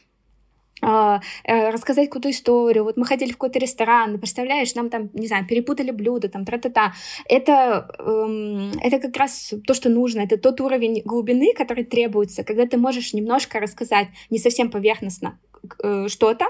рассказать 0.80 2.08
какую-то 2.08 2.30
историю. 2.30 2.84
Вот 2.84 2.96
мы 2.96 3.04
ходили 3.04 3.30
в 3.30 3.34
какой-то 3.34 3.58
ресторан, 3.58 4.18
представляешь, 4.18 4.74
нам 4.74 4.90
там, 4.90 5.10
не 5.12 5.26
знаю, 5.26 5.46
перепутали 5.46 5.90
блюдо, 5.90 6.28
там, 6.28 6.44
тра-та-та. 6.44 6.92
Это, 7.26 7.88
эм, 7.98 8.72
это 8.80 8.98
как 8.98 9.16
раз 9.16 9.54
то, 9.66 9.74
что 9.74 9.88
нужно. 9.88 10.20
Это 10.20 10.36
тот 10.36 10.60
уровень 10.60 11.02
глубины, 11.04 11.52
который 11.54 11.84
требуется, 11.84 12.44
когда 12.44 12.66
ты 12.66 12.76
можешь 12.76 13.12
немножко 13.14 13.60
рассказать 13.60 14.08
не 14.30 14.38
совсем 14.38 14.70
поверхностно 14.70 15.38
э, 15.82 16.08
что-то, 16.08 16.46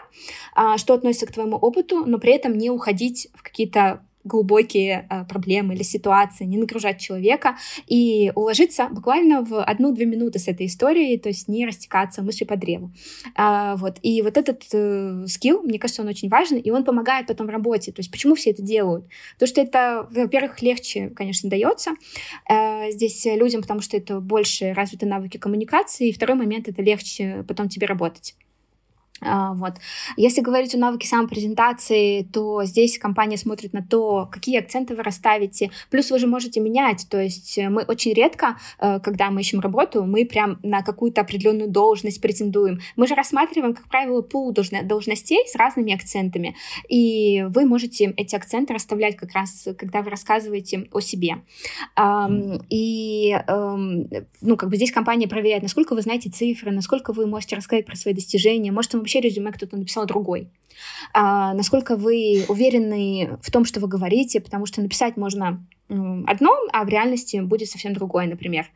э, 0.57 0.77
что 0.77 0.95
относится 0.95 1.27
к 1.27 1.33
твоему 1.33 1.57
опыту, 1.57 2.05
но 2.07 2.19
при 2.19 2.33
этом 2.33 2.57
не 2.57 2.71
уходить 2.71 3.29
в 3.35 3.43
какие-то 3.43 4.03
глубокие 4.25 5.07
э, 5.11 5.25
проблемы 5.25 5.75
или 5.75 5.83
ситуации, 5.83 6.45
не 6.45 6.59
нагружать 6.59 7.01
человека 7.01 7.57
и 7.87 8.33
уложиться 8.35 8.89
буквально 8.91 9.43
в 9.43 9.63
одну-две 9.63 10.07
минуты 10.07 10.39
с 10.39 10.49
этой 10.49 10.67
историей, 10.67 11.19
то 11.19 11.29
есть 11.29 11.49
не 11.49 11.67
растекаться 11.67 12.23
мысли 12.23 12.45
по 12.45 12.57
древу. 12.57 12.93
А, 13.35 13.77
вот. 13.77 13.99
И 14.03 14.23
вот 14.23 14.37
этот 14.37 14.63
э, 14.73 15.25
скилл, 15.27 15.63
мне 15.63 15.79
кажется, 15.79 16.03
он 16.03 16.09
очень 16.09 16.29
важен, 16.29 16.59
и 16.59 16.71
он 16.71 16.85
помогает 16.85 17.27
потом 17.27 17.47
в 17.47 17.51
работе. 17.51 17.93
То 17.93 18.01
есть 18.01 18.11
почему 18.11 18.35
все 18.35 18.51
это 18.51 18.63
делают? 18.63 19.07
Потому 19.35 19.49
что 19.49 19.61
это, 19.61 20.09
во-первых, 20.11 20.63
легче, 20.63 21.11
конечно, 21.11 21.49
дается 21.49 21.93
э, 22.49 22.91
здесь 22.91 23.25
людям, 23.25 23.63
потому 23.63 23.81
что 23.81 23.97
это 23.97 24.21
больше 24.21 24.73
развиты 24.73 25.07
навыки 25.07 25.39
коммуникации, 25.39 26.09
и 26.09 26.13
второй 26.13 26.37
момент— 26.37 26.69
это 26.69 26.83
легче 26.83 27.45
потом 27.47 27.69
тебе 27.69 27.87
работать. 27.87 28.35
А, 29.21 29.55
вот. 29.55 29.75
Если 30.17 30.41
говорить 30.41 30.75
о 30.75 30.79
навыке 30.79 31.09
самопрезентации, 31.09 32.23
то 32.23 32.65
здесь 32.65 32.99
компания 32.99 33.37
смотрит 33.37 33.73
на 33.73 33.83
то, 33.83 34.29
какие 34.31 34.59
акценты 34.59 34.95
вы 34.95 35.03
расставите. 35.03 35.71
Плюс 35.91 36.11
вы 36.11 36.19
же 36.19 36.27
можете 36.27 36.61
менять. 36.61 37.07
То 37.11 37.21
есть 37.21 37.59
мы 37.59 37.83
очень 37.83 38.13
редко, 38.13 38.59
э, 38.79 39.01
когда 39.01 39.31
мы 39.31 39.41
ищем 39.41 39.61
работу, 39.61 40.05
мы 40.05 40.25
прям 40.25 40.59
на 40.63 40.83
какую-то 40.83 41.21
определенную 41.21 41.69
должность 41.69 42.21
претендуем. 42.21 42.81
Мы 42.97 43.07
же 43.07 43.15
рассматриваем, 43.15 43.75
как 43.75 43.89
правило, 43.89 44.23
пул 44.23 44.53
должностей 44.53 45.47
с 45.47 45.57
разными 45.57 45.95
акцентами. 45.95 46.57
И 46.89 47.45
вы 47.49 47.65
можете 47.65 48.13
эти 48.17 48.37
акценты 48.37 48.75
расставлять 48.75 49.17
как 49.17 49.33
раз, 49.33 49.69
когда 49.79 50.03
вы 50.03 50.11
рассказываете 50.11 50.89
о 50.93 51.01
себе. 51.01 51.43
И 52.69 53.37
ну, 54.41 54.57
как 54.57 54.69
бы 54.69 54.77
здесь 54.77 54.93
компания 54.93 55.29
проверяет, 55.29 55.63
насколько 55.63 55.95
вы 55.95 56.03
знаете 56.03 56.31
цифры, 56.31 56.71
насколько 56.71 57.13
вы 57.13 57.27
можете 57.27 57.57
рассказать 57.57 57.87
про 57.87 57.97
свои 57.97 58.15
достижения. 58.15 58.73
Может, 58.73 58.95
вы 58.95 59.08
вообще 59.09 59.21
резюме 59.21 59.53
кто-то 59.53 59.77
написал 59.77 60.07
другой. 60.07 60.51
А, 61.15 61.55
насколько 61.55 61.97
вы 61.97 62.45
уверены 62.49 63.39
в 63.43 63.51
том, 63.51 63.65
что 63.65 63.81
вы 63.81 63.89
говорите, 63.89 64.41
потому 64.41 64.67
что 64.67 64.83
написать 64.83 65.17
можно 65.17 65.67
одно, 65.89 66.55
а 66.71 66.85
в 66.85 66.89
реальности 66.89 67.39
будет 67.41 67.71
совсем 67.71 67.95
другое, 67.95 68.27
например. 68.27 68.67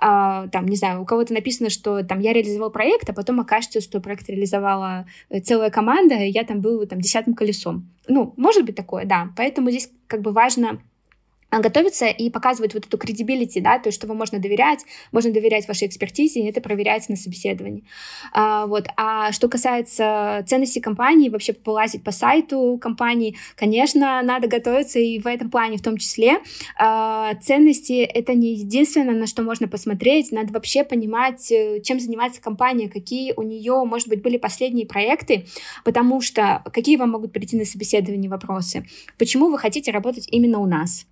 А, 0.00 0.46
там, 0.48 0.66
не 0.66 0.76
знаю, 0.76 1.02
у 1.02 1.04
кого-то 1.04 1.34
написано, 1.34 1.68
что 1.68 2.04
там 2.04 2.20
я 2.20 2.32
реализовал 2.32 2.70
проект, 2.70 3.10
а 3.10 3.12
потом 3.12 3.40
окажется, 3.40 3.80
что 3.80 4.00
проект 4.00 4.28
реализовала 4.28 5.06
э, 5.30 5.40
целая 5.40 5.70
команда, 5.70 6.14
и 6.14 6.30
я 6.30 6.44
там 6.44 6.60
был 6.60 6.86
там 6.86 7.00
десятым 7.00 7.34
колесом. 7.34 7.90
Ну, 8.06 8.34
может 8.36 8.64
быть 8.64 8.76
такое, 8.76 9.04
да. 9.04 9.30
Поэтому 9.36 9.70
здесь 9.70 9.90
как 10.06 10.22
бы 10.22 10.30
важно 10.30 10.80
готовиться 11.58 12.06
и 12.06 12.30
показывать 12.30 12.74
вот 12.74 12.86
эту 12.86 12.96
кредибилити, 12.96 13.60
да, 13.60 13.78
то 13.78 13.88
есть, 13.88 13.98
что 13.98 14.06
вам 14.06 14.18
можно 14.18 14.38
доверять, 14.38 14.84
можно 15.10 15.32
доверять 15.32 15.66
вашей 15.66 15.88
экспертизе, 15.88 16.40
и 16.40 16.48
это 16.48 16.60
проверяется 16.60 17.10
на 17.10 17.16
собеседовании. 17.16 17.84
А, 18.32 18.66
вот. 18.66 18.86
а 18.96 19.32
что 19.32 19.48
касается 19.48 20.44
ценности 20.46 20.78
компании, 20.78 21.28
вообще 21.28 21.52
полазить 21.52 22.04
по 22.04 22.12
сайту 22.12 22.78
компании, 22.80 23.36
конечно, 23.56 24.22
надо 24.22 24.46
готовиться 24.46 24.98
и 24.98 25.18
в 25.18 25.26
этом 25.26 25.50
плане 25.50 25.78
в 25.78 25.82
том 25.82 25.96
числе. 25.96 26.38
А, 26.78 27.34
ценности— 27.36 27.92
это 28.14 28.34
не 28.34 28.54
единственное, 28.54 29.14
на 29.14 29.26
что 29.26 29.42
можно 29.42 29.66
посмотреть, 29.68 30.32
надо 30.32 30.52
вообще 30.52 30.84
понимать, 30.84 31.50
э, 31.50 31.80
чем 31.82 31.98
занимается 31.98 32.40
компания, 32.40 32.88
какие 32.88 33.32
у 33.36 33.42
нее, 33.42 33.84
может 33.84 34.08
быть, 34.08 34.22
были 34.22 34.36
последние 34.36 34.86
проекты, 34.86 35.46
потому 35.84 36.20
что 36.20 36.62
какие 36.72 36.96
вам 36.96 37.10
могут 37.10 37.32
прийти 37.32 37.56
на 37.56 37.64
собеседование 37.64 38.30
вопросы, 38.30 38.86
почему 39.18 39.48
вы 39.48 39.58
хотите 39.58 39.90
работать 39.90 40.28
именно 40.30 40.58
у 40.58 40.66
нас, 40.66 41.06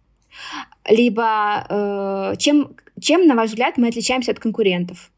либо 0.88 1.66
э, 1.68 2.36
чем, 2.38 2.76
чем, 3.00 3.26
на 3.26 3.34
ваш 3.34 3.50
взгляд, 3.50 3.78
мы 3.78 3.88
отличаемся 3.88 4.32
от 4.32 4.40
конкурентов? 4.40 5.10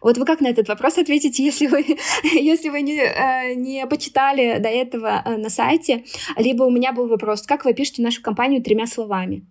Вот 0.00 0.18
вы 0.18 0.24
как 0.24 0.40
на 0.40 0.48
этот 0.48 0.68
вопрос 0.68 0.98
ответите, 0.98 1.44
если 1.50 1.66
вы, 1.66 1.84
если 2.22 2.68
вы 2.68 2.82
не, 2.82 2.98
э, 2.98 3.54
не 3.54 3.86
почитали 3.86 4.58
до 4.58 4.68
этого 4.68 5.22
э, 5.24 5.36
на 5.36 5.50
сайте? 5.50 6.04
Либо 6.36 6.64
у 6.64 6.70
меня 6.70 6.92
был 6.92 7.08
вопрос, 7.08 7.42
как 7.42 7.64
вы 7.64 7.74
пишете 7.74 8.02
нашу 8.02 8.22
компанию 8.22 8.62
тремя 8.62 8.86
словами? 8.86 9.44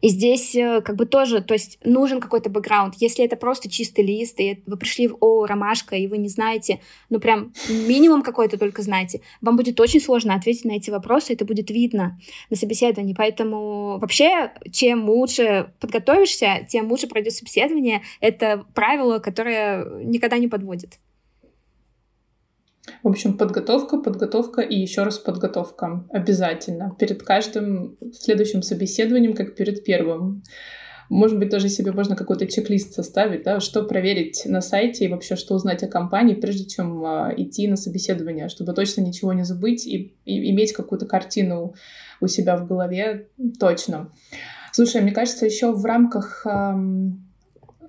И 0.00 0.08
здесь 0.08 0.54
э, 0.54 0.80
как 0.80 0.96
бы 0.96 1.06
тоже, 1.06 1.40
то 1.40 1.54
есть 1.54 1.78
нужен 1.84 2.20
какой-то 2.20 2.50
бэкграунд. 2.50 2.94
Если 2.98 3.24
это 3.24 3.36
просто 3.36 3.70
чистый 3.70 4.04
лист, 4.04 4.40
и 4.40 4.62
вы 4.66 4.76
пришли 4.76 5.08
в 5.08 5.16
О, 5.20 5.46
ромашка, 5.46 5.96
и 5.96 6.06
вы 6.06 6.18
не 6.18 6.28
знаете, 6.28 6.80
ну 7.10 7.20
прям 7.20 7.52
минимум 7.68 8.22
какой-то 8.22 8.58
только 8.58 8.82
знаете, 8.82 9.20
вам 9.40 9.56
будет 9.56 9.80
очень 9.80 10.00
сложно 10.00 10.34
ответить 10.34 10.64
на 10.64 10.72
эти 10.72 10.90
вопросы, 10.90 11.32
это 11.32 11.44
будет 11.44 11.70
видно 11.70 12.20
на 12.50 12.56
собеседовании. 12.56 13.14
Поэтому 13.14 13.98
вообще, 13.98 14.52
чем 14.70 15.08
лучше 15.08 15.72
подготовишься, 15.80 16.66
тем 16.68 16.90
лучше 16.90 17.06
пройдет 17.06 17.34
собеседование. 17.34 18.02
Это 18.20 18.64
правило, 18.74 19.18
которое 19.18 20.04
никогда 20.04 20.38
не 20.38 20.48
подводит. 20.48 20.98
В 23.02 23.08
общем, 23.08 23.36
подготовка, 23.36 23.98
подготовка 23.98 24.60
и 24.60 24.78
еще 24.78 25.02
раз 25.02 25.18
подготовка. 25.18 26.04
Обязательно. 26.10 26.94
Перед 26.98 27.22
каждым 27.22 27.96
следующим 28.12 28.62
собеседованием, 28.62 29.34
как 29.34 29.54
перед 29.54 29.84
первым. 29.84 30.42
Может 31.10 31.38
быть, 31.38 31.48
даже 31.48 31.70
себе 31.70 31.92
можно 31.92 32.16
какой-то 32.16 32.46
чек-лист 32.46 32.92
составить, 32.92 33.42
да, 33.42 33.60
что 33.60 33.82
проверить 33.82 34.42
на 34.44 34.60
сайте 34.60 35.06
и 35.06 35.08
вообще 35.08 35.36
что 35.36 35.54
узнать 35.54 35.82
о 35.82 35.88
компании, 35.88 36.34
прежде 36.34 36.66
чем 36.66 37.02
а, 37.02 37.32
идти 37.34 37.66
на 37.66 37.76
собеседование, 37.76 38.50
чтобы 38.50 38.74
точно 38.74 39.00
ничего 39.00 39.32
не 39.32 39.44
забыть 39.44 39.86
и, 39.86 40.14
и 40.26 40.50
иметь 40.50 40.74
какую-то 40.74 41.06
картину 41.06 41.74
у 42.20 42.26
себя 42.26 42.58
в 42.58 42.66
голове 42.66 43.28
точно. 43.58 44.12
Слушай, 44.72 45.00
мне 45.00 45.12
кажется, 45.12 45.46
еще 45.46 45.72
в 45.72 45.82
рамках 45.84 46.44
эм, 46.44 47.27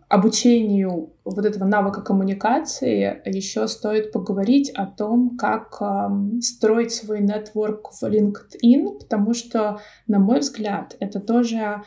обучению 0.10 1.14
вот 1.24 1.45
этого 1.45 1.66
навыка 1.66 2.01
коммуникации 2.01 3.22
еще 3.26 3.68
стоит 3.68 4.12
поговорить 4.12 4.72
о 4.72 4.88
том, 4.88 5.38
как 5.38 5.78
э, 5.82 6.41
строить 6.41 6.91
свой 6.91 7.22
нетворк 7.22 7.91
в 7.91 8.03
LinkedIn, 8.03 8.99
потому 8.99 9.36
что, 9.36 9.80
на 10.07 10.18
мой 10.18 10.39
взгляд, 10.39 10.97
это 10.99 11.20
тоже 11.20 11.84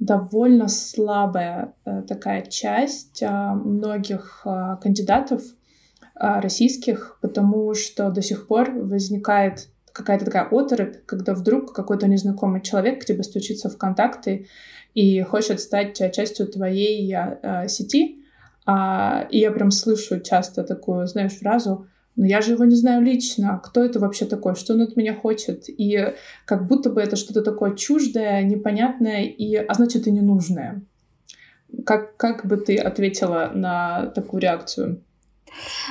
довольно 0.00 0.66
слабая 0.66 1.74
э, 1.84 2.02
такая 2.02 2.42
часть 2.42 3.22
э, 3.22 3.30
многих 3.30 4.42
э, 4.44 4.76
кандидатов 4.82 5.42
э, 5.42 6.40
российских, 6.40 7.18
потому 7.22 7.72
что 7.74 8.10
до 8.10 8.20
сих 8.20 8.48
пор 8.48 8.72
возникает 8.72 9.68
какая-то 9.92 10.24
такая 10.24 10.48
оторопь, 10.50 11.04
когда 11.06 11.34
вдруг 11.34 11.72
какой-то 11.72 12.06
незнакомый 12.06 12.60
человек 12.60 13.02
к 13.02 13.04
тебе 13.04 13.22
стучится 13.22 13.68
в 13.68 13.76
контакты 13.78 14.46
и 14.94 15.22
хочет 15.22 15.60
стать 15.60 15.96
частью 16.14 16.46
твоей 16.46 17.12
а, 17.14 17.68
сети. 17.68 18.24
А, 18.66 19.26
и 19.30 19.38
я 19.38 19.50
прям 19.50 19.70
слышу 19.70 20.20
часто 20.20 20.64
такую, 20.64 21.06
знаешь, 21.06 21.38
фразу 21.38 21.86
но 22.16 22.26
я 22.26 22.42
же 22.42 22.52
его 22.52 22.64
не 22.64 22.76
знаю 22.76 23.02
лично, 23.02 23.58
кто 23.64 23.82
это 23.82 23.98
вообще 23.98 24.26
такой, 24.26 24.54
что 24.54 24.74
он 24.74 24.82
от 24.82 24.94
меня 24.94 25.14
хочет. 25.14 25.64
И 25.68 26.12
как 26.44 26.66
будто 26.66 26.90
бы 26.90 27.00
это 27.00 27.16
что-то 27.16 27.42
такое 27.42 27.74
чуждое, 27.74 28.42
непонятное, 28.42 29.24
и, 29.24 29.54
а 29.54 29.72
значит 29.72 30.06
и 30.06 30.10
ненужное. 30.10 30.82
Как, 31.86 32.16
как 32.18 32.44
бы 32.46 32.56
ты 32.56 32.76
ответила 32.76 33.52
на 33.54 34.06
такую 34.06 34.42
реакцию? 34.42 35.02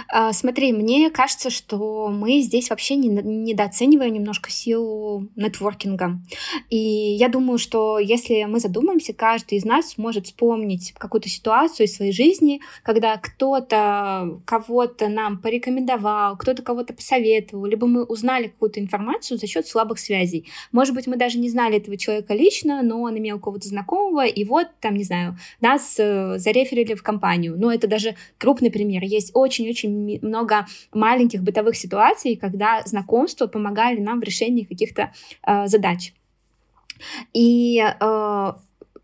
А, 0.07 0.33
смотри, 0.33 0.73
мне 0.73 1.09
кажется, 1.09 1.49
что 1.49 2.09
мы 2.09 2.41
здесь 2.41 2.69
вообще 2.69 2.95
не, 2.95 3.09
недооцениваем 3.09 4.13
немножко 4.13 4.49
силу 4.51 5.27
нетворкинга. 5.35 6.19
И 6.69 6.77
я 6.77 7.29
думаю, 7.29 7.57
что 7.57 7.99
если 7.99 8.43
мы 8.43 8.59
задумаемся, 8.59 9.13
каждый 9.13 9.57
из 9.57 9.65
нас 9.65 9.97
может 9.97 10.25
вспомнить 10.27 10.93
какую-то 10.97 11.29
ситуацию 11.29 11.87
из 11.87 11.95
своей 11.95 12.11
жизни, 12.11 12.61
когда 12.83 13.17
кто-то 13.17 14.39
кого-то 14.45 15.07
нам 15.07 15.39
порекомендовал, 15.39 16.37
кто-то 16.37 16.61
кого-то 16.63 16.93
посоветовал, 16.93 17.65
либо 17.65 17.87
мы 17.87 18.03
узнали 18.03 18.47
какую-то 18.47 18.79
информацию 18.79 19.37
за 19.37 19.47
счет 19.47 19.67
слабых 19.67 19.99
связей. 19.99 20.47
Может 20.71 20.95
быть, 20.95 21.07
мы 21.07 21.17
даже 21.17 21.39
не 21.39 21.49
знали 21.49 21.77
этого 21.77 21.97
человека 21.97 22.33
лично, 22.33 22.81
но 22.81 23.01
он 23.01 23.17
имел 23.17 23.39
кого-то 23.39 23.67
знакомого, 23.67 24.25
и 24.25 24.43
вот, 24.43 24.67
там, 24.79 24.95
не 24.95 25.03
знаю, 25.03 25.37
нас 25.61 25.95
э, 25.99 26.37
зареферили 26.37 26.93
в 26.95 27.03
компанию. 27.03 27.55
Но 27.57 27.71
это 27.71 27.87
даже 27.87 28.15
крупный 28.37 28.71
пример. 28.71 29.03
Есть 29.03 29.31
очень-очень 29.49 30.19
много 30.21 30.65
маленьких 30.93 31.41
бытовых 31.41 31.75
ситуаций, 31.75 32.35
когда 32.35 32.81
знакомства 32.85 33.47
помогали 33.47 33.99
нам 33.99 34.19
в 34.19 34.23
решении 34.23 34.63
каких-то 34.63 35.11
э, 35.47 35.67
задач. 35.67 36.13
И 37.33 37.79
э, 37.79 38.53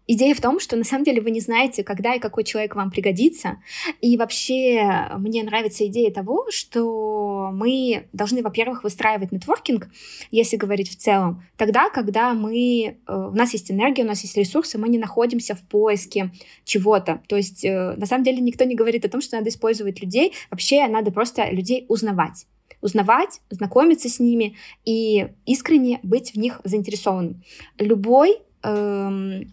Идея 0.08 0.36
в 0.36 0.42
том, 0.42 0.60
что 0.60 0.76
на 0.76 0.84
самом 0.84 1.04
деле 1.04 1.22
вы 1.22 1.32
не 1.32 1.40
знаете, 1.40 1.84
когда 1.84 2.14
и 2.14 2.20
какой 2.20 2.44
человек 2.44 2.76
вам 2.76 2.92
пригодится. 2.92 3.58
И 4.02 4.18
вообще 4.18 5.10
мне 5.18 5.44
нравится 5.44 5.86
идея 5.88 6.12
того, 6.12 6.46
что 6.50 7.50
мы 7.52 8.08
должны, 8.14 8.44
во-первых, 8.44 8.84
выстраивать 8.84 9.32
нетворкинг, 9.32 9.90
если 10.32 10.58
говорить 10.58 10.90
в 10.90 10.96
целом, 10.96 11.44
тогда, 11.58 11.90
когда 11.90 12.34
мы, 12.34 12.98
э, 13.08 13.14
у 13.14 13.36
нас 13.36 13.54
есть 13.54 13.72
энергия, 13.72 14.04
у 14.04 14.08
нас 14.08 14.22
есть 14.22 14.38
ресурсы, 14.38 14.78
мы 14.78 14.90
не 14.90 15.00
находимся 15.00 15.56
в 15.56 15.62
поиске 15.64 16.32
чего-то. 16.66 17.22
То 17.28 17.36
есть 17.36 17.66
э, 17.66 17.96
на 17.98 18.06
самом 18.06 18.24
деле 18.24 18.40
никто 18.42 18.64
не 18.64 18.76
говорит 18.76 19.06
о 19.06 19.10
том, 19.10 19.22
что 19.22 19.38
надо 19.38 19.50
использовать 19.50 20.02
людей. 20.02 20.34
Вообще 20.52 20.88
надо 20.88 21.12
просто 21.12 21.50
людей 21.50 21.86
узнавать 21.90 22.46
узнавать, 22.82 23.42
знакомиться 23.50 24.10
с 24.10 24.20
ними 24.20 24.58
и 24.86 25.30
искренне 25.48 26.00
быть 26.04 26.34
в 26.34 26.36
них 26.36 26.62
заинтересованным. 26.64 27.42
Любой 27.80 28.38
эм, 28.62 29.52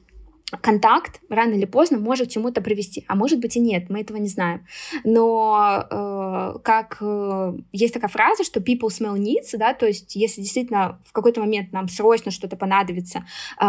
контакт 0.60 1.20
рано 1.28 1.54
или 1.54 1.64
поздно 1.64 1.98
может 1.98 2.28
к 2.28 2.30
чему-то 2.30 2.60
привести, 2.60 3.04
а 3.08 3.14
может 3.14 3.40
быть 3.40 3.56
и 3.56 3.60
нет, 3.60 3.88
мы 3.88 4.00
этого 4.00 4.18
не 4.18 4.28
знаем. 4.28 4.66
Но 5.04 5.86
э, 5.90 6.58
как 6.62 6.98
э, 7.00 7.54
есть 7.72 7.94
такая 7.94 8.10
фраза, 8.10 8.44
что 8.44 8.60
people 8.60 8.88
smell 8.88 9.16
needs, 9.16 9.56
да, 9.56 9.74
то 9.74 9.86
есть 9.86 10.14
если 10.16 10.42
действительно 10.42 11.00
в 11.06 11.12
какой-то 11.12 11.40
момент 11.40 11.72
нам 11.72 11.88
срочно 11.88 12.30
что-то 12.30 12.56
понадобится, 12.56 13.24
э, 13.60 13.64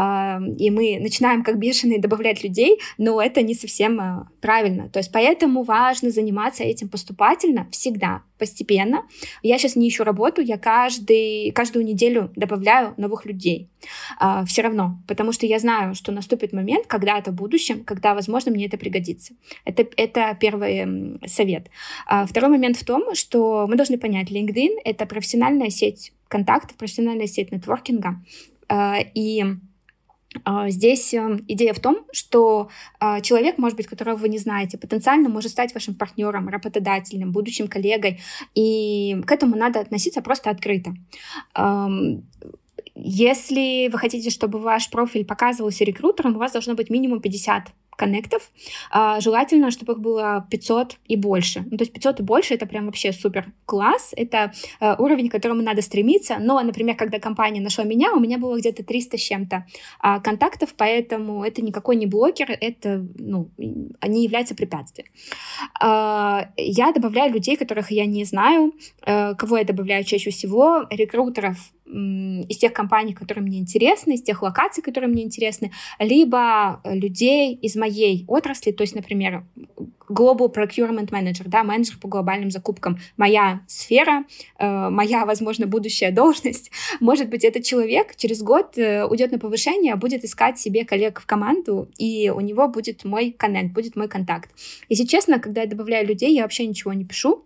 и 0.57 0.69
мы 0.71 0.99
начинаем 0.99 1.43
как 1.43 1.57
бешеные 1.57 1.99
добавлять 1.99 2.43
людей, 2.43 2.79
но 2.97 3.21
это 3.21 3.41
не 3.41 3.55
совсем 3.55 3.99
э, 3.99 4.25
правильно. 4.41 4.89
То 4.89 4.99
есть 4.99 5.11
поэтому 5.11 5.63
важно 5.63 6.11
заниматься 6.11 6.63
этим 6.63 6.89
поступательно 6.89 7.67
всегда, 7.71 8.23
постепенно. 8.43 9.03
Я 9.41 9.57
сейчас 9.57 9.77
не 9.77 9.87
ищу 9.87 10.03
работу, 10.03 10.41
я 10.41 10.57
каждый, 10.57 11.51
каждую 11.51 11.85
неделю 11.85 12.29
добавляю 12.35 12.93
новых 12.97 13.25
людей. 13.25 13.69
Э, 14.19 14.43
все 14.45 14.61
равно, 14.63 14.97
потому 15.07 15.31
что 15.31 15.45
я 15.45 15.59
знаю, 15.59 15.95
что 15.95 16.11
наступит 16.11 16.51
момент, 16.51 16.73
момент 16.73 16.87
когда-то 16.87 17.31
в 17.31 17.35
будущем, 17.35 17.83
когда, 17.83 18.13
возможно, 18.13 18.51
мне 18.51 18.65
это 18.65 18.77
пригодится. 18.77 19.33
Это, 19.65 19.85
это 19.97 20.37
первый 20.39 21.19
совет. 21.27 21.69
А 22.07 22.25
второй 22.25 22.49
момент 22.49 22.77
в 22.77 22.85
том, 22.85 23.15
что 23.15 23.67
мы 23.67 23.75
должны 23.75 23.97
понять, 23.97 24.31
LinkedIn— 24.31 24.79
это 24.85 25.05
профессиональная 25.05 25.69
сеть 25.69 26.13
контактов, 26.27 26.77
профессиональная 26.77 27.27
сеть 27.27 27.51
нетворкинга. 27.51 28.21
А, 28.69 28.97
и 29.15 29.43
а, 29.43 29.55
Здесь 30.67 31.13
э, 31.13 31.39
идея 31.47 31.73
в 31.73 31.79
том, 31.79 32.05
что 32.11 32.69
а, 32.99 33.21
человек, 33.21 33.57
может 33.57 33.77
быть, 33.77 33.87
которого 33.87 34.15
вы 34.15 34.29
не 34.29 34.37
знаете, 34.37 34.77
потенциально 34.77 35.29
может 35.29 35.51
стать 35.51 35.73
вашим 35.73 35.95
партнером, 35.95 36.49
работодателем, 36.49 37.31
будущим 37.31 37.67
коллегой, 37.67 38.19
и 38.55 39.21
к 39.25 39.31
этому 39.31 39.55
надо 39.55 39.79
относиться 39.79 40.21
просто 40.21 40.49
открыто. 40.49 40.93
Если 42.95 43.89
вы 43.89 43.97
хотите, 43.97 44.29
чтобы 44.29 44.59
ваш 44.59 44.89
профиль 44.89 45.25
показывался 45.25 45.83
рекрутером, 45.83 46.35
у 46.35 46.39
вас 46.39 46.51
должно 46.51 46.75
быть 46.75 46.89
минимум 46.89 47.21
50 47.21 47.71
коннектов. 47.95 48.51
А, 48.91 49.19
желательно, 49.19 49.71
чтобы 49.71 49.93
их 49.93 49.99
было 49.99 50.47
500 50.49 50.97
и 51.07 51.15
больше. 51.15 51.65
Ну, 51.69 51.77
то 51.77 51.83
есть 51.83 51.93
500 51.93 52.19
и 52.19 52.23
больше— 52.23 52.53
это 52.55 52.65
прям 52.65 52.85
вообще 52.85 53.11
супер 53.13 53.45
класс. 53.65 54.13
Это 54.15 54.51
э, 54.79 54.95
уровень, 54.97 55.29
к 55.29 55.31
которому 55.31 55.61
надо 55.61 55.81
стремиться. 55.81 56.37
Но, 56.39 56.61
например, 56.61 56.95
когда 56.95 57.19
компания 57.19 57.61
нашла 57.61 57.83
меня, 57.83 58.13
у 58.13 58.19
меня 58.19 58.37
было 58.37 58.57
где-то 58.57 58.83
300 58.83 59.17
с 59.17 59.21
чем-то 59.21 59.65
э, 60.03 60.19
контактов, 60.21 60.73
поэтому 60.77 61.43
это 61.43 61.61
никакой 61.61 61.95
не 61.95 62.05
блокер, 62.05 62.51
это, 62.51 63.05
ну, 63.17 63.49
не 63.57 64.23
является 64.23 64.55
препятствием. 64.55 65.07
Э, 65.81 66.47
я 66.57 66.91
добавляю 66.91 67.33
людей, 67.33 67.55
которых 67.55 67.91
я 67.91 68.05
не 68.05 68.25
знаю. 68.25 68.73
Э, 69.05 69.35
кого 69.35 69.57
я 69.57 69.63
добавляю 69.63 70.03
чаще 70.03 70.31
всего? 70.31 70.87
Рекрутеров 70.89 71.57
из 71.85 72.57
тех 72.57 72.73
компаний, 72.73 73.13
которые 73.13 73.43
мне 73.43 73.59
интересны, 73.59 74.13
из 74.13 74.23
тех 74.23 74.41
локаций, 74.41 74.81
которые 74.81 75.09
мне 75.09 75.23
интересны, 75.23 75.71
либо 75.99 76.81
людей 76.85 77.53
из 77.55 77.75
моей 77.75 78.25
отрасли, 78.27 78.71
то 78.71 78.83
есть, 78.83 78.95
например, 78.95 79.43
Global 80.09 80.53
Procurement 80.53 81.09
Manager, 81.09 81.43
да, 81.47 81.63
менеджер 81.63 81.97
по 81.99 82.07
глобальным 82.07 82.51
закупкам, 82.51 82.99
моя 83.17 83.61
сфера, 83.67 84.25
э, 84.59 84.89
моя, 84.89 85.25
возможно, 85.25 85.67
будущая 85.67 86.11
должность. 86.11 86.71
Может 86.99 87.29
быть, 87.29 87.43
этот 87.43 87.63
человек 87.63 88.15
через 88.15 88.41
год 88.41 88.77
э, 88.77 89.05
уйдет 89.05 89.31
на 89.31 89.39
повышение, 89.39 89.95
будет 89.95 90.23
искать 90.23 90.59
себе 90.59 90.85
коллег 90.85 91.19
в 91.19 91.25
команду, 91.25 91.89
и 91.97 92.31
у 92.35 92.41
него 92.41 92.67
будет 92.67 93.05
мой 93.05 93.31
коннект, 93.31 93.73
будет 93.73 93.95
мой 93.95 94.07
контакт. 94.07 94.51
Если 94.89 95.05
честно, 95.05 95.39
когда 95.39 95.61
я 95.61 95.67
добавляю 95.67 96.07
людей, 96.07 96.33
я 96.33 96.43
вообще 96.43 96.67
ничего 96.67 96.93
не 96.93 97.05
пишу, 97.05 97.45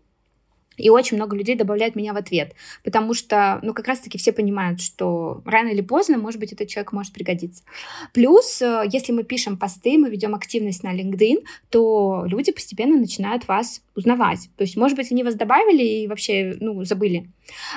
и 0.78 0.90
очень 0.90 1.18
много 1.18 1.36
людей 1.36 1.56
добавляют 1.56 1.96
меня 1.96 2.14
в 2.14 2.18
ответ, 2.18 2.54
потому 2.84 3.14
что, 3.14 3.60
ну, 3.64 3.74
как 3.74 3.88
раз-таки 3.88 4.18
все 4.18 4.32
понимают, 4.32 4.80
что 4.80 5.42
рано 5.46 5.70
или 5.70 5.82
поздно, 5.82 6.18
может 6.18 6.40
быть, 6.40 6.54
этот 6.54 6.68
человек 6.68 6.94
может 6.94 7.14
пригодиться. 7.14 7.64
Плюс, 8.14 8.62
э, 8.62 8.84
если 8.92 9.12
мы 9.12 9.24
пишем 9.24 9.58
посты, 9.58 9.98
мы 9.98 10.10
ведем 10.10 10.36
активность 10.36 10.84
на 10.84 10.96
LinkedIn, 10.96 11.44
то 11.70 12.24
люди 12.28 12.52
постепенно 12.52 12.98
начинают 12.98 13.48
вас 13.48 13.82
узнавать. 13.96 14.50
То 14.58 14.64
есть, 14.64 14.78
может 14.78 14.96
быть, 14.96 15.12
они 15.12 15.24
вас 15.24 15.36
добавили 15.36 15.84
и 15.84 16.08
вообще, 16.08 16.56
ну, 16.60 16.84
забыли. 16.84 17.30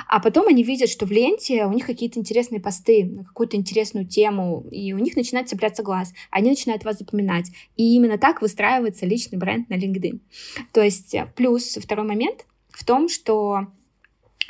А 0.07 0.19
потом 0.19 0.47
они 0.47 0.63
видят, 0.63 0.89
что 0.89 1.05
в 1.05 1.11
ленте 1.11 1.65
у 1.65 1.71
них 1.71 1.87
какие-то 1.87 2.19
интересные 2.19 2.61
посты 2.61 3.05
на 3.05 3.23
какую-то 3.23 3.57
интересную 3.57 4.05
тему, 4.05 4.65
и 4.69 4.93
у 4.93 4.99
них 4.99 5.15
начинает 5.15 5.49
цепляться 5.49 5.81
глаз. 5.81 6.13
Они 6.29 6.49
начинают 6.49 6.83
вас 6.83 6.99
запоминать. 6.99 7.47
И 7.77 7.95
именно 7.95 8.17
так 8.17 8.41
выстраивается 8.41 9.05
личный 9.05 9.39
бренд 9.39 9.69
на 9.69 9.75
LinkedIn. 9.75 10.19
То 10.71 10.83
есть, 10.83 11.15
э, 11.15 11.27
плюс 11.35 11.77
второй 11.81 12.05
момент— 12.05 12.45
в 12.81 12.85
том, 12.85 13.09
что 13.09 13.67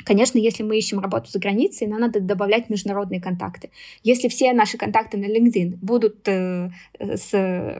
Конечно, 0.04 0.38
если 0.38 0.64
мы 0.64 0.78
ищем 0.78 0.98
работу 0.98 1.30
за 1.30 1.38
границей, 1.38 1.86
нам 1.86 2.00
надо 2.00 2.18
добавлять 2.18 2.70
международные 2.70 3.20
контакты. 3.20 3.70
Если 4.02 4.26
все 4.26 4.52
наши 4.52 4.76
контакты 4.76 5.16
на 5.16 5.26
LinkedIn 5.26 5.76
будут 5.80 6.26
э, 6.26 6.70
с 6.98 7.32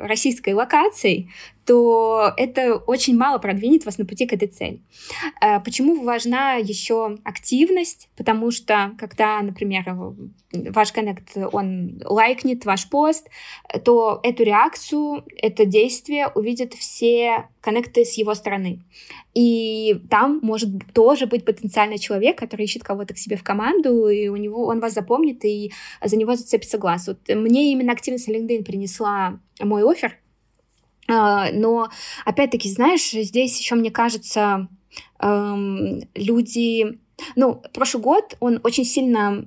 российской 0.06 0.54
локацией, 0.54 1.30
то 1.64 2.32
это 2.36 2.76
очень 2.76 3.16
мало 3.16 3.38
продвинет 3.38 3.84
вас 3.84 3.98
на 3.98 4.04
пути 4.04 4.26
к 4.26 4.32
этой 4.32 4.48
цели. 4.48 4.80
Э, 5.40 5.60
почему 5.60 6.02
важна 6.02 6.54
еще 6.54 7.18
активность? 7.24 8.08
Потому 8.16 8.50
что, 8.50 8.92
когда, 8.98 9.40
например, 9.42 9.84
ваш 10.52 10.92
коннект, 10.92 11.36
он 11.52 12.00
лайкнет 12.04 12.64
ваш 12.64 12.88
пост, 12.88 13.28
то 13.84 14.20
эту 14.22 14.44
реакцию, 14.44 15.24
это 15.36 15.64
действие 15.64 16.28
увидят 16.34 16.74
все 16.74 17.48
коннекты 17.60 18.04
с 18.04 18.14
его 18.14 18.34
стороны. 18.34 18.82
И 19.34 20.00
там 20.10 20.40
может 20.42 20.68
тоже 20.92 21.26
быть 21.26 21.44
потенциальный 21.44 21.98
человек, 21.98 22.38
который 22.38 22.64
ищет 22.64 22.82
кого-то 22.82 23.14
к 23.14 23.18
себе 23.18 23.36
в 23.36 23.44
команду, 23.44 24.08
и 24.08 24.28
у 24.28 24.36
него 24.36 24.66
он 24.66 24.80
вас 24.80 24.92
запомнит, 24.92 25.44
и 25.44 25.72
за 26.02 26.16
него 26.16 26.34
зацепится 26.34 26.78
глаз. 26.78 27.06
Вот 27.06 27.18
мне 27.28 27.72
именно 27.72 27.92
активность 27.92 28.28
LinkedIn 28.28 28.64
принесла 28.64 29.38
мой 29.60 29.82
офер, 29.90 30.18
но, 31.52 31.88
опять-таки, 32.24 32.68
знаешь, 32.68 33.10
здесь 33.10 33.58
еще, 33.58 33.74
мне 33.74 33.90
кажется, 33.90 34.68
эм, 35.20 36.00
люди... 36.14 36.98
Ну, 37.36 37.62
прошлый 37.72 38.02
год 38.02 38.36
он 38.40 38.58
очень 38.64 38.84
сильно 38.84 39.46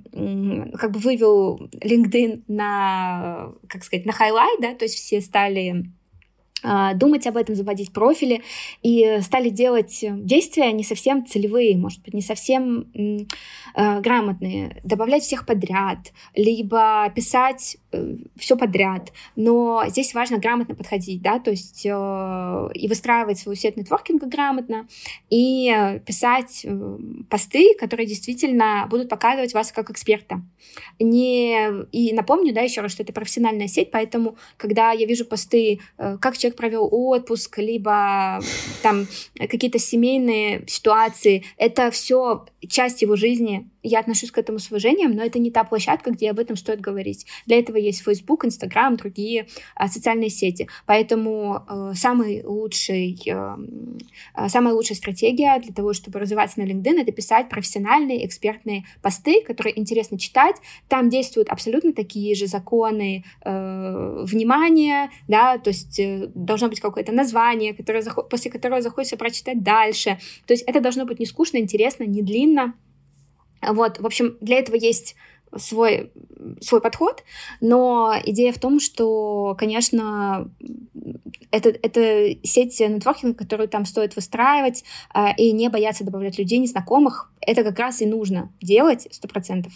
как 0.78 0.92
бы 0.92 0.98
вывел 0.98 1.68
LinkedIn 1.72 2.44
на, 2.48 3.52
как 3.68 3.84
сказать, 3.84 4.06
на 4.06 4.12
highlight, 4.12 4.60
да, 4.60 4.74
то 4.74 4.86
есть 4.86 4.94
все 4.94 5.20
стали 5.20 5.84
а, 6.62 6.94
думать 6.94 7.26
об 7.26 7.36
этом, 7.36 7.54
заводить 7.54 7.92
профили, 7.92 8.42
и 8.82 9.18
стали 9.22 9.50
делать 9.50 10.02
действия 10.02 10.72
не 10.72 10.84
совсем 10.84 11.24
целевые, 11.26 11.76
может 11.76 12.02
быть, 12.02 12.14
не 12.14 12.22
совсем 12.22 12.86
э, 12.94 14.00
грамотные, 14.00 14.80
добавлять 14.82 15.22
всех 15.22 15.46
подряд, 15.46 16.12
либо 16.34 17.12
писать 17.14 17.76
все 18.36 18.56
подряд. 18.56 19.12
Но 19.36 19.84
здесь 19.88 20.14
важно 20.14 20.38
грамотно 20.38 20.74
подходить, 20.74 21.22
да, 21.22 21.38
то 21.38 21.50
есть 21.50 21.84
э, 21.84 22.68
и 22.74 22.88
выстраивать 22.88 23.38
свою 23.38 23.56
сеть 23.56 23.76
нетворкинга 23.76 24.26
грамотно, 24.26 24.86
и 25.30 26.00
писать 26.06 26.62
э, 26.64 26.98
посты, 27.28 27.74
которые 27.78 28.06
действительно 28.06 28.86
будут 28.90 29.08
показывать 29.08 29.54
вас 29.54 29.72
как 29.72 29.90
эксперта. 29.90 30.42
Не... 30.98 31.86
И 31.92 32.12
напомню, 32.12 32.54
да, 32.54 32.60
еще 32.60 32.80
раз, 32.80 32.92
что 32.92 33.02
это 33.02 33.12
профессиональная 33.12 33.68
сеть, 33.68 33.90
поэтому, 33.90 34.36
когда 34.56 34.92
я 34.92 35.06
вижу 35.06 35.24
посты, 35.24 35.80
э, 35.98 36.18
как 36.20 36.38
человек 36.38 36.56
провел 36.56 36.88
отпуск, 36.90 37.58
либо 37.58 38.40
там 38.82 39.06
какие-то 39.38 39.78
семейные 39.78 40.64
ситуации. 40.66 41.44
Это 41.56 41.90
все 41.90 42.46
часть 42.68 43.02
его 43.02 43.16
жизни. 43.16 43.68
Я 43.86 44.00
отношусь 44.00 44.32
к 44.32 44.38
этому 44.38 44.58
с 44.58 44.66
уважением, 44.68 45.12
но 45.12 45.22
это 45.22 45.38
не 45.38 45.52
та 45.52 45.62
площадка, 45.62 46.10
где 46.10 46.30
об 46.30 46.40
этом 46.40 46.56
стоит 46.56 46.80
говорить. 46.80 47.24
Для 47.46 47.58
этого 47.58 47.76
есть 47.76 48.02
Facebook, 48.02 48.44
Instagram, 48.44 48.96
другие 48.96 49.46
а, 49.76 49.86
социальные 49.86 50.30
сети. 50.30 50.68
Поэтому 50.86 51.62
э, 51.68 51.92
самый 51.94 52.42
лучший, 52.44 53.16
э, 53.26 53.56
э, 54.34 54.48
самая 54.48 54.74
лучшая 54.74 54.96
стратегия 54.96 55.60
для 55.60 55.72
того, 55.72 55.92
чтобы 55.92 56.18
развиваться 56.18 56.58
на 56.58 56.64
LinkedIn, 56.64 57.00
это 57.00 57.12
писать 57.12 57.48
профессиональные 57.48 58.26
экспертные 58.26 58.84
посты, 59.02 59.40
которые 59.42 59.78
интересно 59.78 60.18
читать. 60.18 60.56
Там 60.88 61.08
действуют 61.08 61.48
абсолютно 61.48 61.92
такие 61.92 62.34
же 62.34 62.48
законы 62.48 63.24
э, 63.44 64.24
внимания, 64.24 65.10
да, 65.28 65.58
то 65.58 65.68
есть 65.68 66.00
э, 66.00 66.28
должно 66.34 66.68
быть 66.68 66.80
какое-то 66.80 67.12
название, 67.12 67.72
которое, 67.72 68.02
после 68.02 68.50
которого 68.50 68.82
захочется 68.82 69.16
прочитать 69.16 69.62
дальше. 69.62 70.18
То 70.46 70.54
есть 70.54 70.64
это 70.66 70.80
должно 70.80 71.04
быть 71.04 71.20
не 71.20 71.26
скучно, 71.26 71.58
интересно, 71.58 72.02
не 72.02 72.22
длинно. 72.22 72.74
Вот, 73.62 73.98
в 73.98 74.06
общем, 74.06 74.36
для 74.40 74.58
этого 74.58 74.76
есть 74.76 75.16
свой, 75.56 76.12
свой 76.60 76.80
подход, 76.80 77.22
но 77.60 78.14
идея 78.24 78.52
в 78.52 78.58
том, 78.58 78.80
что, 78.80 79.54
конечно, 79.58 80.50
это, 81.50 81.70
это 81.70 82.36
сеть 82.42 82.78
нетворкинга, 82.80 83.36
которую 83.36 83.68
там 83.68 83.84
стоит 83.84 84.16
выстраивать, 84.16 84.84
э, 85.14 85.34
и 85.36 85.52
не 85.52 85.68
бояться 85.68 86.04
добавлять 86.04 86.38
людей 86.38 86.58
незнакомых. 86.58 87.32
Это 87.40 87.64
как 87.64 87.78
раз 87.78 88.00
и 88.02 88.06
нужно 88.06 88.52
делать 88.60 89.08
сто 89.10 89.28
процентов. 89.28 89.72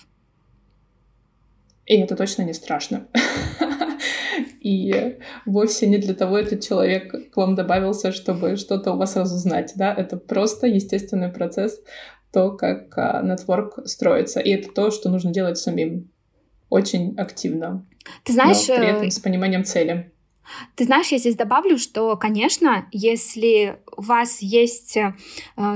И 1.87 1.97
это 1.97 2.16
точно 2.16 2.43
не 2.43 2.53
страшно. 2.53 3.07
И 4.61 5.18
вовсе 5.47 5.87
не 5.87 5.99
для 5.99 6.14
того 6.14 6.39
этот 6.39 6.62
человек 6.62 7.33
к 7.33 7.37
вам 7.37 7.55
добавился, 7.55 8.12
чтобы 8.12 8.57
что-то 8.57 8.93
у 8.93 8.97
вас 8.97 9.16
разузнать, 9.16 9.72
да, 9.74 9.93
это 9.93 10.18
просто 10.18 10.66
естественный 10.66 11.31
процесс, 11.31 11.81
то, 12.33 12.53
как 12.53 12.97
а, 12.97 13.22
нетворк 13.22 13.81
строится. 13.87 14.41
И 14.41 14.51
это 14.51 14.70
то, 14.70 14.91
что 14.91 15.09
нужно 15.09 15.33
делать 15.33 15.59
самим 15.59 16.11
очень 16.68 17.14
активно. 17.18 17.85
Ты 18.24 18.33
знаешь... 18.33 18.66
Но 18.68 18.76
при 18.76 18.87
этом 18.87 19.09
э, 19.09 19.11
с 19.11 19.18
пониманием 19.18 19.64
цели. 19.64 20.10
Ты 20.74 20.84
знаешь, 20.84 21.09
я 21.09 21.18
здесь 21.18 21.36
добавлю, 21.36 21.78
что, 21.78 22.16
конечно, 22.16 22.86
если 22.93 23.78
у 23.97 24.03
вас 24.03 24.41
есть 24.41 24.97
э, 24.97 25.14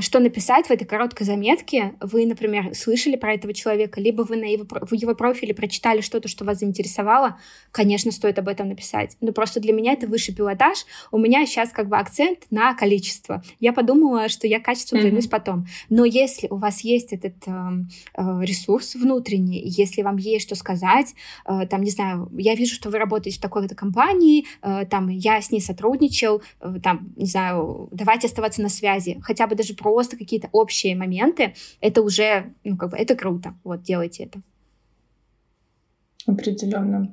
что 0.00 0.18
написать 0.18 0.66
в 0.66 0.70
этой 0.70 0.84
короткой 0.84 1.26
заметке, 1.26 1.94
вы, 2.00 2.26
например, 2.26 2.74
слышали 2.74 3.16
про 3.16 3.34
этого 3.34 3.52
человека, 3.52 4.00
либо 4.00 4.22
вы 4.22 4.36
на 4.36 4.44
его, 4.44 4.64
в 4.68 4.94
его 4.94 5.14
профиле 5.14 5.54
прочитали 5.54 6.00
что-то, 6.00 6.28
что 6.28 6.44
вас 6.44 6.60
заинтересовало, 6.60 7.38
конечно, 7.70 8.10
стоит 8.12 8.38
об 8.38 8.48
этом 8.48 8.68
написать. 8.68 9.16
Но 9.20 9.32
просто 9.32 9.60
для 9.60 9.72
меня 9.72 9.92
это 9.92 10.06
высший 10.06 10.34
пилотаж. 10.34 10.86
У 11.10 11.18
меня 11.18 11.44
сейчас 11.46 11.70
как 11.70 11.88
бы 11.88 11.96
акцент 11.96 12.40
на 12.50 12.74
количество. 12.74 13.42
Я 13.60 13.72
подумала, 13.72 14.28
что 14.28 14.46
я 14.46 14.60
качеством 14.60 15.00
займусь 15.02 15.26
mm-hmm. 15.26 15.30
потом. 15.30 15.66
Но 15.88 16.04
если 16.04 16.48
у 16.48 16.56
вас 16.56 16.80
есть 16.80 17.12
этот 17.12 17.36
э, 17.46 17.52
э, 18.16 18.40
ресурс 18.42 18.94
внутренний, 18.94 19.62
если 19.64 20.02
вам 20.02 20.16
есть 20.16 20.46
что 20.46 20.54
сказать, 20.54 21.14
э, 21.46 21.66
там, 21.66 21.82
не 21.82 21.90
знаю, 21.90 22.28
я 22.36 22.54
вижу, 22.54 22.74
что 22.74 22.90
вы 22.90 22.98
работаете 22.98 23.38
в 23.38 23.42
такой-то 23.42 23.74
компании, 23.74 24.46
там, 24.60 25.08
я 25.08 25.40
с 25.40 25.50
ней 25.50 25.60
сотрудничал, 25.60 26.42
э, 26.60 26.76
там, 26.82 27.12
не 27.16 27.26
знаю, 27.26 27.88
давайте 27.92 28.26
оставаться 28.26 28.62
на 28.62 28.68
связи, 28.68 29.18
хотя 29.22 29.46
бы 29.46 29.54
даже 29.54 29.74
просто 29.74 30.16
какие-то 30.16 30.48
общие 30.52 30.96
моменты, 30.96 31.54
это 31.80 32.02
уже, 32.02 32.52
ну, 32.64 32.76
как 32.76 32.90
бы, 32.90 32.96
это 32.96 33.14
круто, 33.14 33.54
вот, 33.64 33.82
делайте 33.82 34.24
это. 34.24 34.40
Определенно. 36.26 37.12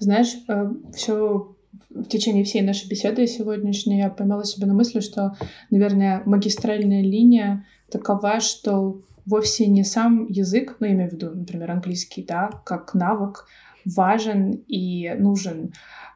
Знаешь, 0.00 0.34
э, 0.48 0.70
все 0.94 1.54
в 1.90 2.04
течение 2.04 2.44
всей 2.44 2.62
нашей 2.62 2.88
беседы 2.88 3.26
сегодняшней 3.26 3.98
я 3.98 4.10
поймала 4.10 4.44
себя 4.44 4.66
на 4.66 4.74
мысли, 4.74 5.00
что, 5.00 5.36
наверное, 5.70 6.22
магистральная 6.24 7.02
линия 7.02 7.66
такова, 7.90 8.40
что 8.40 9.02
вовсе 9.26 9.66
не 9.66 9.84
сам 9.84 10.26
язык, 10.26 10.76
ну, 10.80 10.86
я 10.86 10.92
имею 10.92 11.10
в 11.10 11.12
виду, 11.12 11.30
например, 11.34 11.70
английский, 11.70 12.24
да, 12.24 12.50
как 12.64 12.94
навык, 12.94 13.46
важен 13.84 14.52
и 14.66 15.10
нужен, 15.18 15.72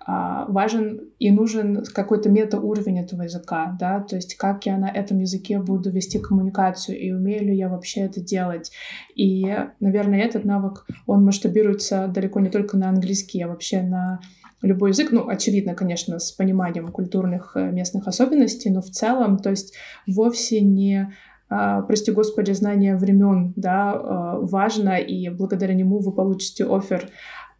важен 0.06 1.00
и 1.18 1.30
нужен 1.30 1.84
какой-то 1.94 2.28
метауровень 2.28 2.98
этого 2.98 3.22
языка, 3.22 3.76
да, 3.78 4.00
то 4.00 4.16
есть 4.16 4.36
как 4.36 4.66
я 4.66 4.76
на 4.76 4.90
этом 4.90 5.20
языке 5.20 5.60
буду 5.60 5.90
вести 5.90 6.18
коммуникацию 6.18 6.98
и 6.98 7.12
умею 7.12 7.44
ли 7.44 7.56
я 7.56 7.68
вообще 7.68 8.00
это 8.00 8.20
делать. 8.20 8.72
И, 9.14 9.56
наверное, 9.80 10.20
этот 10.20 10.44
навык, 10.44 10.86
он 11.06 11.24
масштабируется 11.24 12.08
далеко 12.08 12.40
не 12.40 12.50
только 12.50 12.76
на 12.76 12.88
английский, 12.88 13.42
а 13.42 13.48
вообще 13.48 13.82
на 13.82 14.20
любой 14.62 14.90
язык, 14.90 15.10
ну, 15.12 15.28
очевидно, 15.28 15.74
конечно, 15.74 16.18
с 16.18 16.32
пониманием 16.32 16.88
культурных 16.88 17.52
э, 17.56 17.70
местных 17.70 18.06
особенностей, 18.06 18.70
но 18.70 18.80
в 18.80 18.90
целом, 18.90 19.38
то 19.38 19.50
есть 19.50 19.74
вовсе 20.06 20.60
не 20.60 21.12
а, 21.54 21.82
прости 21.82 22.10
господи, 22.10 22.52
знание 22.52 22.96
времен, 22.96 23.52
да, 23.56 23.92
а, 23.92 24.38
важно, 24.40 24.96
и 24.96 25.28
благодаря 25.28 25.74
нему 25.74 25.98
вы 25.98 26.12
получите 26.12 26.64
офер 26.64 27.10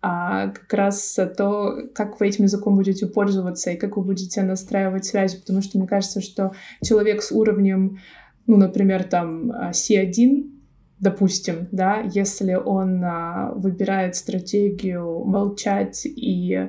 а 0.03 0.49
как 0.49 0.73
раз 0.73 1.17
то, 1.37 1.79
как 1.95 2.19
вы 2.19 2.29
этим 2.29 2.45
языком 2.45 2.75
будете 2.75 3.07
пользоваться 3.07 3.71
и 3.71 3.77
как 3.77 3.97
вы 3.97 4.03
будете 4.03 4.43
настраивать 4.43 5.05
связи, 5.05 5.39
потому 5.39 5.63
что 5.63 5.79
мне 5.79 5.87
кажется, 5.87 6.21
что 6.21 6.53
человек 6.85 7.23
с 7.23 7.31
уровнем, 7.31 7.99
ну, 8.47 8.57
например, 8.57 9.05
там 9.05 9.53
C1, 9.71 10.53
допустим, 11.03 11.67
да, 11.73 12.01
если 12.15 12.55
он 12.55 13.03
а, 13.05 13.53
выбирает 13.57 14.15
стратегию 14.15 15.25
молчать 15.25 16.07
и 16.07 16.69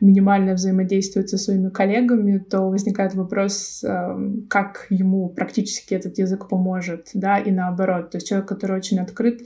минимально 0.00 0.54
взаимодействовать 0.54 1.30
со 1.30 1.36
своими 1.36 1.68
коллегами, 1.68 2.38
то 2.38 2.60
возникает 2.68 3.14
вопрос, 3.14 3.82
а, 3.84 4.16
как 4.48 4.86
ему 4.88 5.28
практически 5.30 5.94
этот 5.94 6.16
язык 6.18 6.48
поможет, 6.48 7.08
да, 7.14 7.38
и 7.38 7.50
наоборот. 7.50 8.12
То 8.12 8.18
есть 8.18 8.28
человек, 8.28 8.48
который 8.48 8.76
очень 8.76 9.00
открыт 9.00 9.40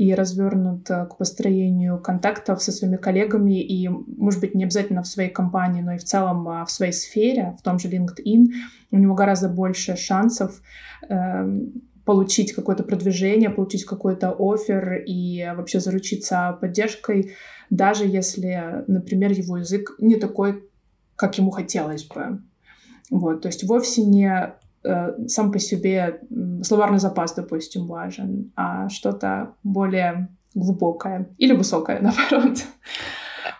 и 0.00 0.14
развернут 0.14 0.90
а, 0.90 1.04
к 1.04 1.18
построению 1.18 1.98
контактов 1.98 2.62
со 2.62 2.72
своими 2.72 2.96
коллегами 2.96 3.60
и, 3.60 3.86
может 3.88 4.40
быть, 4.40 4.54
не 4.54 4.64
обязательно 4.64 5.02
в 5.02 5.06
своей 5.06 5.28
компании, 5.28 5.82
но 5.82 5.92
и 5.92 5.98
в 5.98 6.04
целом 6.04 6.48
а, 6.48 6.64
в 6.64 6.70
своей 6.70 6.94
сфере, 6.94 7.54
в 7.58 7.62
том 7.62 7.78
же 7.78 7.88
LinkedIn, 7.88 8.46
у 8.92 8.96
него 8.96 9.14
гораздо 9.14 9.50
больше 9.50 9.96
шансов 9.96 10.62
э, 11.06 11.60
получить 12.06 12.54
какое-то 12.54 12.82
продвижение, 12.82 13.50
получить 13.50 13.84
какой-то 13.84 14.34
офер 14.38 15.04
и 15.06 15.46
вообще 15.54 15.80
заручиться 15.80 16.56
поддержкой, 16.58 17.34
даже 17.68 18.06
если, 18.06 18.84
например, 18.86 19.32
его 19.32 19.58
язык 19.58 19.96
не 19.98 20.16
такой, 20.16 20.64
как 21.14 21.36
ему 21.36 21.50
хотелось 21.50 22.04
бы. 22.04 22.40
Вот, 23.10 23.42
то 23.42 23.48
есть 23.48 23.64
вовсе 23.64 24.02
не 24.04 24.32
э, 24.32 24.52
сам 24.82 25.52
по 25.52 25.58
себе 25.58 26.20
словарный 26.62 26.98
запас, 26.98 27.34
допустим, 27.34 27.86
важен, 27.86 28.52
а 28.56 28.88
что-то 28.88 29.54
более 29.62 30.28
глубокое 30.54 31.28
или 31.38 31.52
высокое, 31.52 32.00
наоборот. 32.02 32.58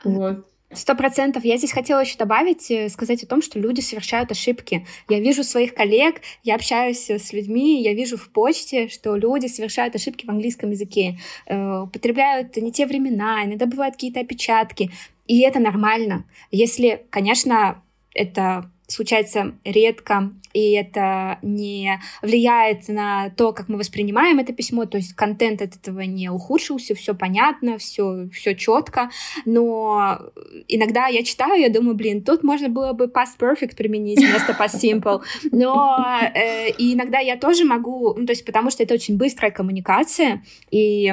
Вот. 0.04 0.46
Сто 0.72 0.94
процентов. 0.94 1.44
Я 1.44 1.56
здесь 1.56 1.72
хотела 1.72 2.00
еще 2.00 2.16
добавить, 2.16 2.70
э, 2.70 2.88
сказать 2.90 3.24
о 3.24 3.26
том, 3.26 3.42
что 3.42 3.58
люди 3.58 3.80
совершают 3.80 4.30
ошибки. 4.30 4.86
Я 5.08 5.18
вижу 5.18 5.42
своих 5.42 5.74
коллег, 5.74 6.20
я 6.44 6.54
общаюсь 6.54 7.10
с 7.10 7.32
людьми, 7.32 7.82
я 7.82 7.92
вижу 7.92 8.16
в 8.16 8.28
почте, 8.30 8.86
что 8.86 9.16
люди 9.16 9.48
совершают 9.48 9.96
ошибки 9.96 10.26
в 10.26 10.30
английском 10.30 10.70
языке, 10.70 11.18
э, 11.46 11.80
употребляют 11.80 12.56
не 12.56 12.70
те 12.70 12.86
времена, 12.86 13.44
иногда 13.44 13.66
бывают 13.66 13.96
какие-то 13.96 14.20
опечатки. 14.20 14.92
И 15.26 15.40
это 15.40 15.58
нормально. 15.58 16.24
Если, 16.52 17.04
конечно, 17.10 17.82
это 18.14 18.70
случается 18.90 19.54
редко, 19.64 20.32
и 20.52 20.72
это 20.72 21.38
не 21.42 22.00
влияет 22.22 22.88
на 22.88 23.30
то, 23.30 23.52
как 23.52 23.68
мы 23.68 23.78
воспринимаем 23.78 24.38
это 24.38 24.52
письмо, 24.52 24.84
то 24.84 24.96
есть 24.96 25.14
контент 25.14 25.62
от 25.62 25.76
этого 25.76 26.00
не 26.00 26.28
ухудшился, 26.28 26.94
все 26.94 27.14
понятно, 27.14 27.78
все, 27.78 28.28
все 28.32 28.54
четко, 28.54 29.10
но 29.44 30.18
иногда 30.66 31.06
я 31.06 31.22
читаю, 31.22 31.60
я 31.60 31.68
думаю, 31.68 31.94
блин, 31.94 32.24
тут 32.24 32.42
можно 32.42 32.68
было 32.68 32.92
бы 32.92 33.04
past 33.04 33.38
perfect 33.38 33.76
применить 33.76 34.18
вместо 34.18 34.52
past 34.52 34.80
simple, 34.80 35.22
но 35.52 36.04
э, 36.34 36.70
и 36.70 36.94
иногда 36.94 37.20
я 37.20 37.36
тоже 37.36 37.64
могу, 37.64 38.14
ну, 38.14 38.26
то 38.26 38.32
есть 38.32 38.44
потому 38.44 38.70
что 38.70 38.82
это 38.82 38.94
очень 38.94 39.16
быстрая 39.16 39.52
коммуникация, 39.52 40.42
и 40.70 41.12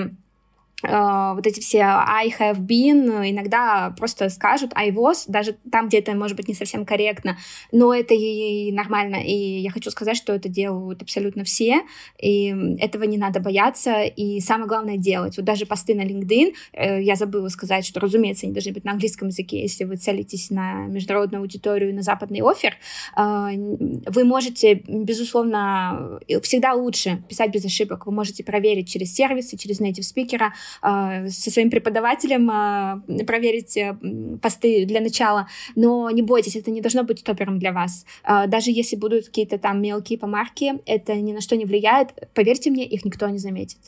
вот 0.84 1.48
эти 1.48 1.60
все 1.60 1.80
I 1.80 2.30
have 2.40 2.60
been 2.60 3.28
иногда 3.30 3.96
просто 3.98 4.30
скажут 4.30 4.72
I 4.76 4.92
was, 4.92 5.24
даже 5.28 5.58
там, 5.72 5.88
где 5.88 6.00
это 6.00 6.14
может 6.14 6.38
быть 6.38 6.48
не 6.48 6.54
совсем 6.54 6.86
корректно, 6.86 7.38
но 7.72 7.94
это 7.94 8.14
и 8.14 8.72
нормально, 8.72 9.16
и 9.16 9.34
я 9.34 9.72
хочу 9.72 9.90
сказать, 9.90 10.16
что 10.16 10.34
это 10.34 10.50
делают 10.50 11.02
абсолютно 11.02 11.44
все, 11.44 11.82
и 12.22 12.56
этого 12.80 13.04
не 13.04 13.18
надо 13.18 13.40
бояться, 13.40 14.04
и 14.04 14.40
самое 14.40 14.68
главное 14.68 14.98
делать. 14.98 15.38
Вот 15.38 15.46
даже 15.46 15.66
посты 15.66 15.96
на 15.96 16.06
LinkedIn, 16.06 16.54
э, 16.74 17.02
я 17.02 17.16
забыла 17.16 17.48
сказать, 17.48 17.86
что, 17.86 18.00
разумеется, 18.00 18.46
они 18.46 18.54
должны 18.54 18.74
быть 18.74 18.86
на 18.86 18.92
английском 18.92 19.30
языке, 19.30 19.62
если 19.62 19.84
вы 19.84 19.96
целитесь 19.96 20.52
на 20.52 20.86
международную 20.86 21.42
аудиторию, 21.42 21.96
на 21.96 22.04
западный 22.04 22.42
офер, 22.42 22.76
uh, 23.18 24.04
вы 24.06 24.24
можете, 24.24 24.76
безусловно, 24.88 26.20
всегда 26.44 26.74
лучше 26.74 27.24
писать 27.28 27.52
без 27.52 27.66
ошибок, 27.66 28.06
вы 28.06 28.12
можете 28.12 28.44
проверить 28.44 28.90
через 28.90 29.14
сервисы, 29.14 29.58
через 29.58 29.82
native 29.82 30.04
спикера, 30.04 30.54
а, 30.82 31.28
со 31.28 31.52
своим 31.52 31.70
преподавателем 31.70 32.50
а, 32.52 33.02
проверить 33.26 33.78
э, 33.78 33.98
посты 34.42 34.86
для 34.86 35.02
начала, 35.02 35.48
но 35.76 36.10
не 36.12 36.22
бойтесь, 36.22 36.56
это 36.56 36.72
не 36.72 36.82
должно 36.82 37.04
быть 37.04 37.24
топером 37.24 37.60
для 37.60 37.72
вас. 37.72 38.06
А, 38.24 38.48
даже 38.48 38.72
если 38.72 38.96
будут 38.96 39.26
какие-то 39.26 39.58
там 39.58 39.82
мелкие 39.82 40.20
помарки, 40.20 40.74
это 40.86 41.16
ни 41.16 41.34
на 41.34 41.42
что 41.42 41.56
не 41.56 41.66
влияет. 41.66 42.10
Поверьте 42.34 42.70
мне, 42.70 42.86
их 42.86 43.06
никто 43.06 43.28
не 43.30 43.40
заметит. 43.40 43.80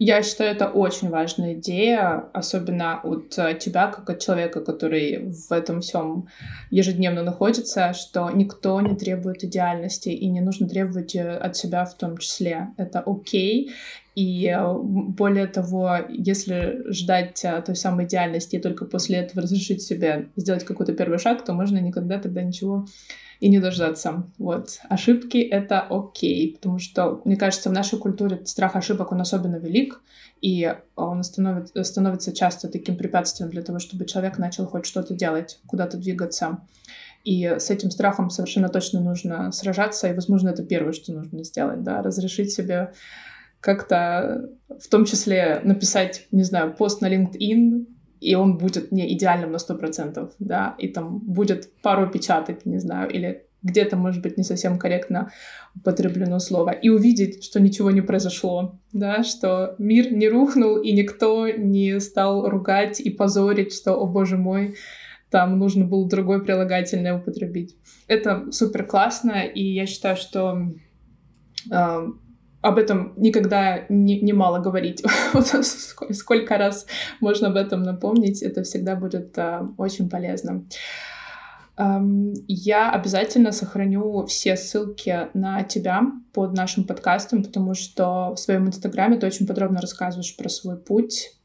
Я 0.00 0.22
считаю, 0.22 0.52
это 0.52 0.68
очень 0.68 1.10
важная 1.10 1.54
идея, 1.54 2.30
особенно 2.32 3.00
от 3.02 3.36
э, 3.36 3.58
тебя, 3.58 3.88
как 3.88 4.08
от 4.08 4.20
человека, 4.20 4.60
который 4.60 5.32
в 5.32 5.50
этом 5.50 5.80
всем 5.80 6.28
ежедневно 6.70 7.24
находится, 7.24 7.92
что 7.94 8.30
никто 8.30 8.80
не 8.80 8.94
требует 8.94 9.42
идеальности 9.42 10.10
и 10.10 10.28
не 10.28 10.40
нужно 10.40 10.68
требовать 10.68 11.16
э, 11.16 11.36
от 11.36 11.56
себя 11.56 11.84
в 11.84 11.96
том 11.96 12.16
числе. 12.18 12.68
Это 12.76 13.00
окей. 13.00 13.72
И 14.18 14.48
э, 14.48 14.74
более 14.74 15.46
того, 15.46 15.96
если 16.08 16.82
ждать 16.90 17.44
э, 17.44 17.62
той 17.64 17.76
самой 17.76 18.06
идеальности 18.06 18.56
и 18.56 18.60
только 18.60 18.84
после 18.84 19.18
этого 19.18 19.42
разрешить 19.42 19.80
себе 19.80 20.30
сделать 20.34 20.64
какой-то 20.64 20.92
первый 20.92 21.20
шаг, 21.20 21.44
то 21.44 21.52
можно 21.52 21.78
никогда 21.78 22.18
тогда 22.18 22.42
ничего 22.42 22.84
и 23.38 23.48
не 23.48 23.60
дождаться. 23.60 24.26
Вот. 24.38 24.80
Ошибки— 24.88 25.38
это 25.58 25.82
окей, 25.82 26.56
потому 26.56 26.80
что, 26.80 27.22
мне 27.24 27.36
кажется, 27.36 27.68
в 27.70 27.72
нашей 27.72 27.96
культуре 27.96 28.44
страх 28.44 28.74
ошибок, 28.74 29.12
он 29.12 29.20
особенно 29.20 29.54
велик, 29.54 30.00
и 30.40 30.74
он 30.96 31.22
становится, 31.22 31.84
становится 31.84 32.32
часто 32.32 32.66
таким 32.66 32.96
препятствием 32.96 33.52
для 33.52 33.62
того, 33.62 33.78
чтобы 33.78 34.04
человек 34.04 34.36
начал 34.36 34.66
хоть 34.66 34.84
что-то 34.84 35.14
делать, 35.14 35.60
куда-то 35.68 35.96
двигаться. 35.96 36.58
И 37.22 37.44
с 37.44 37.70
этим 37.70 37.92
страхом 37.92 38.30
совершенно 38.30 38.68
точно 38.68 38.98
нужно 38.98 39.52
сражаться, 39.52 40.08
и, 40.08 40.14
возможно, 40.14 40.48
это 40.48 40.64
первое, 40.64 40.92
что 40.92 41.12
нужно 41.12 41.44
сделать, 41.44 41.84
да, 41.84 42.02
разрешить 42.02 42.50
себе 42.50 42.92
как-то, 43.60 44.50
в 44.68 44.88
том 44.88 45.04
числе, 45.04 45.60
написать, 45.64 46.26
не 46.30 46.42
знаю, 46.44 46.74
пост 46.74 47.00
на 47.00 47.12
LinkedIn, 47.12 47.86
и 48.20 48.34
он 48.34 48.58
будет 48.58 48.92
не 48.92 49.12
идеальным 49.14 49.52
на 49.52 49.58
сто 49.58 49.74
процентов, 49.74 50.32
да, 50.38 50.74
и 50.78 50.88
там 50.88 51.18
будет 51.18 51.72
пару 51.82 52.10
печатать, 52.10 52.66
не 52.66 52.78
знаю, 52.78 53.10
или 53.10 53.44
где-то, 53.62 53.96
может 53.96 54.22
быть, 54.22 54.36
не 54.36 54.44
совсем 54.44 54.78
корректно 54.78 55.32
употреблено 55.74 56.38
слово, 56.38 56.70
и 56.70 56.88
увидеть, 56.88 57.44
что 57.44 57.60
ничего 57.60 57.90
не 57.90 58.00
произошло, 58.00 58.78
да, 58.92 59.24
что 59.24 59.74
мир 59.78 60.12
не 60.12 60.28
рухнул, 60.28 60.76
и 60.78 60.92
никто 60.92 61.48
не 61.48 61.98
стал 62.00 62.48
ругать 62.48 63.00
и 63.00 63.10
позорить, 63.10 63.74
что, 63.74 63.94
о 63.94 64.06
боже 64.06 64.36
мой, 64.36 64.76
там 65.30 65.58
нужно 65.58 65.84
было 65.84 66.08
другой 66.08 66.42
прилагательное 66.42 67.18
употребить. 67.18 67.76
Это 68.06 68.50
супер 68.50 68.86
классно, 68.86 69.42
и 69.42 69.62
я 69.62 69.86
считаю, 69.86 70.16
что 70.16 70.72
э, 71.70 72.08
об 72.60 72.78
этом 72.78 73.12
никогда 73.16 73.84
не, 73.88 74.20
не 74.20 74.32
мало 74.32 74.58
говорить. 74.58 75.04
сколько 76.12 76.58
раз 76.58 76.86
можно 77.20 77.48
об 77.48 77.56
этом 77.56 77.82
напомнить, 77.82 78.42
это 78.42 78.62
всегда 78.62 78.96
будет 78.96 79.36
э, 79.38 79.66
очень 79.76 80.08
полезно. 80.08 80.64
Um, 81.78 82.34
я 82.48 82.90
обязательно 82.90 83.52
сохраню 83.52 84.26
все 84.26 84.56
ссылки 84.56 85.28
на 85.32 85.62
тебя 85.62 86.02
под 86.32 86.52
нашим 86.52 86.82
подкастом, 86.82 87.44
потому 87.44 87.74
что 87.74 88.34
в 88.34 88.36
своем 88.36 88.66
инстаграме 88.66 89.16
ты 89.16 89.28
очень 89.28 89.46
подробно 89.46 89.80
рассказываешь 89.80 90.36
про 90.36 90.48
свой 90.48 90.76
путь, 90.76 91.38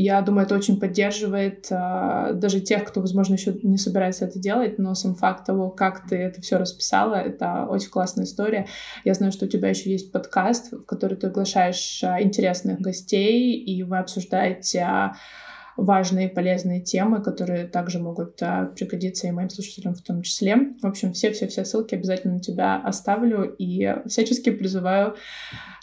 я 0.00 0.20
думаю, 0.22 0.46
это 0.46 0.54
очень 0.54 0.78
поддерживает 0.78 1.66
э, 1.72 2.30
даже 2.34 2.60
тех, 2.60 2.84
кто, 2.84 3.00
возможно, 3.00 3.34
еще 3.34 3.58
не 3.64 3.78
собирается 3.78 4.26
это 4.26 4.38
делать, 4.38 4.78
но 4.78 4.94
сам 4.94 5.16
факт 5.16 5.44
того, 5.44 5.70
как 5.70 6.06
ты 6.08 6.14
это 6.14 6.40
все 6.40 6.56
расписала, 6.56 7.16
это 7.16 7.66
очень 7.68 7.90
классная 7.90 8.24
история. 8.24 8.68
Я 9.04 9.14
знаю, 9.14 9.32
что 9.32 9.46
у 9.46 9.48
тебя 9.48 9.70
еще 9.70 9.90
есть 9.90 10.12
подкаст, 10.12 10.70
в 10.70 10.84
который 10.84 11.16
ты 11.16 11.26
приглашаешь 11.26 12.04
э, 12.04 12.22
интересных 12.22 12.80
гостей, 12.80 13.58
и 13.58 13.82
вы 13.82 13.98
обсуждаете 13.98 14.86
э, 14.88 15.08
важные 15.78 16.28
полезные 16.28 16.80
темы, 16.80 17.22
которые 17.22 17.68
также 17.68 18.00
могут 18.00 18.42
а, 18.42 18.66
пригодиться 18.66 19.28
и 19.28 19.30
моим 19.30 19.48
слушателям 19.48 19.94
в 19.94 20.02
том 20.02 20.22
числе. 20.22 20.56
В 20.82 20.86
общем, 20.86 21.12
все-все-все 21.12 21.64
ссылки 21.64 21.94
обязательно 21.94 22.34
на 22.34 22.40
тебя 22.40 22.76
оставлю 22.76 23.44
и 23.44 23.88
всячески 24.08 24.50
призываю 24.50 25.14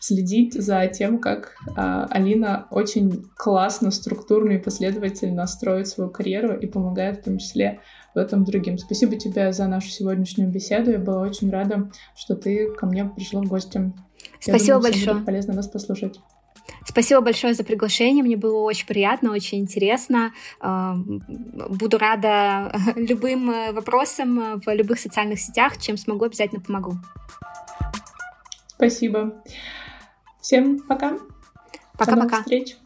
следить 0.02 0.54
за 0.54 0.86
тем, 0.88 1.20
как 1.20 1.56
а, 1.78 2.08
Алина 2.10 2.68
очень 2.72 3.24
классно, 3.38 3.90
структурно 3.90 4.52
и 4.52 4.58
последовательно 4.58 5.48
строит 5.48 5.88
свою 5.88 6.10
карьеру 6.10 6.60
и 6.60 6.68
помогает 6.68 7.20
в 7.20 7.24
том 7.24 7.38
числе 7.38 7.80
в 8.14 8.18
этом 8.18 8.44
другим. 8.44 8.78
Спасибо 8.78 9.16
тебе 9.16 9.54
за 9.54 9.66
нашу 9.68 9.90
сегодняшнюю 9.90 10.52
беседу. 10.52 10.92
Я 10.92 11.00
была 11.00 11.22
очень 11.22 11.50
рада, 11.50 11.90
что 12.18 12.36
ты 12.36 12.70
ко 12.70 12.86
мне 12.86 13.06
пришла 13.06 13.42
в 13.42 13.48
гости. 13.48 13.94
Спасибо 14.42 14.58
Я 14.58 14.74
думаю, 14.76 14.82
большое. 14.82 15.14
Будет 15.14 15.26
полезно 15.26 15.54
нас 15.54 15.70
послушать. 15.70 16.20
Спасибо 16.86 17.22
большое 17.22 17.54
за 17.54 17.64
приглашение. 17.64 18.24
Мне 18.24 18.38
было 18.38 18.60
очень 18.62 18.86
приятно, 18.86 19.32
очень 19.32 19.60
интересно. 19.60 20.34
А, 20.60 20.96
буду 20.96 21.98
рада 21.98 22.72
любым 22.96 23.50
э, 23.52 23.72
вопросам 23.72 24.62
в 24.62 24.74
любых 24.74 25.00
социальных 25.00 25.40
сетях. 25.40 25.78
Чем 25.78 25.98
смогу, 25.98 26.26
обязательно 26.26 26.62
помогу. 26.62 26.98
Спасибо. 28.68 29.42
Всем 30.42 30.80
пока. 30.80 31.18
Пока-пока. 31.98 32.42
встреч. 32.42 32.78